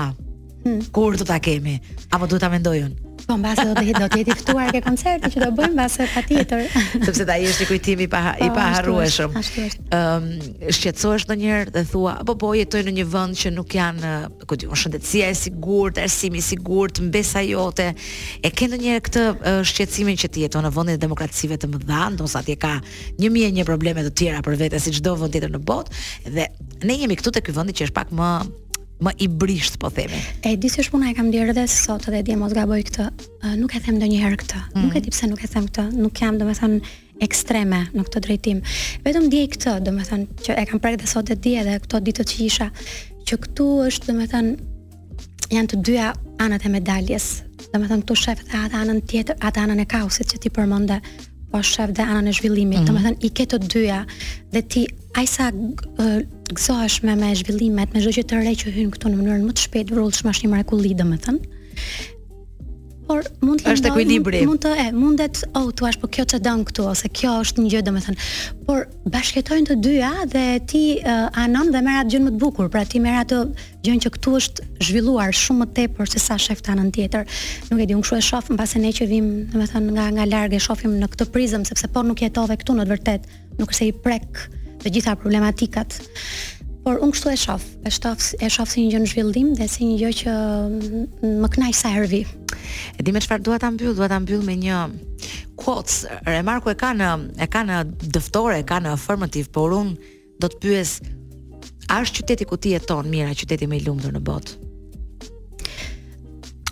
hmm. 0.63 0.85
kur 0.91 1.17
do 1.17 1.23
ta 1.25 1.39
kemi 1.39 1.79
apo 2.11 2.25
duhet 2.27 2.39
ta 2.41 2.49
mendojun 2.49 2.95
Po 3.27 3.35
mbase 3.35 3.59
do 3.67 3.73
të 3.75 3.95
do 3.99 4.05
të 4.07 4.17
jeti 4.21 4.35
ftuar 4.39 4.69
ke 4.71 4.79
koncerti 4.85 5.27
që 5.33 5.41
do 5.41 5.47
bëjmë 5.57 5.73
mbase 5.75 6.05
patjetër. 6.13 6.61
Sepse 7.09 7.25
ta 7.27 7.35
jesh 7.35 7.57
i 7.59 7.65
kujtimi 7.67 8.05
pa 8.07 8.21
i 8.39 8.45
pa 8.55 8.67
harrueshëm. 8.77 9.33
Po, 9.33 9.41
Ëm 9.97 10.27
shqetësohesh 10.71 11.25
ndonjëherë 11.27 11.73
dhe 11.75 11.81
thua, 11.89 12.13
po 12.29 12.37
po 12.39 12.53
jetoj 12.55 12.85
në 12.87 12.93
një 12.99 13.03
vend 13.11 13.35
që 13.41 13.51
nuk 13.57 13.75
janë, 13.75 14.11
ku 14.47 14.55
di, 14.55 14.69
shëndetësia 14.71 15.27
e 15.27 15.33
sigurt, 15.41 15.99
arsimi 15.99 16.39
i 16.39 16.43
sigurt, 16.45 17.01
mbesa 17.03 17.43
jote. 17.43 17.89
E 18.39 18.47
ke 18.53 18.69
ndonjëherë 18.71 19.01
këtë 19.09 19.23
shqetësimin 19.73 20.21
që 20.23 20.29
ti 20.37 20.45
jeton 20.47 20.63
në 20.63 20.71
vendin 20.77 20.95
e 20.95 21.01
demokracive 21.03 21.57
të 21.59 21.67
mëdha, 21.73 22.05
ndonse 22.15 22.37
atje 22.39 22.55
ka 22.63 22.77
1001 23.19 23.67
probleme 23.67 24.07
të 24.07 24.15
tjera 24.21 24.39
për 24.47 24.55
vete 24.63 24.79
si 24.79 24.95
çdo 25.01 25.17
vend 25.19 25.35
tjetër 25.35 25.51
në 25.57 25.61
botë 25.67 26.07
dhe 26.31 26.47
ne 26.87 26.95
jemi 27.03 27.19
këtu 27.19 27.35
te 27.35 27.43
ky 27.43 27.57
vend 27.59 27.75
që 27.75 27.89
është 27.91 27.97
pak 27.99 28.15
më 28.21 28.31
më 29.03 29.13
i 29.21 29.27
brisht 29.29 29.77
po 29.79 29.89
themi. 29.93 30.17
E 30.47 30.55
di 30.57 30.69
se 30.69 30.81
shpuna 30.85 31.11
e 31.11 31.17
kam 31.17 31.29
dhënë 31.33 31.51
edhe 31.53 31.65
sot 31.69 32.07
dhe 32.11 32.23
di 32.25 32.33
mos 32.37 32.53
gaboj 32.57 32.81
këtë. 32.87 33.05
Nuk 33.61 33.75
e 33.77 33.81
them 33.85 33.99
ndonjëherë 34.01 34.39
këtë. 34.41 34.61
Mm. 34.73 34.85
Nuk 34.87 34.95
e 34.97 35.01
di 35.05 35.13
pse 35.13 35.29
nuk 35.29 35.43
e 35.45 35.49
them 35.51 35.67
këtë. 35.69 35.85
Nuk 36.01 36.15
jam 36.21 36.39
domethën 36.41 36.73
ekstreme 37.21 37.83
në 37.93 38.05
këtë 38.07 38.23
drejtim. 38.25 38.63
Vetëm 39.05 39.29
di 39.33 39.43
këtë, 39.53 39.75
domethën 39.85 40.25
që 40.47 40.57
e 40.61 40.65
kam 40.69 40.81
prekë 40.81 41.01
dhe 41.03 41.09
sot 41.09 41.29
e 41.33 41.37
di 41.41 41.53
edhe 41.61 41.77
këto 41.85 42.01
ditët 42.07 42.29
që 42.29 42.49
isha 42.49 42.69
që 43.29 43.39
këtu 43.45 43.67
është 43.85 44.09
domethën 44.11 44.51
janë 45.53 45.71
të 45.73 45.81
dyja 45.87 46.09
anët 46.43 46.65
e 46.69 46.73
medaljes. 46.73 47.27
Domethën 47.73 48.01
këtu 48.01 48.17
shef 48.17 48.41
dhe 48.49 48.63
atë 48.65 48.81
anën 48.81 49.03
tjetër, 49.09 49.37
atë 49.45 49.65
anën 49.67 49.83
e 49.83 49.87
kaosit 49.93 50.33
që 50.33 50.41
ti 50.45 50.53
përmendë 50.57 50.97
po 51.51 51.61
shef 51.63 51.93
dhe 51.95 52.01
anën 52.09 52.33
e 52.33 52.33
zhvillimit. 52.37 52.89
Mm 52.89 53.21
i 53.25 53.29
ke 53.33 53.45
të 53.49 53.61
dyja 53.71 54.01
dhe 54.53 54.63
ti 54.65 54.87
ajsa 55.17 55.51
uh, 55.53 56.17
gëzoheshme 56.53 57.15
me 57.19 57.33
zhvillimet, 57.35 57.91
me 57.93 57.99
çdo 58.03 58.13
gjë 58.15 58.23
të 58.29 58.41
re 58.45 58.53
që 58.61 58.73
hyn 58.75 58.91
këtu 58.93 59.11
në 59.11 59.19
mënyrën 59.19 59.47
më 59.47 59.55
të 59.57 59.65
shpejtë, 59.67 59.95
vrollshme 59.95 60.31
është 60.33 60.47
një 60.47 60.51
mrekulli 60.55 60.93
domethënë. 60.99 61.49
Por 63.07 63.23
mund 63.39 63.61
të 63.63 63.71
është 63.71 63.87
ekuilibri. 63.87 64.41
Mund, 64.47 64.59
të 64.65 64.71
e, 64.83 64.85
mundet, 64.91 65.37
oh, 65.55 65.69
tu 65.71 65.85
po 66.01 66.09
kjo 66.11 66.25
çe 66.27 66.41
don 66.43 66.65
këtu 66.67 66.83
ose 66.91 67.07
kjo 67.15 67.37
është 67.39 67.63
një 67.63 67.69
gjë 67.73 67.81
domethënë. 67.87 68.25
Por 68.67 68.81
bashkëtojnë 69.13 69.67
të 69.69 69.77
dyja 69.85 70.09
dhe 70.33 70.43
ti 70.67 70.81
uh, 70.99 71.29
anon 71.39 71.71
dhe 71.71 71.79
merr 71.85 72.01
atë 72.01 72.13
gjën 72.17 72.25
më 72.27 72.33
të 72.35 72.41
bukur, 72.41 72.67
pra 72.73 72.83
ti 72.83 72.99
merr 72.99 73.21
atë 73.21 73.39
gjën 73.87 74.03
që 74.03 74.11
këtu 74.17 74.33
është 74.41 74.67
zhvilluar 74.89 75.31
shumë 75.31 75.61
më 75.63 75.69
tepër 75.79 76.11
se 76.11 76.19
sa 76.25 76.35
shef 76.35 76.59
ta 76.67 76.75
anën 76.75 76.91
tjetër. 76.99 77.23
Nuk 77.71 77.79
e 77.79 77.87
di, 77.87 77.95
unë 77.95 78.03
kshu 78.09 78.19
e 78.19 78.21
shoh 78.27 78.51
mbas 78.57 78.75
se 78.75 78.83
ne 78.83 78.91
që 78.99 79.07
vim 79.07 79.31
domethënë 79.55 79.95
nga 79.95 80.09
nga 80.19 80.27
larg 80.35 80.59
e 80.59 80.63
shohim 80.67 80.99
në 80.99 81.07
këtë 81.15 81.31
prizëm 81.31 81.63
sepse 81.71 81.87
po 81.87 82.03
nuk 82.03 82.27
jetove 82.27 82.59
këtu 82.59 82.75
në 82.75 82.89
të 82.89 82.91
vërtetë, 82.91 83.41
nuk 83.61 83.71
është 83.71 83.79
se 83.79 83.87
i 83.87 83.95
prek 84.03 84.27
uh, 84.43 84.56
të 84.81 84.89
gjitha 84.97 85.15
problematikat. 85.17 85.97
Por 86.85 87.01
unë 87.03 87.11
kështu 87.15 87.31
e 87.33 87.37
shof, 87.41 87.63
e 87.85 87.91
shof, 87.91 88.27
e 88.39 88.49
shof 88.53 88.69
si 88.71 88.85
një 88.85 88.93
gjë 88.93 89.01
në 89.03 89.09
zhvillim 89.11 89.49
dhe 89.59 89.65
si 89.67 89.87
një 89.89 89.97
gjë 90.01 90.11
që 90.21 90.35
më 91.43 91.49
kënaq 91.53 91.75
sa 91.75 91.91
herë 91.95 92.09
vi. 92.13 92.21
E 92.97 93.03
di 93.03 93.11
me 93.11 93.19
çfarë 93.23 93.43
dua 93.43 93.57
ta 93.59 93.67
mbyll, 93.73 93.95
dua 93.97 94.07
ta 94.11 94.19
mbyll 94.23 94.45
me 94.47 94.55
një 94.61 94.77
quotes. 95.59 96.05
Remarku 96.27 96.71
e 96.71 96.77
ka 96.79 96.93
në 96.95 97.09
e 97.43 97.47
ka 97.51 97.65
në 97.67 97.81
dëftore, 98.15 98.61
e 98.61 98.67
ka 98.67 98.79
në 98.83 98.93
affirmative, 98.95 99.51
por 99.51 99.75
unë 99.75 100.13
do 100.39 100.47
të 100.53 100.61
pyes 100.63 100.95
a 101.91 101.99
është 102.03 102.21
qyteti 102.23 102.47
ku 102.47 102.55
ti 102.59 102.71
jeton 102.77 103.07
mira, 103.11 103.33
qyteti 103.35 103.67
më 103.67 103.79
i 103.81 103.85
lumtur 103.87 104.11
në 104.15 104.19
botë? 104.27 104.55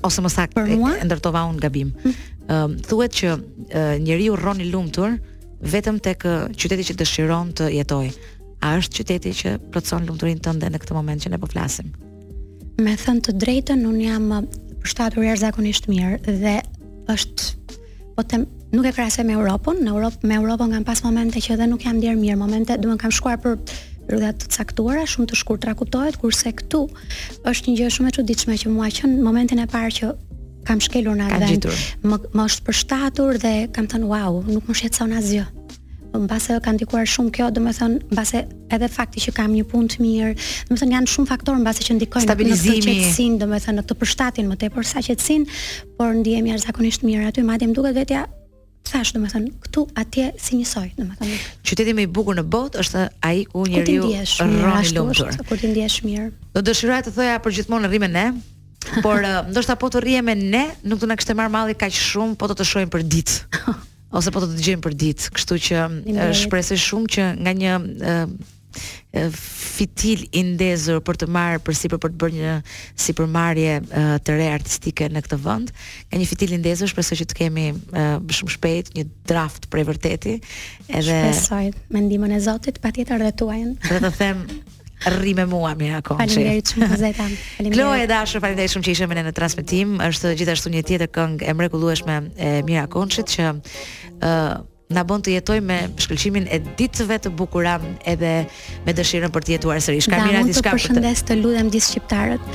Ose 0.06 0.22
më 0.22 0.32
saktë, 0.32 0.64
e 0.78 1.06
ndërtova 1.10 1.46
unë 1.52 1.64
gabim. 1.66 1.92
Mm. 2.04 2.16
Ëm 2.46 2.48
mm. 2.48 2.84
thuhet 2.88 3.16
që 3.20 3.30
uh, 3.36 3.96
njeriu 4.06 4.36
rroni 4.38 4.68
lumtur, 4.72 5.16
vetëm 5.70 6.00
tek 6.04 6.24
qyteti 6.56 6.86
që 6.92 6.96
dëshiron 7.02 7.50
të 7.58 7.70
jetoj. 7.80 8.10
A 8.66 8.76
është 8.80 8.98
qyteti 9.02 9.32
që 9.42 9.56
plotson 9.74 10.06
lumturinë 10.08 10.44
tënde 10.46 10.70
në 10.74 10.80
këtë 10.82 10.96
moment 10.98 11.22
që 11.26 11.32
ne 11.34 11.40
po 11.42 11.50
flasim? 11.52 11.92
Me 12.82 12.94
thënë 13.00 13.24
të 13.28 13.34
drejtën, 13.44 13.86
un 13.88 14.00
jam 14.02 14.30
përshtatur 14.84 15.26
jashtëzakonisht 15.26 15.90
mirë 15.90 16.22
dhe 16.42 16.56
është 17.12 17.80
po 18.16 18.24
them 18.26 18.46
nuk 18.76 18.86
e 18.90 18.94
krahasoj 18.96 19.26
me 19.28 19.36
Europën, 19.36 19.82
në 19.86 19.92
Europë 19.94 20.30
me 20.30 20.38
Europën 20.40 20.72
kam 20.76 20.86
pas 20.88 21.02
momente 21.06 21.42
që 21.42 21.56
edhe 21.56 21.68
nuk 21.72 21.84
jam 21.86 22.00
ndier 22.00 22.18
mirë, 22.20 22.38
momente 22.40 22.78
do 22.82 22.92
të 22.94 22.98
kem 23.06 23.14
shkuar 23.14 23.40
për 23.44 23.58
rrugë 24.10 24.32
të 24.44 24.52
caktuara, 24.54 25.06
shumë 25.10 25.30
të 25.32 25.40
shkurtra 25.40 25.74
kuptohet, 25.80 26.20
kurse 26.22 26.52
këtu 26.60 26.84
është 27.50 27.72
një 27.72 27.78
gjë 27.80 27.94
shumë 27.96 28.12
e 28.12 28.16
çuditshme 28.20 28.58
që 28.64 28.74
mua 28.74 28.92
që 28.94 29.10
në 29.14 29.24
momentin 29.26 29.64
e 29.64 29.68
parë 29.72 29.94
që 30.00 30.12
kam 30.66 30.80
shkelur 30.82 31.16
në 31.20 31.28
atë 31.30 31.40
vend, 31.44 31.68
më 32.10 32.44
është 32.50 32.66
përshtatur 32.66 33.40
dhe 33.42 33.54
kam 33.74 33.88
thënë 33.90 34.08
wow, 34.10 34.42
nuk 34.50 34.66
më 34.70 34.76
shqetson 34.82 35.12
asgjë. 35.16 35.44
Po 36.16 36.20
mbase 36.24 36.62
ka 36.64 36.72
ndikuar 36.72 37.04
shumë 37.04 37.32
kjo, 37.36 37.46
domethën 37.52 37.96
mbase 38.16 38.46
edhe 38.72 38.88
fakti 38.88 39.20
që 39.20 39.34
kam 39.36 39.52
një 39.52 39.66
punë 39.68 39.88
të 39.92 39.98
mirë, 40.00 40.30
domethën 40.70 40.94
janë 40.96 41.10
shumë 41.12 41.28
faktorë 41.28 41.60
mbase 41.60 41.84
që 41.84 41.96
ndikojnë 41.98 42.24
stabilizimin, 42.24 42.86
në 42.88 42.94
qetësin, 43.02 43.34
domethën 43.42 43.76
në 43.76 43.84
të 43.84 43.96
përshtatin 44.00 44.48
më 44.48 44.56
tepër 44.62 44.88
sa 44.88 45.02
qetësin, 45.04 45.44
por 45.98 46.14
ndiejmë 46.22 46.54
jashtëzakonisht 46.54 47.04
mirë 47.04 47.28
aty, 47.34 47.44
madje 47.44 47.68
më 47.68 47.76
duket 47.76 47.98
vetja 48.00 48.22
thash 48.88 49.12
domethën 49.18 49.50
këtu 49.66 49.84
atje 50.00 50.30
si 50.40 50.60
njësoj, 50.62 50.88
domethën. 51.02 51.34
Qyteti 51.68 51.96
më 52.00 52.06
i 52.08 52.10
bukur 52.16 52.40
në 52.40 52.46
botë 52.56 52.80
është 52.86 53.02
ai 53.28 53.44
ku 53.52 53.66
njeriu 53.68 54.08
rron 54.14 54.56
rroni 54.64 54.96
lumtur. 54.96 55.36
Ku 55.52 55.60
ti 55.60 55.74
ndihesh 55.74 56.00
mirë. 56.08 56.30
Do 56.56 56.64
dëshiroja 56.70 57.10
të 57.10 57.14
thoja 57.20 57.36
për 57.44 57.58
gjithmonë 57.60 57.92
rrimën 57.92 58.16
ne. 58.16 58.28
Por 59.04 59.20
ndoshta 59.52 59.76
po 59.82 59.90
të 59.92 60.06
rrihemi 60.06 60.38
ne, 60.54 60.64
nuk 60.88 61.02
do 61.04 61.10
na 61.10 61.18
kështë 61.18 61.36
marr 61.36 61.52
malli 61.52 61.76
kaq 61.76 61.92
shumë, 61.98 62.38
po 62.40 62.48
do 62.48 62.54
të, 62.54 62.62
të 62.64 62.70
shohim 62.72 62.92
për 62.94 63.04
ditë. 63.10 63.42
ose 64.16 64.32
po 64.34 64.42
të 64.44 64.52
të 64.54 64.64
gjejmë 64.70 64.84
për 64.86 64.96
ditë. 65.04 65.32
Kështu 65.36 65.58
që 65.68 65.86
shpresoj 66.44 66.80
shumë 66.82 67.14
që 67.16 67.26
nga 67.46 67.54
një 67.60 67.74
e, 68.00 68.18
fitil 69.36 70.24
i 70.40 70.44
ndezur 70.54 71.02
për 71.08 71.20
të 71.22 71.28
marrë 71.32 71.62
për 71.68 71.78
sipër 71.80 72.02
për 72.04 72.14
të 72.14 72.20
bërë 72.24 72.38
një 72.42 72.56
sipërmarrje 73.06 73.76
të 74.28 74.36
re 74.40 74.48
artistike 74.56 75.08
në 75.12 75.24
këtë 75.26 75.40
vend, 75.46 75.72
nga 76.10 76.22
një 76.22 76.30
fitil 76.32 76.56
i 76.58 76.62
ndezur 76.64 76.92
shpresoj 76.92 77.20
që 77.24 77.30
të 77.34 77.40
kemi 77.42 77.68
e, 77.74 78.08
shumë 78.40 78.56
shpejt 78.58 78.94
një 78.98 79.08
draft 79.32 79.68
për 79.74 79.84
e 79.84 79.88
vërtetë, 79.92 80.38
edhe 80.90 81.12
shpresoj 81.24 81.64
me 81.96 82.06
ndihmën 82.08 82.38
e 82.38 82.42
Zotit, 82.48 82.80
patjetër 82.88 83.28
dhe 83.30 83.36
tuajën. 83.44 83.76
të 83.92 84.14
them 84.22 84.48
rri 85.10 85.36
me 85.36 85.46
mua 85.46 85.74
Mira 85.80 86.02
Konçit. 86.02 86.30
Faleminderit 86.34 86.72
shumë 86.74 86.92
Zeta. 87.00 87.28
Faleminderit. 87.58 87.78
Kloe 87.78 88.06
dashur, 88.10 88.42
faleminderit 88.44 88.74
shumë 88.76 88.88
që 88.88 88.96
ishe 88.98 89.10
me 89.12 89.18
ne 89.20 89.26
në 89.30 89.34
transmetim. 89.38 89.98
Është 90.10 90.34
gjithashtu 90.42 90.74
një 90.74 90.86
tjetër 90.88 91.12
këngë 91.20 91.44
e 91.52 91.58
mrekullueshme 91.60 92.20
e 92.36 92.54
Mira 92.68 92.88
Konçit 92.92 93.30
që 93.36 93.52
ë 93.52 93.52
uh, 94.22 94.56
na 94.94 95.02
bën 95.02 95.18
të 95.26 95.32
jetojmë 95.40 95.66
me 95.66 95.78
shkëlqimin 96.04 96.44
e 96.54 96.60
ditëve 96.78 97.16
të 97.24 97.32
bukura 97.34 97.80
edhe 98.08 98.30
me 98.86 98.94
dëshirën 98.94 99.32
për 99.34 99.46
të 99.48 99.52
jetuar 99.56 99.80
sërish. 99.82 100.06
Ka 100.14 100.20
mira 100.22 100.44
diçka 100.46 100.70
për 100.76 100.84
të. 100.84 100.92
Përshëndes 100.92 101.24
të 101.26 101.38
lutem 101.40 101.72
gjithë 101.74 101.88
shqiptarët, 101.88 102.46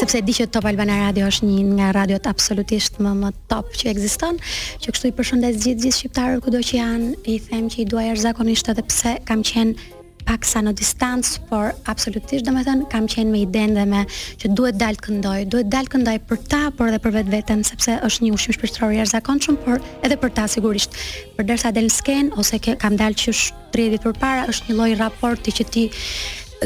sepse 0.00 0.22
di 0.24 0.34
që 0.38 0.46
Top 0.56 0.64
Albana 0.70 0.96
Radio 1.02 1.28
është 1.28 1.44
një 1.50 1.64
nga 1.76 1.90
radiot 1.98 2.24
absolutisht 2.32 2.96
më 3.04 3.12
më 3.18 3.34
top 3.52 3.76
që 3.82 3.92
ekziston, 3.92 4.40
që 4.80 4.94
kështu 4.96 5.10
i 5.12 5.16
përshëndes 5.20 5.58
gjithë 5.60 5.84
gjithë 5.84 5.98
shqiptarët 5.98 6.44
kudo 6.48 6.64
që 6.70 6.80
janë, 6.80 7.12
i 7.28 7.36
them 7.50 7.68
që 7.68 7.84
i 7.84 7.86
duaj 7.92 8.08
zakonisht 8.24 8.72
edhe 8.72 8.86
pse 8.88 9.18
kam 9.28 9.44
qenë 9.50 9.92
pak 10.24 10.44
sa 10.48 10.60
në 10.64 10.72
distancë, 10.78 11.42
por 11.50 11.72
absolutisht, 11.90 12.44
domethën 12.46 12.84
kam 12.92 13.06
qenë 13.10 13.30
me 13.32 13.42
idenë 13.44 13.76
dhe 13.78 13.84
me 13.90 14.02
që 14.40 14.50
duhet 14.56 14.78
dalë 14.80 15.02
këndoj, 15.04 15.48
duhet 15.52 15.70
dalë 15.72 15.92
këndoj 15.92 16.14
për 16.30 16.40
ta, 16.50 16.60
por 16.78 16.90
edhe 16.92 17.00
për 17.04 17.16
vetë 17.18 17.32
vetën, 17.34 17.64
sepse 17.68 17.98
është 18.08 18.24
një 18.26 18.32
ushqim 18.36 18.56
shpirtëror 18.58 18.94
i 18.96 19.00
jashtëzakonshëm, 19.02 19.58
por 19.66 19.82
edhe 20.06 20.18
për 20.22 20.32
ta 20.36 20.46
sigurisht. 20.50 20.96
Përderisa 21.38 21.72
del 21.76 21.90
në 21.90 21.96
sken 21.98 22.32
ose 22.40 22.60
ke, 22.62 22.76
kam 22.82 22.96
dalë 23.00 23.18
qysh 23.20 23.50
30 23.76 23.96
ditë 23.96 24.06
përpara, 24.12 24.48
është 24.52 24.70
një 24.72 24.78
lloj 24.80 24.94
raporti 25.02 25.54
që 25.60 25.68
ti 25.74 25.86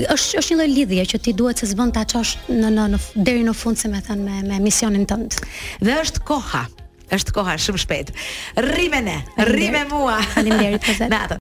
është 0.06 0.38
është 0.42 0.52
një 0.54 0.58
lloj 0.60 0.72
lidhje 0.76 1.06
që 1.14 1.18
ti 1.26 1.32
duhet 1.34 1.58
se 1.64 1.70
s'bën 1.72 1.90
ta 1.96 2.04
çosh 2.06 2.36
në 2.52 2.70
në 2.76 2.88
në 2.94 3.02
deri 3.26 3.42
në 3.48 3.54
fund, 3.58 3.80
si 3.80 3.90
më 3.90 4.04
thënë, 4.06 4.22
me 4.22 4.42
me 4.52 4.60
misionin 4.62 5.08
tënd. 5.10 5.40
Dhe 5.82 6.02
është 6.04 6.22
koha. 6.28 6.66
Është 7.08 7.32
koha 7.32 7.54
shumë 7.56 7.78
shpejt. 7.80 8.10
Rrime 8.66 8.98
ne, 9.00 9.14
rrime 9.48 9.86
mua. 9.88 10.18
Faleminderit, 10.36 10.84
Pozet. 10.90 11.10
Natë. 11.14 11.36